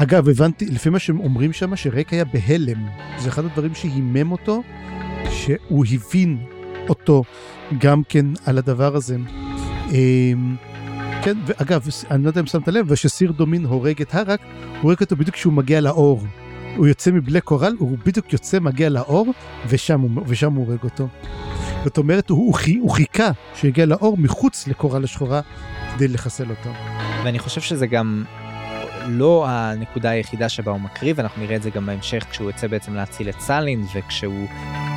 [0.02, 2.88] אגב, הבנתי, לפי מה שהם אומרים שם, שריק היה בהלם.
[3.18, 4.64] זה אחד הדברים שהימם אותו,
[5.30, 6.38] שהוא הבין
[6.90, 7.24] אותו
[7.78, 9.18] גם כן על הדבר הזה.
[9.92, 10.56] אמ,
[11.24, 14.82] כן, ואגב, אני לא יודע אם שמת לב, אבל כשסיר דומין הורג את הרק, הוא
[14.82, 16.24] הורג אותו בדיוק כשהוא מגיע לאור.
[16.76, 19.34] הוא יוצא מבלק קורל, הוא בדיוק יוצא, מגיע לאור,
[19.68, 21.08] ושם הוא, ושם הוא הורג אותו.
[21.84, 25.42] זאת אומרת, הוא, הוא חיכה שיגיע לאור מחוץ לקורל השחורה
[25.96, 26.70] כדי לחסל אותו.
[27.24, 28.24] ואני חושב שזה גם
[29.10, 32.96] לא הנקודה היחידה שבה הוא מקריב, אנחנו נראה את זה גם בהמשך כשהוא יוצא בעצם
[32.96, 34.48] להציל את סאלין, וכשהוא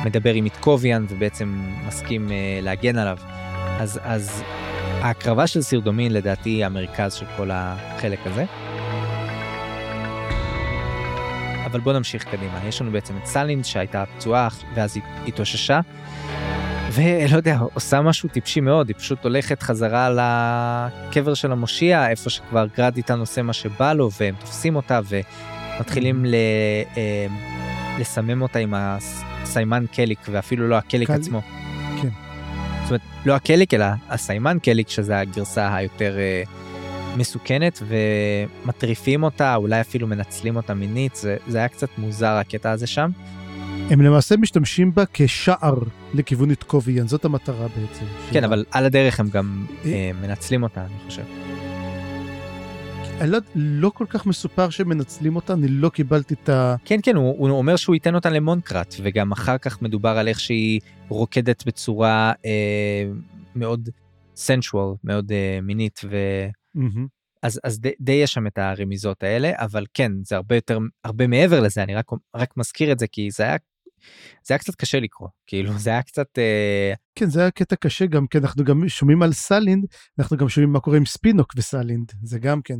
[0.05, 3.17] מדבר עם איטקוביאן ובעצם מסכים אה, להגן עליו.
[3.79, 4.43] אז, אז
[5.01, 8.45] ההקרבה של סירדומין לדעתי היא המרכז של כל החלק הזה.
[11.65, 15.79] אבל בוא נמשיך קדימה, יש לנו בעצם את סאלין שהייתה פצועה ואז היא התאוששה.
[16.95, 20.09] ולא יודע, עושה משהו טיפשי מאוד, היא פשוט הולכת חזרה
[21.09, 26.35] לקבר של המושיע, איפה שכבר גרדיטן עושה מה שבא לו, והם תופסים אותה ומתחילים ל,
[26.97, 27.27] אה,
[27.99, 31.41] לסמם אותה עם הסיימן קליק, ואפילו לא הקליק קל- עצמו.
[32.01, 32.09] כן.
[32.83, 36.43] זאת אומרת, לא הקליק, אלא הסיימן קליק, שזה הגרסה היותר אה,
[37.17, 42.87] מסוכנת, ומטריפים אותה, אולי אפילו מנצלים אותה מינית, זה, זה היה קצת מוזר הקטע הזה
[42.87, 43.09] שם.
[43.89, 45.79] הם למעשה משתמשים בה כשער
[46.13, 48.05] לכיוון איטקוביאן, זאת המטרה בעצם.
[48.05, 48.47] כן, שלה.
[48.47, 49.91] אבל על הדרך הם גם אה.
[49.91, 51.23] אה, מנצלים אותה, אני חושב.
[53.21, 56.75] אני לא, לא כל כך מסופר שמנצלים אותה, אני לא קיבלתי את ה...
[56.85, 60.39] כן, כן, הוא, הוא אומר שהוא ייתן אותה למונקרט, וגם אחר כך מדובר על איך
[60.39, 60.79] שהיא
[61.09, 63.05] רוקדת בצורה אה,
[63.55, 63.89] מאוד
[64.35, 66.17] sensual, מאוד uh, מינית, ו...
[66.75, 67.07] מהמם.
[67.43, 71.27] אז, אז די, די יש שם את הרמיזות האלה, אבל כן, זה הרבה יותר, הרבה
[71.27, 72.05] מעבר לזה, אני רק,
[72.35, 73.57] רק מזכיר את זה, כי זה היה,
[74.43, 76.27] זה היה קצת קשה לקרוא, כאילו, זה היה קצת...
[76.37, 79.85] אה, כן, זה היה קטע קשה גם, כי אנחנו גם שומעים על סלינד,
[80.19, 82.77] אנחנו גם שומעים מה קורה עם ספינוק וסלינד, זה גם כן,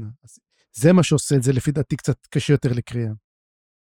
[0.74, 3.12] זה מה שעושה את זה לפי דעתי קצת קשה יותר לקריאה.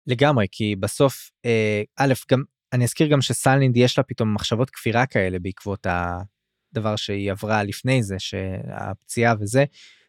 [0.07, 5.05] לגמרי, כי בסוף, אה, א', גם, אני אזכיר גם שסלינד יש לה פתאום מחשבות כפירה
[5.05, 9.65] כאלה בעקבות הדבר שהיא עברה לפני זה, שהפציעה וזה,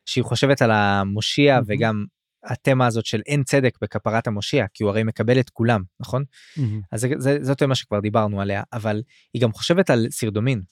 [0.06, 1.66] שהיא חושבת על המושיע מהמם.
[1.68, 2.04] וגם
[2.44, 6.24] התמה הזאת של אין צדק בכפרת המושיע, כי הוא הרי מקבל את כולם, נכון?
[6.56, 6.80] מהמם.
[6.92, 9.02] אז זה, זה, זאת תמה שכבר דיברנו עליה, אבל
[9.34, 10.62] היא גם חושבת על סרדומין.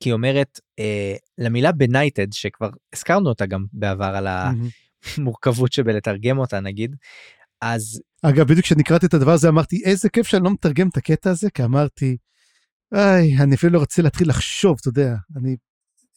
[0.00, 4.26] כי היא אומרת, אה, למילה בנייטד, שכבר הזכרנו אותה גם בעבר על.
[5.18, 6.96] המורכבות שבלתרגם אותה נגיד,
[7.60, 10.96] אז אגב, בדיוק כשאני קראתי את הדבר הזה אמרתי, איזה כיף שאני לא מתרגם את
[10.96, 12.16] הקטע הזה, כי אמרתי,
[12.94, 15.56] איי, אני אפילו לא רוצה להתחיל לחשוב, אתה יודע, אני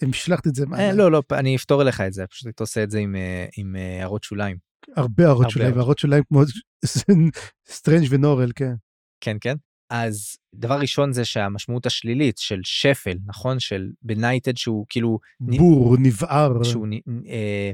[0.03, 2.91] המשלחתי את זה, אה, לא, לא, אני אפתור לך את זה, פשוט אתה עושה את
[2.91, 3.45] זה עם, אה,
[3.75, 4.57] אה, הערות שוליים.
[4.95, 5.99] הרבה הערות שוליים, הערות.
[5.99, 6.41] שוליים כמו
[7.67, 8.73] סטרנג' ונורל, כן.
[9.21, 9.55] כן, כן.
[9.89, 13.59] אז דבר ראשון זה שהמשמעות השלילית של שפל, נכון?
[13.59, 16.63] של benighted שהוא כאילו, בור, נבער.
[16.63, 16.87] שהוא
[17.27, 17.71] אה,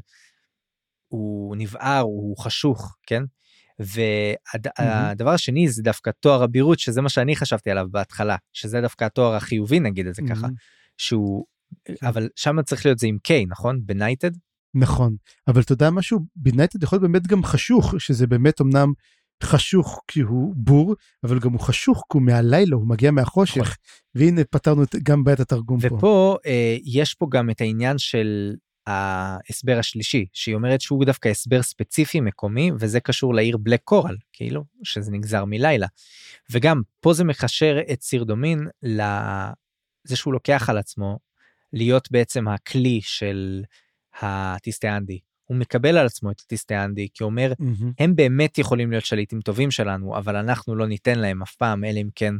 [1.07, 3.23] הוא נבער, הוא חשוך, כן?
[3.79, 9.35] והדבר השני זה דווקא תואר אבירות, שזה מה שאני חשבתי עליו בהתחלה, שזה דווקא התואר
[9.35, 10.47] החיובי, נגיד את זה ככה.
[10.97, 11.45] שהוא.
[12.03, 13.81] אבל שם צריך להיות זה עם K, נכון?
[13.85, 14.31] בנייטד?
[14.75, 15.15] נכון,
[15.47, 18.93] אבל אתה יודע משהו, בנייטד יכול להיות באמת גם חשוך, שזה באמת אמנם
[19.43, 23.75] חשוך כי הוא בור, אבל גם הוא חשוך כי הוא מהלילה, הוא מגיע מהחושך, נכון.
[24.15, 25.95] והנה פתרנו גם בעיית התרגום פה.
[25.95, 28.55] ופה אה, יש פה גם את העניין של
[28.87, 34.63] ההסבר השלישי, שהיא אומרת שהוא דווקא הסבר ספציפי מקומי, וזה קשור לעיר בלק קורל, כאילו,
[34.83, 35.87] שזה נגזר מלילה.
[36.51, 41.19] וגם פה זה מקשר את סירדומין לזה שהוא לוקח על עצמו
[41.73, 43.63] להיות בעצם הכלי של
[44.21, 45.19] הטיסטיאנדי.
[45.45, 47.91] הוא מקבל על עצמו את הטיסטיאנדי, כי הוא אומר, מהמם.
[47.99, 51.99] הם באמת יכולים להיות שליטים טובים שלנו, אבל אנחנו לא ניתן להם אף פעם, אלא
[51.99, 52.33] אם כן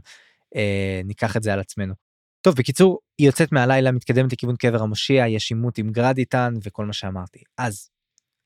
[0.56, 1.94] אה, ניקח את זה על עצמנו.
[2.42, 6.94] טוב, בקיצור, היא יוצאת מהלילה, מתקדמת לכיוון קבר המושיע, יש עימות עם גרדיטן וכל מה
[6.94, 7.40] שאמרתי.
[7.58, 7.90] אז,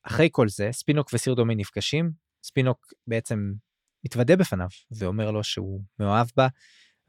[0.03, 2.11] אחרי כל זה, ספינוק וסירדומי נפגשים,
[2.43, 3.53] ספינוק בעצם
[4.05, 6.47] מתוודה בפניו, ואומר לו שהוא מאוהב בה,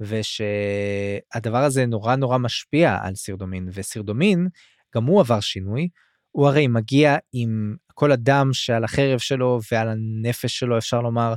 [0.01, 4.49] ושהדבר הזה נורא נורא משפיע על סירדומין, וסירדומין,
[4.95, 5.89] גם הוא עבר שינוי,
[6.31, 11.35] הוא הרי מגיע עם כל הדם שעל החרב שלו ועל הנפש שלו אפשר לומר,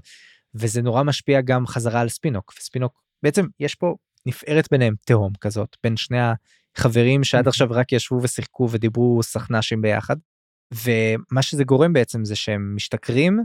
[0.55, 3.95] וזה נורא משפיע גם חזרה על ספינוק, וספינוק, בעצם יש פה
[4.25, 6.17] נפערת ביניהם תהום כזאת, בין שני
[6.77, 10.15] החברים שעד עכשיו רק ישבו ושיחקו ודיברו סכנ"שים ביחד,
[10.73, 13.39] ומה שזה גורם בעצם זה שהם משתכרים,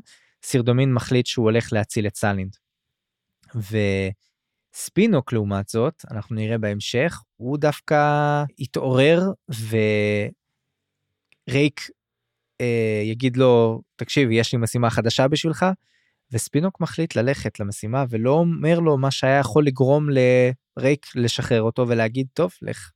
[0.45, 2.57] סירדומין מחליט שהוא הולך להציל את סלינד.
[4.75, 7.97] וספינוק לעומת זאת, אנחנו נראה בהמשך, הוא דווקא
[8.59, 9.23] התעורר
[11.49, 11.81] ורייק
[12.61, 15.67] אה, יגיד לו, תקשיב, יש לי משימה חדשה בשבילך,
[16.33, 22.27] וספינוק מחליט ללכת למשימה ולא אומר לו מה שהיה יכול לגרום לרייק לשחרר אותו ולהגיד,
[22.33, 22.91] טוב, לך,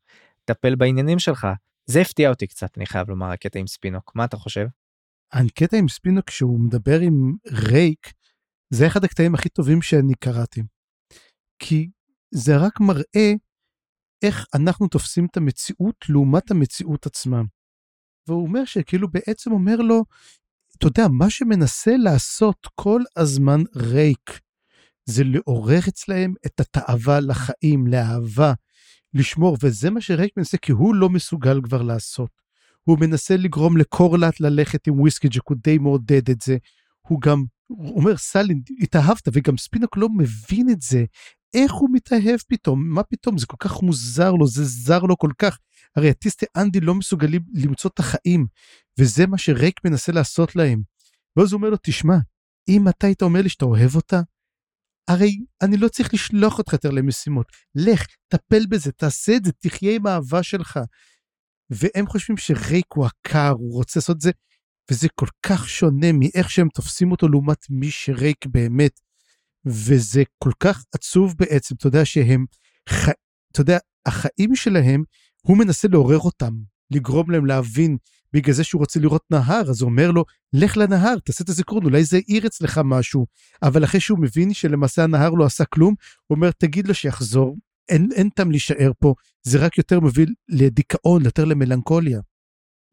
[0.44, 1.46] טפל בעניינים שלך.
[1.86, 4.12] זה הפתיע אותי קצת, אני חייב לומר, הקטע עם ספינוק.
[4.14, 4.66] מה אתה חושב?
[5.32, 8.12] הקטע עם ספינוק כשהוא מדבר עם רייק,
[8.70, 10.62] זה אחד הקטעים הכי טובים שאני קראתי.
[11.58, 11.90] כי
[12.30, 13.32] זה רק מראה
[14.22, 17.42] איך אנחנו תופסים את המציאות לעומת המציאות עצמה.
[18.28, 20.04] והוא אומר שכאילו בעצם אומר לו,
[20.78, 24.40] אתה יודע, מה שמנסה לעשות כל הזמן רייק,
[25.04, 28.52] זה לעורר אצלהם את התאווה לחיים, לאהבה,
[29.14, 32.30] לשמור, וזה מה שרייק מנסה, כי הוא לא מסוגל כבר לעשות.
[32.82, 36.56] הוא מנסה לגרום לקורלט ללכת עם וויסקי ג'ק, הוא די מעודד את זה.
[37.08, 41.04] הוא גם, הוא אומר, סלין, התאהבת, וגם ספינוק לא מבין את זה.
[41.54, 42.88] איך הוא מתאהב פתאום?
[42.88, 43.38] מה פתאום?
[43.38, 45.58] זה כל כך מוזר לו, זה זר לו כל כך.
[45.96, 48.46] הרי הטיסטי אנדי לא מסוגלים למצוא את החיים,
[48.98, 50.82] וזה מה שרייק מנסה לעשות להם.
[51.36, 52.16] ואז הוא אומר לו, תשמע,
[52.68, 54.20] אם אתה היית אומר לי שאתה אוהב אותה,
[55.08, 57.46] הרי אני לא צריך לשלוח אותך יותר למשימות.
[57.74, 60.80] לך, טפל בזה, תעשה את זה, תחיה עם האהבה שלך.
[61.70, 64.30] והם חושבים שרייק הוא עקר, הוא רוצה לעשות את זה,
[64.90, 69.00] וזה כל כך שונה מאיך שהם תופסים אותו לעומת מי שרייק באמת.
[69.66, 72.44] וזה כל כך עצוב בעצם, אתה יודע שהם,
[72.88, 73.08] ח...
[73.52, 75.02] אתה יודע, החיים שלהם,
[75.42, 76.54] הוא מנסה לעורר אותם,
[76.90, 77.96] לגרום להם להבין,
[78.32, 81.84] בגלל זה שהוא רוצה לראות נהר, אז הוא אומר לו, לך לנהר, תעשה את הזיכרון,
[81.84, 83.26] אולי זה העיר אצלך משהו.
[83.62, 85.94] אבל אחרי שהוא מבין שלמעשה הנהר לא עשה כלום,
[86.26, 87.56] הוא אומר, תגיד לו שיחזור,
[87.88, 92.20] אין, אין טעם להישאר פה, זה רק יותר מוביל לדיכאון, יותר למלנכוליה.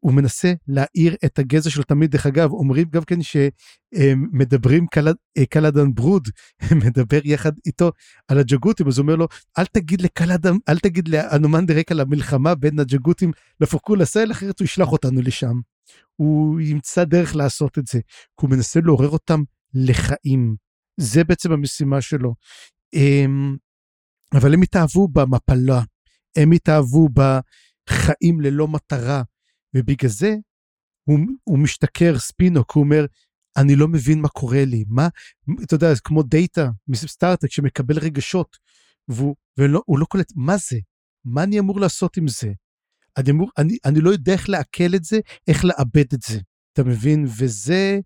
[0.04, 2.10] הוא מנסה להאיר את הגזע שלו תמיד.
[2.10, 6.28] דרך אגב, אומרים גם כן שמדברים קלד, אה, ברוד,
[6.84, 7.90] מדבר יחד איתו
[8.28, 9.28] על הג'גותים, אז הוא אומר לו,
[9.58, 14.64] אל תגיד לקלדן, אל תגיד לאנומן דרק על המלחמה בין הג'גותים לפורקול הסייל, אחרת הוא
[14.64, 15.60] ישלח אותנו לשם.
[16.16, 18.00] הוא ימצא דרך לעשות את זה,
[18.40, 19.42] כי הוא מנסה לעורר אותם
[19.74, 20.56] לחיים.
[21.00, 22.34] זה בעצם המשימה שלו.
[22.94, 23.56] אמ,
[24.34, 25.82] אבל הם התאהבו במפלה,
[26.36, 29.22] הם התאהבו בחיים ללא מטרה,
[29.76, 30.34] ובגלל זה
[31.04, 33.06] הוא, הוא משתכר ספינוק, הוא אומר,
[33.56, 35.08] אני לא מבין מה קורה לי, מה,
[35.64, 38.56] אתה יודע, כמו דאטה מסטארט-אפ שמקבל רגשות,
[39.08, 40.76] והוא ולא, לא קולט, מה זה?
[41.24, 42.52] מה אני אמור לעשות עם זה?
[43.16, 46.40] אני, אמור, אני, אני לא יודע איך לעכל את זה, איך לעבד את זה,
[46.72, 47.24] אתה מבין?
[47.38, 47.98] וזה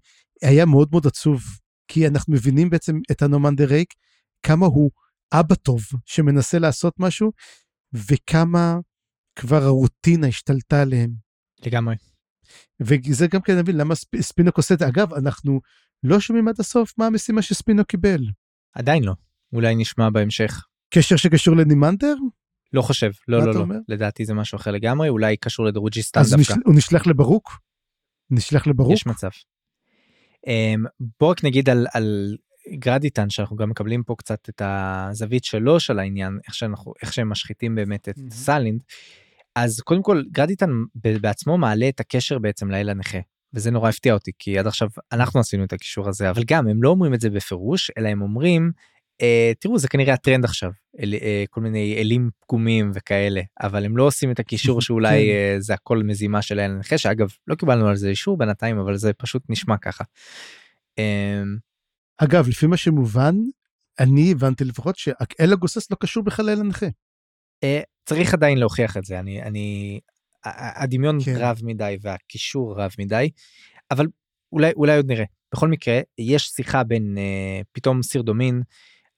[0.43, 1.43] היה מאוד מאוד עצוב,
[1.89, 3.95] כי אנחנו מבינים בעצם את אנומנדר רייק,
[4.43, 4.91] כמה הוא
[5.33, 7.33] אבא טוב שמנסה לעשות משהו,
[7.93, 8.77] וכמה
[9.39, 11.28] כבר הרוטינה השתלטה עליהם.
[11.67, 11.97] לגמרי.
[12.81, 14.89] וזה גם כן נבין למה ספ, ספינוק עושה את זה.
[14.89, 15.61] אגב, אנחנו
[16.03, 18.21] לא שומעים עד הסוף מה המשימה שספינוק קיבל.
[18.75, 19.15] עדיין לא.
[19.53, 20.65] אולי נשמע בהמשך.
[20.95, 22.15] קשר שקשור לנימנדר?
[22.73, 23.61] לא חושב, לא, לא, לא.
[23.61, 23.77] אומר?
[23.89, 26.35] לדעתי זה משהו אחר לגמרי, אולי קשור לדרוג'יסטן דווקא.
[26.35, 26.55] אז נשל...
[26.65, 27.51] הוא נשלח לברוק?
[28.31, 28.93] נשלח לברוק?
[28.93, 29.29] יש מצב.
[30.47, 32.37] Um, בוא רק נגיד על, על
[32.75, 37.29] גרדיטן שאנחנו גם מקבלים פה קצת את הזווית שלו של העניין איך שאנחנו איך שהם
[37.29, 38.35] משחיתים באמת את mm-hmm.
[38.35, 38.83] סלינד.
[39.57, 43.19] אז קודם כל גרדיטן בעצמו מעלה את הקשר בעצם לאל הנכה
[43.55, 46.83] וזה נורא הפתיע אותי כי עד עכשיו אנחנו עשינו את הקישור הזה אבל גם הם
[46.83, 48.73] לא אומרים את זה בפירוש אלא הם אומרים
[49.23, 50.71] אה, תראו זה כנראה הטרנד עכשיו
[51.01, 55.33] אל, אה, כל מיני אלים פגומים וכאלה אבל הם לא עושים את הקישור שאולי כן.
[55.33, 58.97] אה, זה הכל מזימה של האל הנכה שאגב לא קיבלנו על זה אישור בינתיים אבל
[58.97, 60.05] זה פשוט נשמע ככה.
[60.99, 61.43] אה,
[62.19, 63.35] אגב, לפי מה שמובן,
[64.01, 66.87] אני הבנתי לפחות שאל הגוסס לא קשור בכלל לאל הנכה.
[67.65, 70.01] אה, צריך עדיין להוכיח את זה, אני, אני,
[70.45, 71.37] הדמיון כן.
[71.37, 73.31] רב מדי והקישור רב מדי,
[73.91, 74.07] אבל
[74.53, 75.25] אולי, אולי עוד נראה.
[75.55, 78.63] בכל מקרה, יש שיחה בין אה, פתאום סירדומין,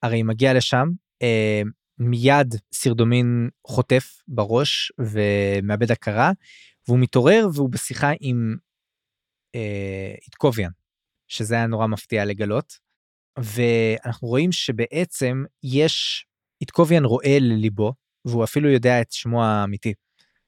[0.02, 0.88] הרי מגיע לשם,
[1.22, 1.62] אה,
[1.98, 6.32] מיד סירדומין חוטף בראש ומאבד הכרה,
[6.88, 8.56] והוא מתעורר והוא בשיחה עם
[9.54, 10.70] אה, איתקוביאן,
[11.28, 12.90] שזה היה נורא מפתיע לגלות.
[13.38, 16.26] ואנחנו רואים שבעצם יש,
[16.60, 17.92] איתקוביאן רואה לליבו,
[18.24, 19.94] והוא אפילו יודע את שמו האמיתי,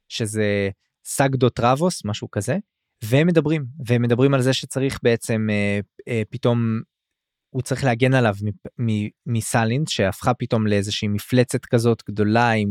[0.08, 0.70] שזה
[1.04, 2.56] סגדו טראבוס, משהו כזה,
[3.04, 6.80] והם מדברים, והם מדברים על זה שצריך בעצם אה, אה, פתאום,
[7.50, 8.34] הוא צריך להגן עליו
[9.26, 12.68] מסלינד, שהפכה פתאום לאיזושהי מפלצת כזאת גדולה עם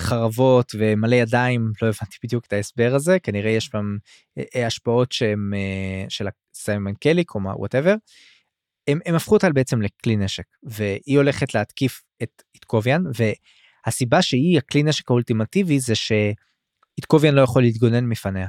[0.00, 3.96] חרבות ומלא ידיים, לא הבנתי בדיוק את ההסבר הזה, כנראה יש שם
[4.38, 7.94] אה, אה השפעות שהם אה, של סיימן קליק או מה, whatever.
[8.88, 13.02] הם, הם הפכו אותה בעצם לכלי נשק והיא הולכת להתקיף את איתקוביאן
[13.86, 18.48] והסיבה שהיא הכלי נשק האולטימטיבי זה שאיתקוביאן לא יכול להתגונן מפניה.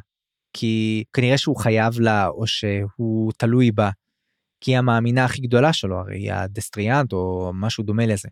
[0.53, 3.89] כי כנראה שהוא חייב לה או שהוא תלוי בה.
[4.61, 8.29] כי היא המאמינה הכי גדולה שלו הרי היא הדסטריאנט או משהו דומה לזה.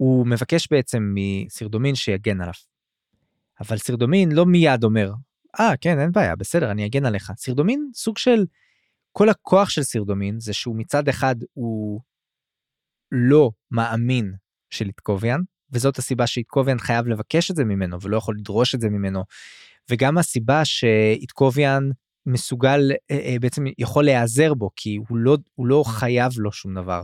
[0.00, 2.54] והוא מבקש בעצם מסירדומין שיגן עליו.
[3.60, 5.12] אבל סירדומין לא מיד אומר
[5.60, 8.46] אה ah, כן אין בעיה בסדר אני אגן עליך סירדומין סוג של
[9.12, 12.00] כל הכוח של סירדומין זה שהוא מצד אחד הוא
[13.12, 14.34] לא מאמין
[14.70, 15.40] של איתקוביאן,
[15.72, 19.24] וזאת הסיבה שאיתקוביאן חייב לבקש את זה ממנו ולא יכול לדרוש את זה ממנו.
[19.90, 21.88] וגם הסיבה שאיתקוביאן
[22.26, 26.74] מסוגל אה, אה, בעצם יכול להיעזר בו כי הוא לא הוא לא חייב לו שום
[26.74, 27.02] דבר.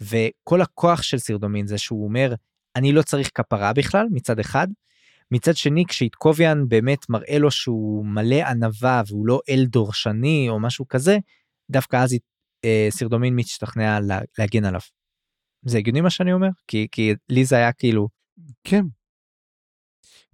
[0.00, 2.34] וכל הכוח של סירדומין זה שהוא אומר
[2.76, 4.68] אני לא צריך כפרה בכלל מצד אחד.
[5.30, 10.88] מצד שני כשאיתקוביאן באמת מראה לו שהוא מלא ענווה והוא לא אל דורשני או משהו
[10.88, 11.18] כזה
[11.70, 12.16] דווקא אז
[12.64, 14.80] אה, סירדומין משתכנע לה, להגן עליו.
[15.64, 16.48] זה הגיוני מה שאני אומר?
[16.68, 18.08] כי, כי לי זה היה כאילו...
[18.64, 18.84] כן.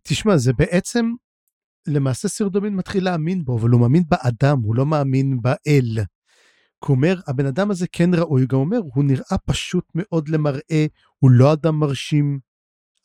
[0.03, 1.13] תשמע, זה בעצם,
[1.87, 5.99] למעשה סירדומין מתחיל להאמין בו, אבל הוא מאמין באדם, הוא לא מאמין באל.
[6.85, 10.87] הוא אומר, הבן אדם הזה כן ראוי, הוא גם אומר, הוא נראה פשוט מאוד למראה,
[11.19, 12.39] הוא לא אדם מרשים,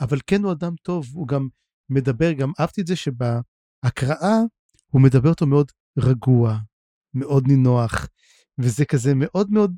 [0.02, 1.48] אבל כן הוא אדם טוב, הוא גם
[1.90, 4.38] מדבר, גם אהבתי את זה שבהקראה
[4.92, 6.58] הוא מדבר אותו מאוד רגוע,
[7.14, 8.08] מאוד נינוח,
[8.58, 9.76] וזה כזה מאוד מאוד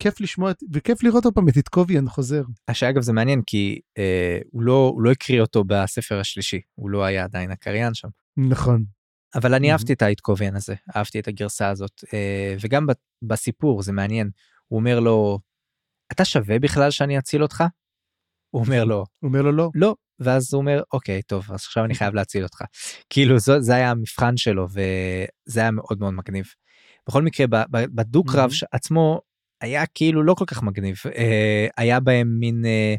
[0.00, 2.42] כיף לשמוע וכיף לראות עוד פעם את איתקוביאן חוזר.
[2.72, 7.04] שאגב זה מעניין כי אה, הוא לא הוא לא הקריא אותו בספר השלישי הוא לא
[7.04, 8.08] היה עדיין הקריין שם.
[8.36, 8.84] נכון.
[9.34, 12.86] אבל אני אהבתי את האיתקוביאן הזה אהבתי את הגרסה הזאת אה, וגם
[13.22, 14.30] בסיפור זה מעניין
[14.68, 15.38] הוא אומר לו
[16.12, 17.64] אתה שווה בכלל שאני אציל אותך?
[18.50, 21.84] הוא אומר לו הוא אומר לו לא לא ואז הוא אומר אוקיי טוב אז עכשיו
[21.84, 22.62] אני חייב להציל אותך
[23.10, 26.46] כאילו זו, זה היה המבחן שלו וזה היה מאוד מאוד מגניב.
[27.08, 28.66] בכל מקרה בדו קרב mm-hmm.
[28.72, 29.20] עצמו
[29.60, 32.94] היה כאילו לא כל כך מגניב אה, היה בהם מין אה,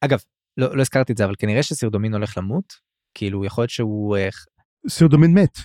[0.00, 0.18] אגב
[0.56, 2.72] לא, לא הזכרתי את זה אבל כנראה שסירדומין הולך למות
[3.14, 4.28] כאילו יכול להיות שהוא אה,
[4.88, 5.58] סירדומין מת.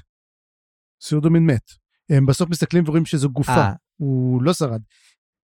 [1.03, 1.71] סירדומין מת.
[2.09, 3.73] הם בסוף מסתכלים ורואים שזו גופה, אה.
[3.97, 4.81] הוא לא שרד.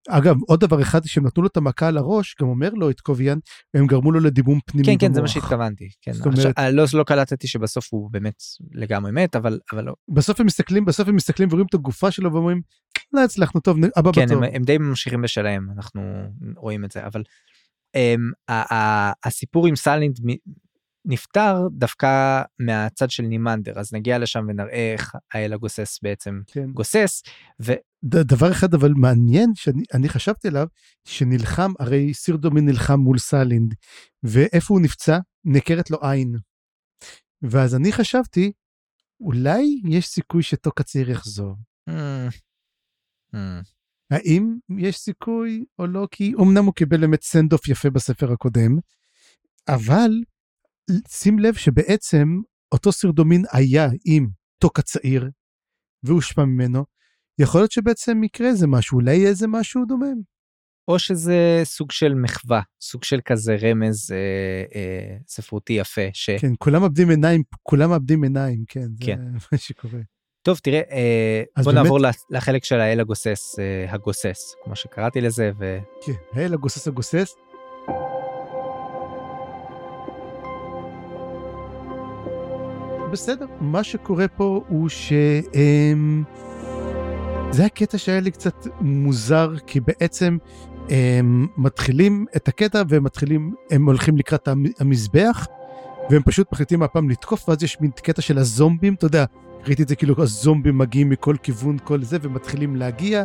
[0.10, 3.02] אגב, עוד דבר אחד, כשהם נתנו לו את המכה על הראש, גם אומר לו את
[3.02, 3.38] קוביאן,
[3.74, 5.34] הם גרמו לו לדימום פנימי כן כן זה מה במוח.
[5.34, 9.60] שהתכוונתי כן זאת אומרת- עכשיו, אה, לא לא קלטתי שבסוף הוא באמת לגמרי מת אבל
[9.74, 12.62] אבל לא בסוף הם מסתכלים, בסוף הם מסתכלים ורואים את הגופה שלו ואומרים,
[13.14, 14.38] לא הצלחנו, טוב, הבא כן בתור.
[14.44, 16.02] הם, הם די ממשיכים בשלהם אנחנו
[16.58, 17.24] רואים את זה אבל
[17.94, 20.20] הם, ה- ה- הסיפור עם סלינד
[21.06, 26.66] נפתר דווקא מהצד של נימנדר אז נגיע לשם ונראה איך האל הגוסס בעצם כן.
[26.74, 27.24] גוסס
[27.70, 30.68] ד- דבר אחד אבל מעניין שאני אני חשבתי עליו,
[31.06, 33.74] שנלחם, הרי סירדומין נלחם מול סלינד,
[34.24, 35.20] ואיפה הוא נפצע?
[35.46, 36.36] נעקרת לו עין.
[37.42, 38.52] ואז אני חשבתי,
[39.20, 41.56] אולי יש סיכוי שטוק הצעיר יחזור.
[41.90, 42.34] Hmm.
[43.36, 43.64] Hmm.
[44.12, 46.08] האם יש סיכוי או לא?
[46.12, 48.78] כי אמנם הוא קיבל באמת send-off יפה בספר הקודם,
[49.68, 50.12] אבל
[51.08, 52.28] שים לב שבעצם
[52.72, 54.28] אותו סרדומין היה עם
[54.58, 55.30] טוק הצעיר,
[56.04, 56.86] והושפע ממנו.
[57.40, 60.22] יכול להיות שבעצם יקרה איזה משהו, אולי יהיה איזה משהו דומם.
[60.88, 64.18] או שזה סוג של מחווה סוג של כזה רמז אה,
[64.76, 66.30] אה, ספרותי יפה ש...
[66.30, 69.20] כן, כולם מאבדים עיניים, כולם מאבדים עיניים, כן, זה כן.
[69.52, 70.00] מה שקורה.
[70.42, 75.22] טוב תראה אה, בוא באמת- נעבור לח- לחלק של האל הגוסס אה, הגוסס כמו שקראתי
[75.22, 75.78] לזה ו...
[76.06, 77.34] כן, היי לגוסס הגוסס.
[83.12, 85.14] בסדר, מה שקורה פה הוא ש...
[85.54, 86.24] אמ,
[87.54, 90.38] זה הקטע שהיה לי קצת מוזר, כי בעצם
[90.90, 95.48] הם מתחילים את הקטע והם מתחילים, הם הולכים לקראת המ- המזבח,
[96.10, 99.26] והם פשוט מחליטים הפעם לתקוף, ואז יש מין קטע של הזומבים, אתה יודע,
[99.66, 103.24] ראיתי את זה כאילו הזומבים מגיעים מכל כיוון, כל זה, ומתחילים להגיע,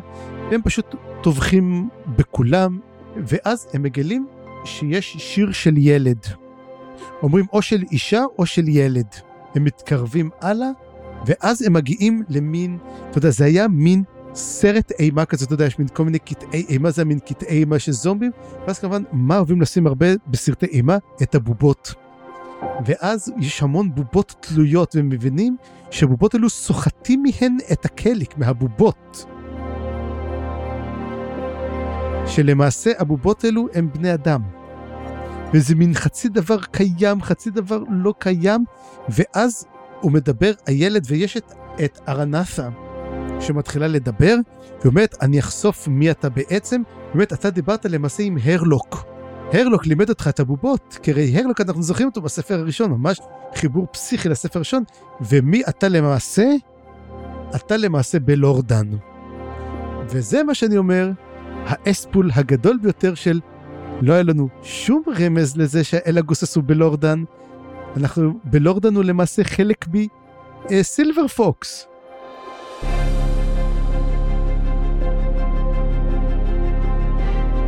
[0.50, 2.78] והם פשוט טובחים בכולם,
[3.16, 4.26] ואז הם מגלים
[4.64, 6.18] שיש שיר של ילד.
[7.22, 9.06] אומרים או של אישה או של ילד.
[9.54, 10.68] הם מתקרבים הלאה,
[11.26, 12.78] ואז הם מגיעים למין,
[13.10, 14.02] אתה יודע, זה היה מין
[14.38, 17.78] סרט אימה כזה, אתה יודע, יש מין כל מיני קטעי אימה, זה מין קטעי אימה
[17.78, 18.30] של זומבים,
[18.66, 20.98] ואז כמובן, מה אוהבים לשים הרבה בסרטי אימה?
[21.22, 21.94] את הבובות.
[22.86, 25.56] ואז יש המון בובות תלויות, והם מבינים
[25.90, 29.24] שהבובות האלו סוחטים מהן את הקליק, מהבובות.
[32.26, 34.42] שלמעשה הבובות אלו הם בני אדם.
[35.54, 38.64] וזה מין חצי דבר קיים, חצי דבר לא קיים,
[39.08, 39.66] ואז
[40.00, 41.52] הוא מדבר, הילד, ויש את,
[41.84, 42.68] את ארנת'ה
[43.40, 44.34] שמתחילה לדבר,
[44.84, 46.82] ואומרת, אני אחשוף מי אתה בעצם,
[47.14, 49.04] באמת, אתה דיברת למעשה עם הרלוק.
[49.52, 53.20] הרלוק לימד אותך את הבובות, כי הרי הרלוק אנחנו זוכרים אותו בספר הראשון, ממש
[53.54, 54.82] חיבור פסיכי לספר הראשון,
[55.20, 56.46] ומי אתה למעשה?
[57.56, 58.86] אתה למעשה בלורדן.
[60.08, 61.10] וזה מה שאני אומר,
[61.66, 63.40] האספול הגדול ביותר של
[64.00, 67.24] לא היה לנו שום רמז לזה שהאל הגוסס הוא בלורדן.
[67.96, 69.86] אנחנו, בלורדן הוא למעשה חלק
[70.70, 71.86] מסילבר פוקס.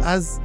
[0.03, 0.41] אז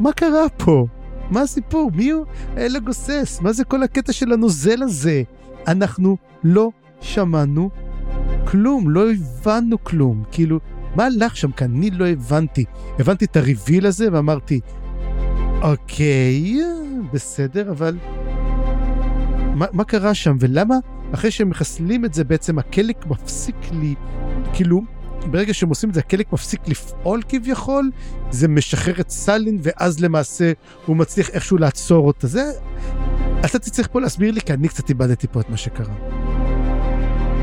[0.00, 0.86] מה קרה פה?
[1.30, 1.90] מה הסיפור?
[1.94, 2.24] מי הוא
[2.56, 3.40] האל הגוסס?
[3.42, 5.22] מה זה כל הקטע של הנוזל הזה?
[5.66, 6.70] אנחנו לא
[7.00, 7.70] שמענו
[8.44, 10.22] כלום, לא הבנו כלום.
[10.30, 10.58] כאילו,
[10.96, 11.74] מה הלך שם כאן?
[11.74, 12.64] אני לא הבנתי.
[12.98, 14.60] הבנתי את הריביל הזה ואמרתי,
[15.62, 16.56] אוקיי,
[17.12, 17.96] בסדר, אבל
[19.54, 20.74] מה, מה קרה שם ולמה
[21.14, 23.94] אחרי שהם מחסלים את זה בעצם הקליק מפסיק לי,
[24.52, 24.82] כאילו,
[25.26, 27.90] ברגע שהם עושים את זה הקליק מפסיק לפעול כביכול,
[28.30, 30.52] זה משחרר את סלין ואז למעשה
[30.86, 32.26] הוא מצליח איכשהו לעצור אותה.
[32.26, 32.42] זה,
[33.44, 35.94] אתה תצטרך פה להסביר לי כי אני קצת איבדתי פה את מה שקרה.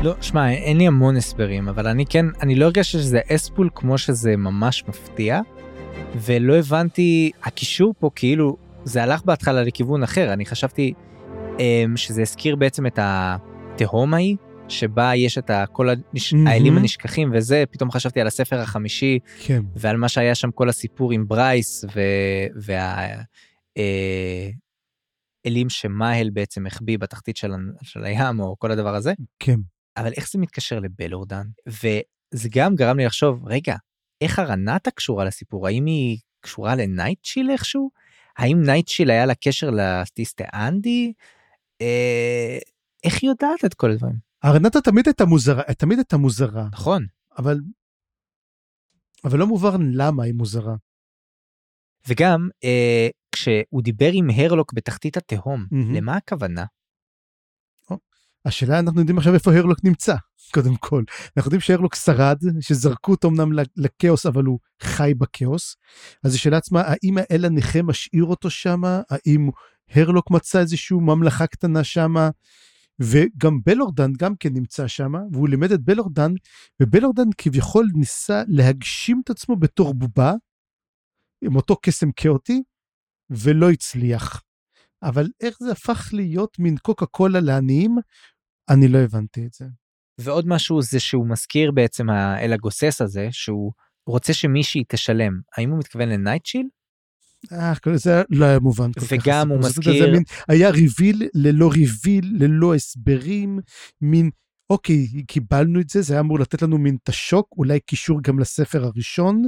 [0.02, 3.98] לא, שמע, אין לי המון הסברים, אבל אני כן, אני לא הרגשתי שזה אספול כמו
[3.98, 5.40] שזה ממש מפתיע,
[6.16, 10.92] ולא הבנתי, הקישור פה כאילו, זה הלך בהתחלה לכיוון אחר, אני חשבתי
[11.56, 11.60] um,
[11.96, 14.36] שזה הזכיר בעצם את התהום ההיא,
[14.68, 16.32] שבה יש את כל הנש...
[16.32, 16.46] מהמם.
[16.46, 19.62] האלים הנשכחים וזה, פתאום חשבתי על הספר החמישי, כן.
[19.76, 22.00] ועל מה שהיה שם כל הסיפור עם ברייס, ו...
[22.62, 23.06] וה...
[23.78, 24.50] אה,
[25.68, 29.12] שמהל בעצם החביא בתחתית של, ה- של הים, או כל הדבר הזה.
[29.38, 29.56] כן.
[29.96, 31.46] אבל איך זה מתקשר לבלורדן?
[31.68, 33.76] וזה גם גרם לי לחשוב, רגע,
[34.20, 35.66] איך הרנטה קשורה לסיפור?
[35.66, 37.90] האם היא קשורה לנייטשיל איכשהו?
[38.38, 41.12] האם נייטשיל היה לה קשר לסטיסטה אנדי?
[41.80, 42.58] אה,
[43.04, 44.25] איך היא יודעת את כל הדברים?
[44.46, 47.06] ארנטה תמיד הייתה מוזרה, תמיד הייתה מוזרה, נכון.
[47.38, 47.58] אבל...
[49.24, 50.74] אבל לא מובן למה היא מוזרה.
[52.08, 55.94] וגם אה, כשהוא דיבר עם הרלוק בתחתית התהום, מהמם.
[55.94, 56.64] למה הכוונה?
[58.44, 60.14] השאלה, אנחנו יודעים עכשיו איפה הרלוק נמצא,
[60.54, 61.02] קודם כל.
[61.36, 65.76] אנחנו יודעים שהרלוק שרד, שזרקו אותו אמנם לכאוס, אבל הוא חי בכאוס.
[66.24, 68.80] אז השאלה עצמה, האם האל הנכה משאיר אותו שם?
[68.84, 69.48] האם
[69.90, 72.30] הרלוק מצא איזושהי ממלכה קטנה שמה,
[73.02, 76.32] וגם בלורדן גם כן נמצא שם, והוא לימד את בלורדן,
[76.82, 80.32] ובלורדן כביכול ניסה להגשים את עצמו בתור בובה,
[81.44, 82.62] עם אותו קסם כאוטי,
[83.30, 84.42] ולא הצליח.
[85.02, 87.96] אבל איך זה הפך להיות מין קוקה קולה לעניים,
[88.70, 89.64] אני לא הבנתי את זה.
[90.20, 93.72] ועוד משהו זה שהוא מזכיר בעצם האל הגוסס הזה, שהוא
[94.06, 95.32] רוצה שמישהי תשלם.
[95.56, 96.68] האם הוא מתכוון לנייטשיל?
[97.52, 99.06] אה, זה לא היה מובן כל כך.
[99.10, 103.58] וגם הוא מזכיר- מין, היה ריביל ללא ריביל, ללא הסברים,
[104.00, 104.30] מין,
[104.70, 108.38] אוקיי, קיבלנו את זה, זה היה אמור לתת לנו מין את השוק, אולי קישור גם
[108.38, 109.42] לספר הראשון,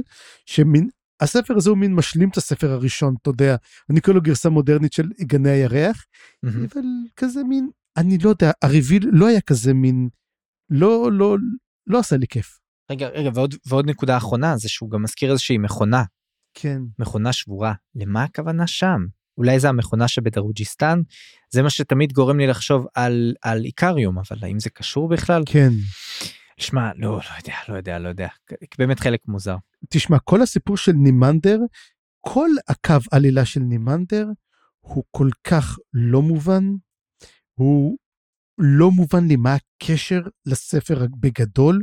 [0.45, 0.87] שמין,
[1.21, 3.55] הספר הזה הוא מין משלים את הספר הראשון, אתה יודע,
[3.89, 6.05] אני קורא לו גרסה מודרנית של גני הירח,
[6.43, 6.65] מהמם.
[6.73, 6.81] אבל
[7.15, 10.09] כזה מין, אני לא יודע, הריביל לא היה כזה מין,
[10.69, 11.37] לא, לא,
[11.87, 12.59] לא עשה לי כיף.
[12.91, 16.03] רגע, רגע, ועוד, ועוד נקודה אחרונה זה שהוא גם מזכיר איזושהי מכונה,
[16.61, 16.81] כן.
[16.99, 17.73] מכונה שבורה.
[17.95, 19.05] למה הכוונה שם?
[19.37, 21.01] אולי זה המכונה שבדרוג'יסטן?
[21.49, 25.43] זה מה שתמיד גורם לי לחשוב על, על איקריום, אבל האם זה קשור בכלל?
[25.45, 25.69] כן.
[26.57, 28.27] שמע, לא, לא יודע, לא יודע, לא יודע.
[28.77, 29.55] באמת חלק מוזר.
[29.89, 31.59] תשמע, כל הסיפור של נימנדר,
[32.19, 34.27] כל הקו עלילה של נימנדר
[34.79, 36.63] הוא כל כך לא מובן,
[37.53, 37.97] הוא
[38.57, 41.81] לא מובן לי מה הקשר לספר בגדול.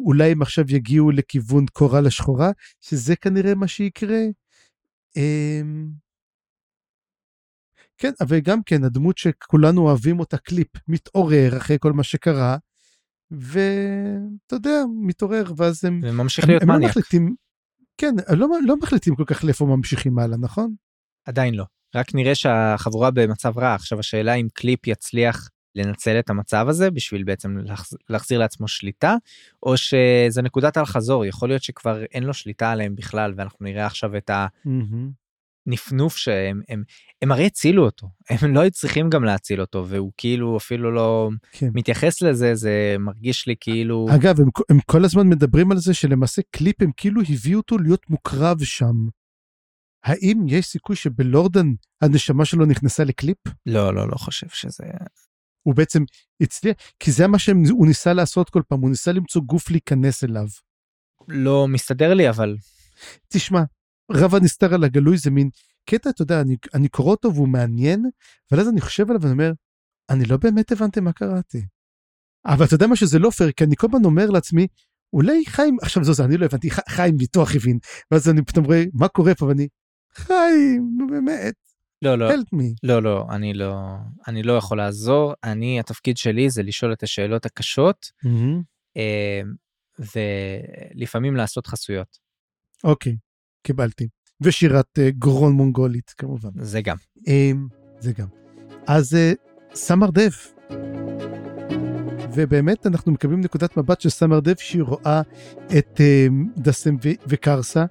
[0.00, 2.50] אולי הם עכשיו יגיעו לכיוון קורל השחורה,
[2.80, 4.20] שזה כנראה מה שיקרה.
[7.98, 12.56] כן, אבל גם כן, הדמות שכולנו אוהבים אותה, קליפ, מתעורר אחרי כל מה שקרה,
[13.30, 16.00] ואתה יודע, מתעורר, ואז הם...
[16.02, 16.90] וממשיך להיות לא מניאק.
[16.90, 17.34] מחליטים,
[17.98, 20.74] כן, לא, לא מחליטים כל כך לאיפה ממשיכים הלאה, נכון?
[21.24, 21.64] עדיין לא.
[21.94, 23.74] רק נראה שהחבורה במצב רע.
[23.74, 29.16] עכשיו השאלה אם קליפ יצליח לנצל את המצב הזה בשביל בעצם להחז- להחזיר לעצמו שליטה,
[29.62, 33.86] או שזה נקודת אל חזור, יכול להיות שכבר אין לו שליטה עליהם בכלל, ואנחנו נראה
[33.86, 34.30] עכשיו את
[35.66, 36.82] הנפנוף שהם, הם,
[37.22, 41.30] הם הרי הצילו אותו, הם לא היו צריכים גם להציל אותו, והוא כאילו אפילו לא
[41.52, 41.68] כן.
[41.74, 44.06] מתייחס לזה, זה מרגיש לי כאילו...
[44.14, 48.10] אגב, הם, הם כל הזמן מדברים על זה שלמעשה קליפ הם כאילו הביאו אותו להיות
[48.10, 48.94] מוקרב שם.
[50.04, 51.66] האם יש סיכוי שבלורדן
[52.02, 53.38] הנשמה שלו נכנסה לקליפ?
[53.66, 54.84] לא, לא, לא חושב שזה...
[55.62, 56.02] הוא בעצם
[56.42, 60.46] הצליח, כי זה מה שהוא ניסה לעשות כל פעם, הוא ניסה למצוא גוף להיכנס אליו.
[61.28, 62.56] לא מסתדר לי, אבל
[63.28, 63.62] תשמע,
[64.12, 65.50] רב הנסתר על הגלוי זה מין
[65.90, 68.04] קטע, אתה יודע, אני, אני קורא אותו והוא מעניין,
[68.52, 69.52] אבל אז אני חושב עליו ואני אומר,
[70.10, 71.62] אני לא באמת הבנתי מה קראתי.
[72.46, 74.66] אבל אתה יודע מה שזה לא פייר, כי אני כל הזמן אומר לעצמי,
[75.12, 77.78] אולי חיים, עכשיו זו זה, אני לא הבנתי, חיים ביטוח הבין,
[78.10, 79.68] ואז אני פתאום רואה, מה קורה פה, ואני,
[80.14, 81.54] חיים, נו באמת,
[82.02, 82.30] לא, לא.
[82.30, 82.74] help me.
[82.82, 83.74] לא, לא, אני לא,
[84.28, 85.34] אני לא יכול לעזור.
[85.44, 88.06] אני, התפקיד שלי זה לשאול את השאלות הקשות,
[88.96, 89.40] אה,
[90.94, 92.18] ולפעמים לעשות חסויות.
[92.84, 93.16] אוקיי,
[93.62, 94.08] קיבלתי.
[94.40, 96.50] ושירת אה, גרון מונגולית, כמובן.
[96.56, 96.96] זה גם.
[97.26, 97.66] אמ,
[98.00, 98.26] זה גם.
[98.86, 99.32] אז אה,
[99.74, 100.32] סמר דב.
[102.34, 105.22] ובאמת אנחנו מקבלים נקודת מבט של סמר דב שהיא רואה
[105.78, 106.26] את אה,
[106.56, 107.84] דסם ו- וקרסה,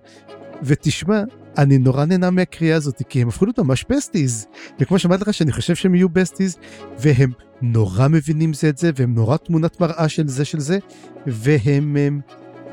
[0.64, 1.24] ותשמע,
[1.58, 4.48] אני נורא נהנה מהקריאה הזאת, כי הם הפכו להיות ממש besties.
[4.80, 6.58] וכמו שאמרתי לך שאני חושב שהם יהיו besties,
[7.00, 10.80] והם נורא מבינים זה את זה, והם נורא תמונת מראה של זה של זה,
[11.28, 12.22] והם הם,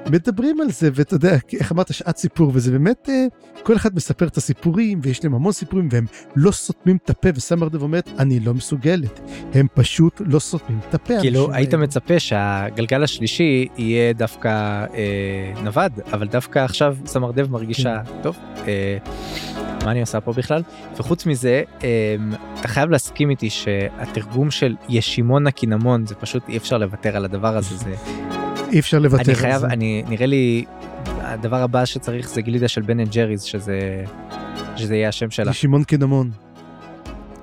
[0.07, 3.27] מדברים על זה, ואתה יודע, איך אמרת, שעת סיפור, וזה באמת, אה,
[3.63, 6.07] כל אחד מספר את הסיפורים, ויש להם המון סיפורים, והם
[6.37, 9.21] לא סותמים את הפה, וסמרדב אומרת, אני לא מסוגלת.
[9.55, 11.15] הם פשוט לא סותמים את הפה.
[11.21, 14.49] כאילו, היית האלה." מצפה שהגלגל השלישי יהיה דווקא
[14.95, 18.99] אה, נווד, אבל דווקא עכשיו סמרדב מרגישה, טוב, אה,
[19.85, 20.63] מה אני עושה פה בכלל?
[20.97, 22.17] וחוץ מזה, אה,
[22.61, 27.57] אתה חייב להסכים איתי שהתרגום של ישימון הקינמון, זה פשוט אי אפשר לוותר על הדבר
[27.57, 27.95] הזה, זה...
[28.73, 29.67] אי אפשר לוותר אני על חייב, זה.
[29.67, 30.65] אני, נראה לי,
[31.05, 34.05] הדבר הבא שצריך זה גלידה של בן אנד ג'ריז, שזה,
[34.77, 35.53] שזה יהיה השם שלה.
[35.53, 36.31] ישימון קינמון.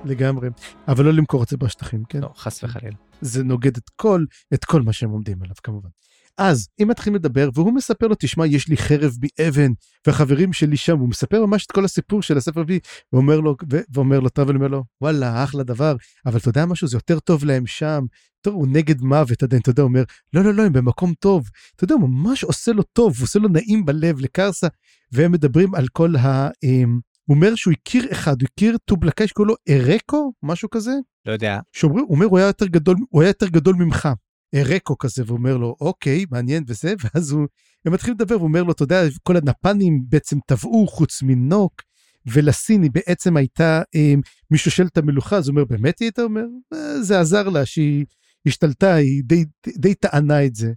[0.05, 0.49] לגמרי.
[0.87, 2.19] אבל לא למכור את זה בשטחים, כן?
[2.21, 2.95] לא, חס וחלילה.
[3.21, 5.89] זה נוגד את כל, את כל מה שהם עומדים עליו כמובן.
[6.37, 9.71] אז אם מתחילים לדבר והוא מספר לו תשמע יש לי חרב מאבן
[10.07, 12.79] והחברים שלי שם הוא מספר ממש את כל הסיפור של הספר בי
[13.13, 15.95] ואומר לו ו- ואומר לו טראבל אומר לו וואלה אחלה דבר
[16.25, 18.05] אבל אתה יודע משהו זה יותר טוב להם שם.
[18.51, 20.03] הוא נגד מוות עדיין אתה יודע הוא אומר
[20.33, 23.39] לא לא לא הם במקום טוב אתה יודע הוא ממש עושה לו טוב הוא עושה
[23.39, 24.67] לו נעים בלב לקרסה
[25.11, 26.49] והם מדברים על כל ה...
[26.63, 30.91] אמ, הוא אומר שהוא הכיר אחד הוא הכיר טובלקאי שקוראים לו ארקו משהו כזה
[31.25, 34.09] לא יודע, שאומרים, הוא אומר, הוא היה יותר גדול, הוא היה יותר גדול ממך.
[34.55, 37.47] רקו כזה, ואומר לו, אוקיי, מעניין וזה, ואז הוא,
[37.85, 41.81] הם מתחילים לדבר, והוא אומר לו, אתה יודע, כל הנפנים בעצם טבעו חוץ מנוק,
[42.25, 44.13] ולסיני בעצם הייתה אה,
[44.51, 46.21] משושלת המלוכה, אז הוא אומר, באמת היא הייתה?
[46.21, 48.05] אומר, "אה, זה עזר לה שהיא
[48.45, 50.71] השתלטה, היא די, די טענה את זה.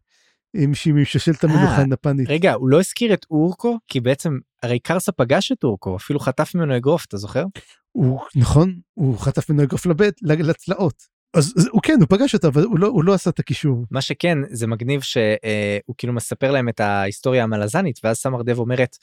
[0.57, 2.29] עם שהיא משושלת המלוכה אה, הנפנית.
[2.29, 3.79] רגע, הוא לא הזכיר את אורקו?
[3.87, 7.45] כי בעצם, הרי קרסה פגש את אורקו, אפילו חטף ממנו אגרוף, אתה זוכר?
[7.93, 11.19] הוא נכון הוא חטף ממנו אגרוף לבית לצלעות.
[11.35, 13.85] אז אז הוא כן הוא פגש אותה אבל הוא לא הוא לא עשה את הקישור.
[13.91, 18.97] מה שכן, זה מגניב שהוא כאילו מספר להם את ההיסטוריה המלזנית, ואז סמר דב אומרת,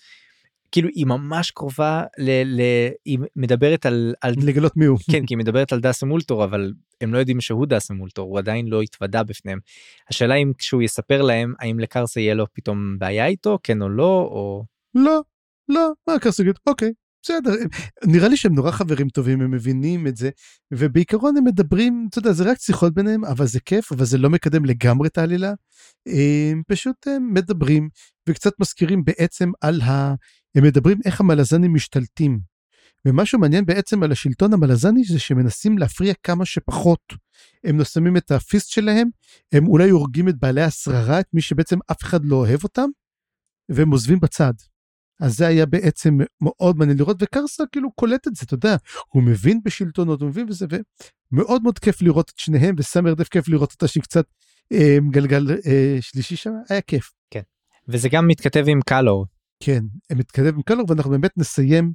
[0.71, 2.29] כאילו היא ממש קרובה ל...
[2.45, 2.61] ל
[3.05, 4.13] היא מדברת על...
[4.21, 4.97] על לגלות מי הוא.
[5.11, 8.39] כן, כי היא מדברת על דאסם אולטור, אבל הם לא יודעים שהוא דאסם אולטור, הוא
[8.39, 9.59] עדיין לא התוודה בפניהם.
[10.09, 14.29] השאלה אם כשהוא יספר להם, האם לקרסה יהיה לו פתאום בעיה איתו, כן או לא,
[14.31, 14.63] או...
[14.95, 15.21] לא
[15.69, 16.91] לא מה קרסה יגיד אוקיי
[17.23, 17.51] בסדר
[18.05, 20.29] נראה לי שהם נורא חברים טובים הם מבינים את זה
[20.73, 24.29] ובעיקרון הם מדברים אתה יודע זה רק שיחות ביניהם אבל זה כיף אבל זה לא
[24.29, 25.53] מקדם לגמרי את העלילה.
[26.51, 27.89] הם פשוט הם מדברים
[28.29, 30.13] וקצת מזכירים בעצם על ה...
[30.55, 32.39] הם מדברים איך המלזנים משתלטים.
[33.05, 37.13] ומשהו מעניין בעצם על השלטון המלזני זה שמנסים להפריע כמה שפחות.
[37.63, 39.09] הם שמים את הפיסט שלהם,
[39.51, 42.89] הם אולי הורגים את בעלי השררה, את מי שבעצם אף אחד לא אוהב אותם,
[43.69, 44.53] והם עוזבים בצד.
[45.21, 48.75] אז זה היה בעצם מאוד מעניין לראות, וקרסה כאילו קולט את זה, אתה יודע,
[49.07, 50.65] הוא מבין בשלטונות, הוא מבין בזה,
[51.31, 54.25] ומאוד מאוד כיף לראות את שניהם, וסמר דף כיף לראות אותה שהיא קצת
[54.71, 57.11] אה, גלגל אה, שלישי שם, היה כיף.
[57.31, 57.41] כן.
[57.87, 59.25] וזה גם מתכתב עם קלור,
[59.59, 61.93] כן, מתקדם עם קלור ואנחנו באמת נסיים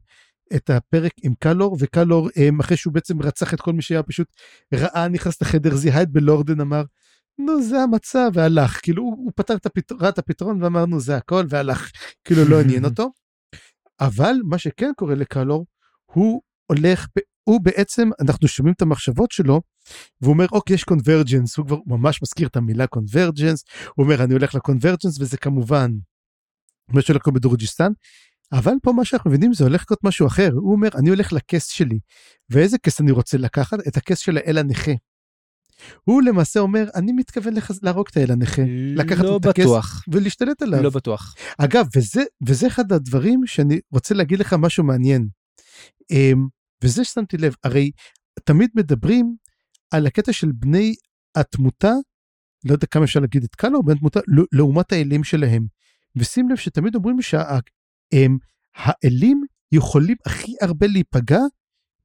[0.54, 2.28] את הפרק עם קלור וקלור
[2.60, 4.26] אחרי שהוא בעצם רצח את כל מי שהיה פשוט
[4.74, 6.82] ראה נכנס לחדר זיהה את בלורדן אמר
[7.38, 11.44] נו זה המצב והלך כאילו הוא, הוא פתר את הפתרון, את הפתרון ואמרנו זה הכל
[11.48, 11.90] והלך
[12.24, 13.10] כאילו לא עניין אותו.
[14.00, 15.66] אבל מה שכן קורה לקלור
[16.12, 17.06] הוא הולך
[17.44, 19.60] הוא בעצם אנחנו שומעים את המחשבות שלו
[20.20, 23.64] והוא אומר אוקיי יש קונברג'נס הוא כבר ממש מזכיר את המילה קונברג'נס
[23.96, 25.90] הוא אומר אני הולך לקונברג'נס וזה כמובן
[26.92, 27.92] מה שהולך לקרות בדורג'יסטן.
[28.52, 31.68] אבל פה מה שאנחנו מבינים זה הולך לקרות משהו אחר הוא אומר אני הולך לכס
[31.68, 31.98] שלי
[32.50, 34.92] ואיזה כס אני רוצה לקחת את הכס של האל הנכה.
[36.04, 37.82] הוא למעשה אומר אני מתכוון לחז...
[37.82, 38.62] להרוג את האל הנכה
[38.96, 40.82] לקחת לא את הכס בטוח, ולהשתלט עליו.
[40.82, 41.34] לא בטוח.
[41.58, 45.28] אגב וזה וזה אחד הדברים שאני רוצה להגיד לך משהו מעניין.
[46.10, 46.46] אמ,
[46.84, 47.90] וזה ששמתי לב הרי
[48.44, 49.36] תמיד מדברים
[49.90, 50.94] על הקטע של בני
[51.34, 51.92] התמותה
[52.64, 54.20] לא יודע כמה אפשר להגיד את קלו בני התמותה
[54.52, 55.66] לעומת האלים שלהם.
[56.16, 58.38] ושים לב שתמיד אומרים שהאלים
[59.72, 61.40] יכולים הכי הרבה להיפגע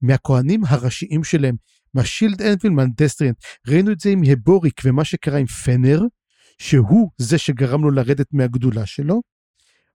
[0.02, 1.56] מהכהנים הראשיים שלהם,
[1.94, 3.38] מה Shield Anvil, מה Destriant.
[3.68, 6.02] ראינו את זה עם הבוריק ומה שקרה עם פנר,
[6.58, 9.22] שהוא זה שגרם לו לרדת מהגדולה שלו.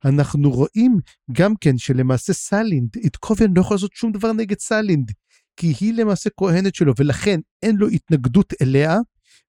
[0.05, 0.99] אנחנו רואים
[1.33, 5.11] גם כן שלמעשה סלינד, איתקוביאן לא יכול לעשות שום דבר נגד סלינד,
[5.57, 8.99] כי היא למעשה כהנת שלו ולכן אין לו התנגדות אליה,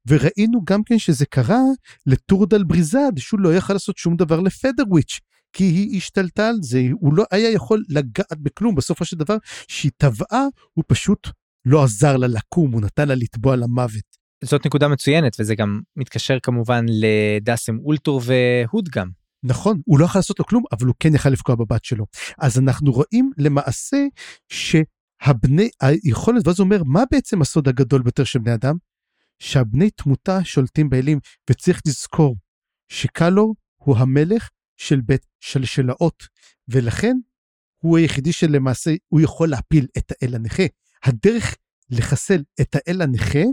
[0.07, 1.61] וראינו גם כן שזה קרה
[2.06, 5.19] לטורדל בריזד, שהוא לא יכל לעשות שום דבר לפדרוויץ',
[5.53, 9.38] כי היא השתלטה על זה, הוא לא היה יכול לגעת בכלום, בסופו של דבר,
[9.68, 11.28] שהיא טבעה, הוא פשוט
[11.65, 14.22] לא עזר לה לקום, הוא נתן לה לטבוע למוות.
[14.44, 19.10] זאת נקודה מצוינת וזה גם מתקשר כמובן לדאסם אולטור והוד גם.
[19.44, 22.06] נכון, הוא לא יכול לעשות לו כלום, אבל הוא כן יכל לפגוע בבת שלו.
[22.40, 23.98] אז אנחנו רואים למעשה
[24.49, 28.76] שהבני, היכולת, ואז הוא אומר, מה בעצם הסוד הגדול ביותר של בני אדם?
[29.42, 31.20] שהבני תמותה שולטים באלים,
[31.50, 32.36] וצריך לזכור
[32.88, 36.24] שקלור הוא המלך של בית שלשלאות,
[36.68, 37.16] ולכן
[37.84, 40.64] הוא היחידי שלמעשה הוא יכול להפיל את האל הנכה.
[41.04, 41.56] הדרך
[41.90, 43.44] לחסל את האל הנכה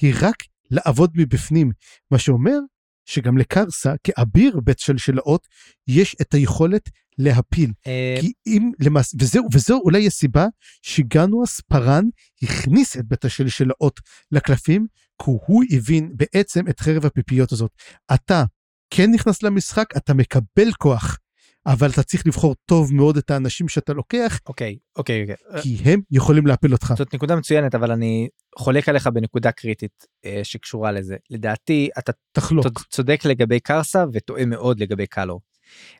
[0.00, 0.36] היא רק
[0.70, 1.70] לעבוד מבפנים,
[2.10, 2.58] מה שאומר
[3.04, 5.48] שגם לקרסה כאביר בית שלשלאות
[5.88, 6.88] יש את היכולת
[7.18, 7.72] להפיל.
[7.86, 10.46] אה, כי אם למעשה, וזהו, וזהו אולי הסיבה
[10.82, 12.04] שגנו אספרן
[12.42, 14.00] הכניס את בית השלשלאות
[14.32, 14.86] לקלפים,
[15.24, 17.70] כי הוא הבין בעצם את חרב הפיפיות הזאת.
[18.14, 18.44] אתה
[18.90, 21.18] כן נכנס למשחק, אתה מקבל כוח,
[21.66, 25.62] אבל אתה צריך לבחור טוב מאוד את האנשים שאתה לוקח, אוקיי אוקיי אוקיי.
[25.62, 26.94] כי הם יכולים להפיל אותך.
[26.96, 28.28] זאת נקודה מצוינת אבל אני
[28.58, 32.64] חולק עליך בנקודה קריטית אה, שקשורה לזה לדעתי אתה תחלוק.
[32.66, 35.40] צוד- צודק לגבי קרסה וטועה מאוד לגבי קלור.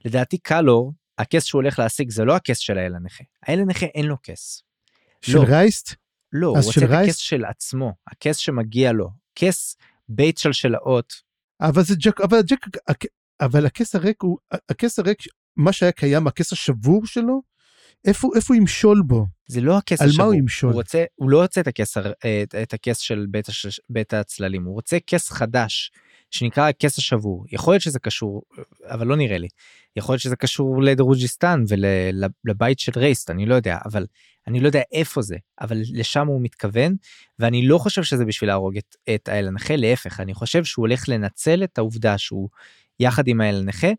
[0.05, 4.07] לדעתי קלור הכס שהוא הולך להשיג זה לא הכס של האל הנכה האל הנכה אין
[4.07, 4.63] לו כס.
[5.21, 5.43] של לא.
[5.43, 5.95] רייסט,
[6.33, 7.09] לא הוא רוצה את רייס?
[7.09, 9.77] הכס של עצמו הכס שמגיע לו כס
[10.09, 11.13] בית שלשלאות
[11.63, 12.67] אבל זה ג'ק, אבל ג'ק,
[13.41, 14.39] אבל הכס הריק הוא,
[14.69, 15.19] הכס הריק,
[15.57, 17.43] מה שהיה קיים, הכס השבור שלו,
[18.05, 19.27] איפה, איפה הוא ימשול בו?
[19.49, 20.71] זה לא הכס על מה השבור הוא ימשול?
[20.71, 21.97] הוא רוצה הוא לא רוצה את הכס
[22.63, 25.91] את הכס של בית, הש, בית הצללים הוא רוצה כס חדש
[26.33, 27.45] שנקרא הכס השבור.
[27.53, 28.43] יכול להיות שזה קשור
[28.85, 29.49] אבל לא נראה לי.
[29.97, 34.07] יכול להיות שזה קשור לדרוג'יסטן ולבית של רייסט אני לא יודע אבל
[34.47, 36.97] אני לא יודע איפה זה אבל לשם הוא מתכוון
[37.39, 41.09] ואני לא חושב שזה בשביל להרוג את, את האל הנכה להפך אני חושב שהוא הולך
[41.09, 42.49] לנצל את העובדה שהוא
[43.01, 43.91] יחד עם האל הנכה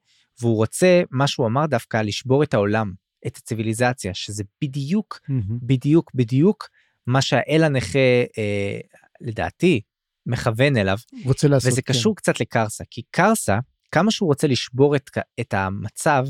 [0.42, 2.94] והוא רוצה מה שהוא אמר דווקא לשבור את העולם
[3.28, 5.20] את הציוויליזציה שזה בדיוק
[5.62, 6.70] בדיוק בדיוק
[7.08, 8.00] מה שהאל הנכה
[8.38, 8.80] אה,
[9.22, 9.82] לדעתי
[10.26, 11.94] מכוון אליו רוצה לעשות, וזה כן.
[11.94, 13.60] קשור קצת לקרסה כי קרסה
[13.92, 15.10] כמה שהוא רוצה לשבור את,
[15.40, 16.26] את המצב,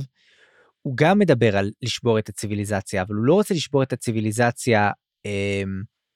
[0.81, 4.91] הוא גם מדבר על לשבור את הציוויליזציה, אבל הוא לא רוצה לשבור את הציוויליזציה,
[5.25, 5.63] אה,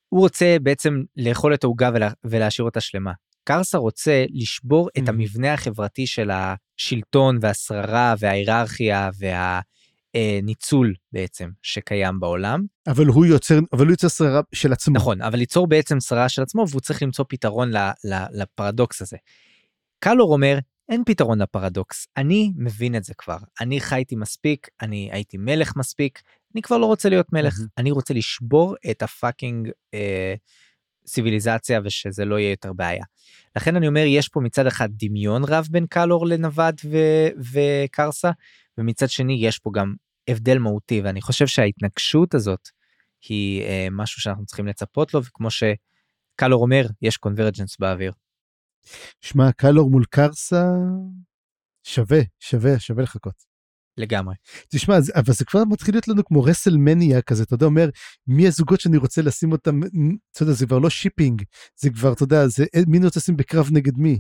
[0.10, 3.12] הוא רוצה בעצם לאכול את העוגה ולה, ולהשאיר אותה שלמה.
[3.44, 5.10] קרסה רוצה לשבור את Mhm.
[5.10, 9.10] המבנה החברתי של השלטון והשררה וההיררכיה
[10.18, 12.66] והניצול בעצם שקיים בעולם.
[12.88, 14.96] אבל הוא יוצר, אבל הוא יוצר שררה של עצמו.
[14.96, 19.18] נכון, אבל ליצור בעצם שררה של עצמו והוא צריך למצוא פתרון ל, ל, לפרדוקס הזה.
[20.00, 25.38] קלור אומר, אין פתרון לפרדוקס, אני מבין את זה כבר, אני חייתי מספיק, אני הייתי
[25.38, 26.22] מלך מספיק,
[26.56, 27.68] אני כבר לא רוצה להיות מלך, מהמם.
[27.78, 30.36] אני רוצה לשבור את הפאקינג אה,
[31.06, 33.04] ציוויליזציה ושזה לא יהיה יותר בעיה.
[33.56, 38.32] לכן אני אומר, יש פה מצד אחד דמיון רב בין קלור לנווד ו- וקרסה,
[38.78, 39.94] ומצד שני יש פה גם
[40.28, 42.70] הבדל מהותי, ואני חושב שההתנגשות הזאת
[43.30, 48.12] היא אה, משהו שאנחנו צריכים לצפות לו, וכמו שקלור אומר, יש קונברג'נס באוויר.
[49.22, 50.66] שמע, קלור מול קרסה,
[51.84, 53.48] שווה, שווה, שווה לחכות.
[53.98, 54.36] לגמרי.
[54.70, 57.90] תשמע, אבל זה כבר מתחיל להיות לנו כמו רסלמניה כזה, אתה יודע, אומר,
[58.28, 59.80] מי הזוגות שאני רוצה לשים אותם,
[60.32, 61.44] אתה יודע, זה כבר לא shipping,
[61.76, 64.20] זה כבר, אתה יודע, זה מי אני רוצה לשים בקרב נגד מי.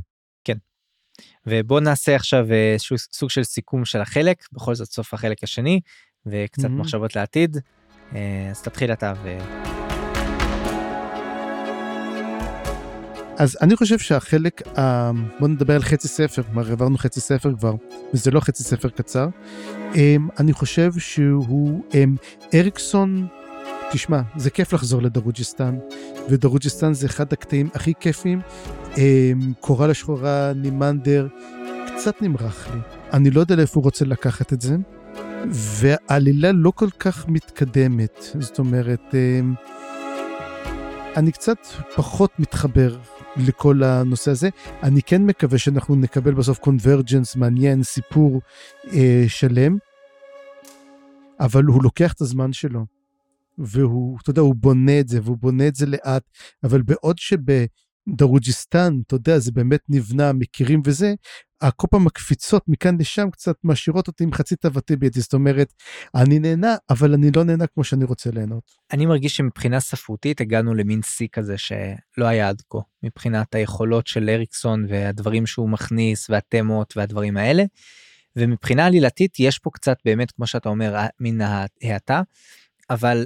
[1.45, 5.79] ובוא נעשה עכשיו אה, איזשהו סוג של סיכום של החלק, בכל זאת סוף החלק השני,
[6.25, 6.79] וקצת מהמם.
[6.79, 7.57] מחשבות לעתיד.
[8.15, 9.37] אה, אז תתחיל אתה ו...
[13.39, 17.73] אז אני חושב שהחלק, ה- בוא נדבר על חצי ספר, כלומר העברנו חצי ספר כבר,
[18.13, 19.27] וזה לא חצי ספר קצר.
[20.39, 21.83] אני חושב שהוא,
[22.53, 23.27] אריקסון,
[23.91, 25.77] תשמע, זה כיף לחזור לדרוג'יסטן,
[26.29, 28.41] ודרוג'יסטן זה אחד הקטעים הכי כיפים.
[28.97, 31.27] אמ, קורל השחורה, נימנדר,
[31.87, 32.79] קצת נמרח לי.
[33.13, 34.75] אני לא יודע לאיפה הוא רוצה לקחת את זה,
[35.51, 38.23] והעלילה לא כל כך מתקדמת.
[38.39, 39.53] זאת אומרת, אמ,
[41.15, 41.57] אני קצת
[41.95, 42.97] פחות מתחבר
[43.37, 44.49] לכל הנושא הזה.
[44.83, 48.41] אני כן מקווה שאנחנו נקבל בסוף קונברג'נס מעניין, סיפור
[48.93, 49.77] אה, שלם,
[51.39, 52.85] אבל הוא לוקח את הזמן שלו,
[53.57, 56.23] והוא, אתה יודע, הוא בונה את זה, והוא בונה את זה לאט,
[56.63, 57.17] אבל בעוד
[58.07, 61.13] שבדרוג'יסטן, אתה יודע, זה באמת נבנה, מכירים וזה,
[61.75, 65.73] כל פעם הקפיצות מכאן לשם קצת משאירות אותי עם חצי תאוותי בידי, זאת אומרת,
[66.15, 68.71] אני נהנה, אבל אני לא נהנה כמו שאני רוצה ליהנות.
[68.91, 74.29] אני מרגיש שמבחינה ספרותית הגענו למין שיא כזה שלא היה עד כה, מבחינת היכולות של
[74.29, 77.63] אריקסון והדברים שהוא מכניס והתמות והדברים האלה.
[78.35, 82.21] ומבחינה עלילתית יש פה קצת באמת, כמו שאתה אומר, מן ההאטה,
[82.89, 83.25] אבל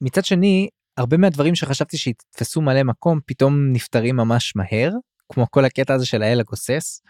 [0.00, 4.90] מצד שני, הרבה מהדברים שחשבתי שיתפסו מלא מקום פתאום נפתרים ממש מהר,
[5.32, 7.02] כמו כל הקטע הזה של האל הגוסס,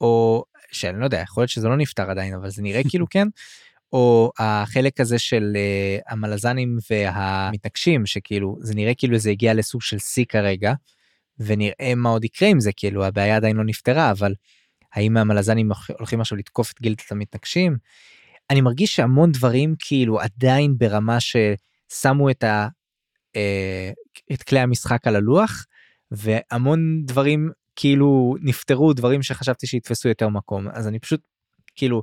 [0.00, 3.28] או שאני לא יודע, יכול להיות שזה לא נפתר עדיין, אבל זה נראה כאילו כן.
[3.92, 9.98] או החלק הזה של uh, המלזנים והמתנגשים, שכאילו זה נראה כאילו זה הגיע לסוג של
[9.98, 10.72] שיא כרגע,
[11.38, 14.34] ונראה מה עוד יקרה עם זה, כאילו הבעיה עדיין לא נפתרה, אבל
[14.94, 17.76] האם המלזנים הולכים עכשיו לתקוף את גילדת המתנגשים?
[18.50, 22.68] אני מרגיש שהמון דברים כאילו עדיין ברמה ששמו את, ה,
[24.32, 25.66] את כלי המשחק על הלוח,
[26.10, 31.20] והמון דברים כאילו נפתרו, דברים שחשבתי שיתפסו יותר מקום, אז אני פשוט
[31.76, 32.02] כאילו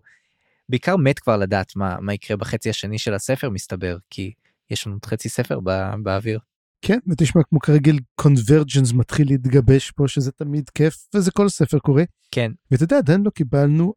[0.70, 4.32] בעיקר מת כבר לדעת מה, מה יקרה בחצי השני של הספר מסתבר, כי
[4.70, 6.40] יש לנו עוד חצי ספר בא, באוויר.
[6.82, 12.04] כן, ותשמע, כמו כרגיל, קונברג'נס מתחיל להתגבש פה, שזה תמיד כיף, וזה כל ספר קורה.
[12.32, 12.52] כן.
[12.72, 13.94] ואתה יודע, עדיין לא קיבלנו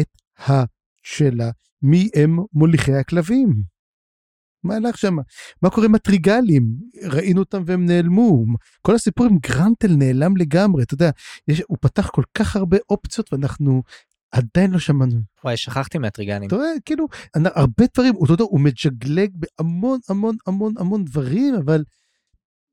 [0.00, 0.08] את
[0.38, 1.50] השאלה,
[1.82, 3.73] מי הם מוליכי הכלבים?
[4.64, 5.16] מה הלך שם?
[5.62, 6.76] מה קורה עם הטריגלים?
[7.04, 8.44] ראינו אותם והם נעלמו.
[8.82, 11.10] כל הסיפור עם גרנטל נעלם לגמרי, אתה יודע,
[11.48, 13.82] יש, הוא פתח כל כך הרבה אופציות ואנחנו
[14.32, 15.20] עדיין לא שמענו.
[15.44, 16.48] וואי, שכחתי מהטריגנים.
[16.48, 21.54] אתה רואה, כאילו, הרבה דברים, הוא, אתה יודע, הוא מג'גלג בהמון המון המון המון דברים,
[21.54, 21.84] אבל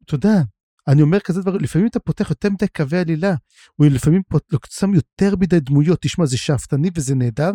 [0.05, 0.41] אתה יודע,
[0.87, 3.35] אני אומר כזה דבר, לפעמים אתה פותח יותר מדי קווי עלילה,
[3.75, 4.21] הוא לפעמים
[4.69, 7.51] שם יותר מדי דמויות, תשמע, זה שאפתני וזה נהדר,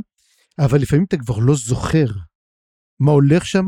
[0.58, 2.06] אבל לפעמים אתה כבר לא זוכר
[3.00, 3.66] מה הולך שם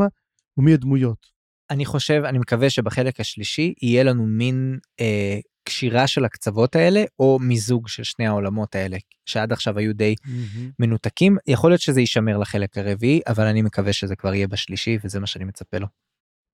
[0.59, 1.39] ומי הדמויות.
[1.71, 7.39] אני חושב, אני מקווה שבחלק השלישי יהיה לנו מין אה, קשירה של הקצוות האלה, או
[7.41, 10.61] מיזוג של שני העולמות האלה, שעד עכשיו היו די mm-hmm.
[10.79, 11.37] מנותקים.
[11.47, 15.27] יכול להיות שזה יישמר לחלק הרביעי, אבל אני מקווה שזה כבר יהיה בשלישי, וזה מה
[15.27, 15.87] שאני מצפה לו.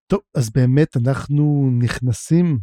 [0.06, 2.58] טוב, אז באמת אנחנו נכנסים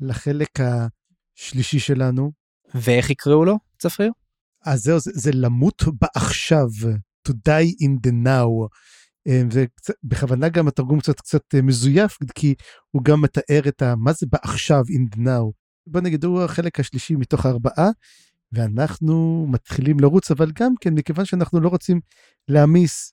[0.00, 2.32] לחלק השלישי שלנו.
[2.74, 4.12] ואיך יקראו לו, צפריר?
[4.64, 6.68] אז זהו, זה, זה למות בעכשיו,
[7.28, 8.68] to die in the now.
[9.50, 12.54] זה קצת, בכוונה גם התרגום קצת קצת מזויף, כי
[12.90, 13.94] הוא גם מתאר את ה...
[13.96, 15.52] מה זה בעכשיו in now.
[15.86, 17.88] בוא נגיד, הוא החלק השלישי מתוך הארבעה,
[18.52, 22.00] ואנחנו מתחילים לרוץ, אבל גם כן, מכיוון שאנחנו לא רוצים
[22.48, 23.12] להעמיס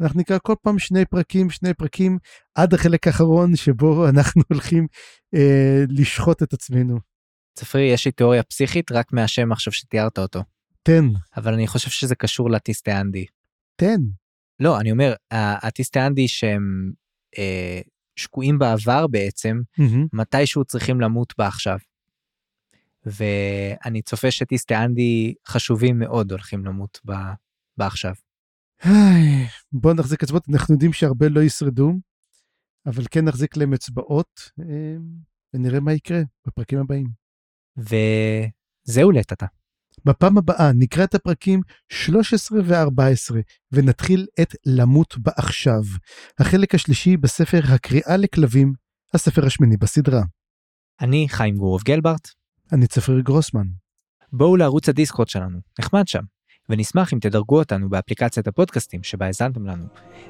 [0.00, 2.18] אנחנו נקרא כל פעם שני פרקים, שני פרקים,
[2.54, 4.86] עד החלק האחרון שבו אנחנו הולכים
[5.34, 6.98] אה, לשחוט את עצמנו.
[7.54, 10.42] צפרי, יש לי תיאוריה פסיכית רק מהשם עכשיו שתיארת אותו.
[10.82, 11.04] תן,
[11.36, 13.26] אבל אני חושב שזה קשור לטיסטיאנדי.
[13.76, 14.00] תן.
[14.60, 16.92] לא, אני אומר, ה- הטיסטיאנדי שהם
[17.38, 17.80] אה,
[18.16, 20.06] שקועים בעבר בעצם, מהמם.
[20.12, 21.78] מתישהו צריכים למות בעכשיו.
[23.06, 27.12] ואני צופה שטיסטיאנדי חשובים מאוד הולכים למות ב,
[27.76, 28.12] בעכשיו.
[28.82, 31.92] היי, בוא נחזיק אצבעות, אנחנו יודעים שהרבה לא ישרדו,
[32.86, 34.96] אבל כן נחזיק להם אצבעות, אה,
[35.54, 37.06] ונראה מה יקרה בפרקים הבאים.
[37.76, 39.46] וזהו לטאטה.
[40.08, 43.36] בפעם הבאה נקרא את הפרקים 13 ו-14
[43.72, 45.82] ונתחיל את למות בעכשיו.
[46.38, 48.72] החלק השלישי בספר הקריאה לכלבים,
[49.14, 50.22] הספר השמיני בסדרה.
[51.00, 52.28] אני חיים גורוב גלברט,
[52.72, 53.66] אני צפריר גרוסמן.
[54.32, 56.22] בואו לערוץ הדיסקורד שלנו, נחמד שם.
[56.68, 59.84] ונשמח אם תדרגו אותנו באפליקציית הפודקאסטים שבה האזנתם לנו.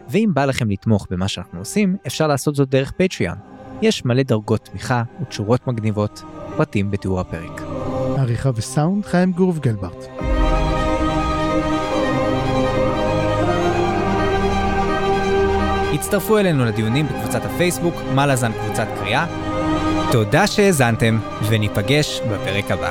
[0.09, 3.39] ואם בא לכם לתמוך במה שאנחנו עושים, אפשר לעשות זאת דרך פטריון.
[3.83, 6.23] יש מלא דרגות תמיכה ותשורות מגניבות,
[6.57, 7.78] פרטים בתיאור הפרק.
[8.19, 10.07] עריכה וסאונד חיים גורוב גלברט.
[15.95, 19.27] הצטרפו אלינו לדיונים בקבוצת הפייסבוק, מה לזן קבוצת קריאה.
[20.13, 21.19] תודה שהאזנתם,
[21.49, 22.91] וניפגש בפרק הבא.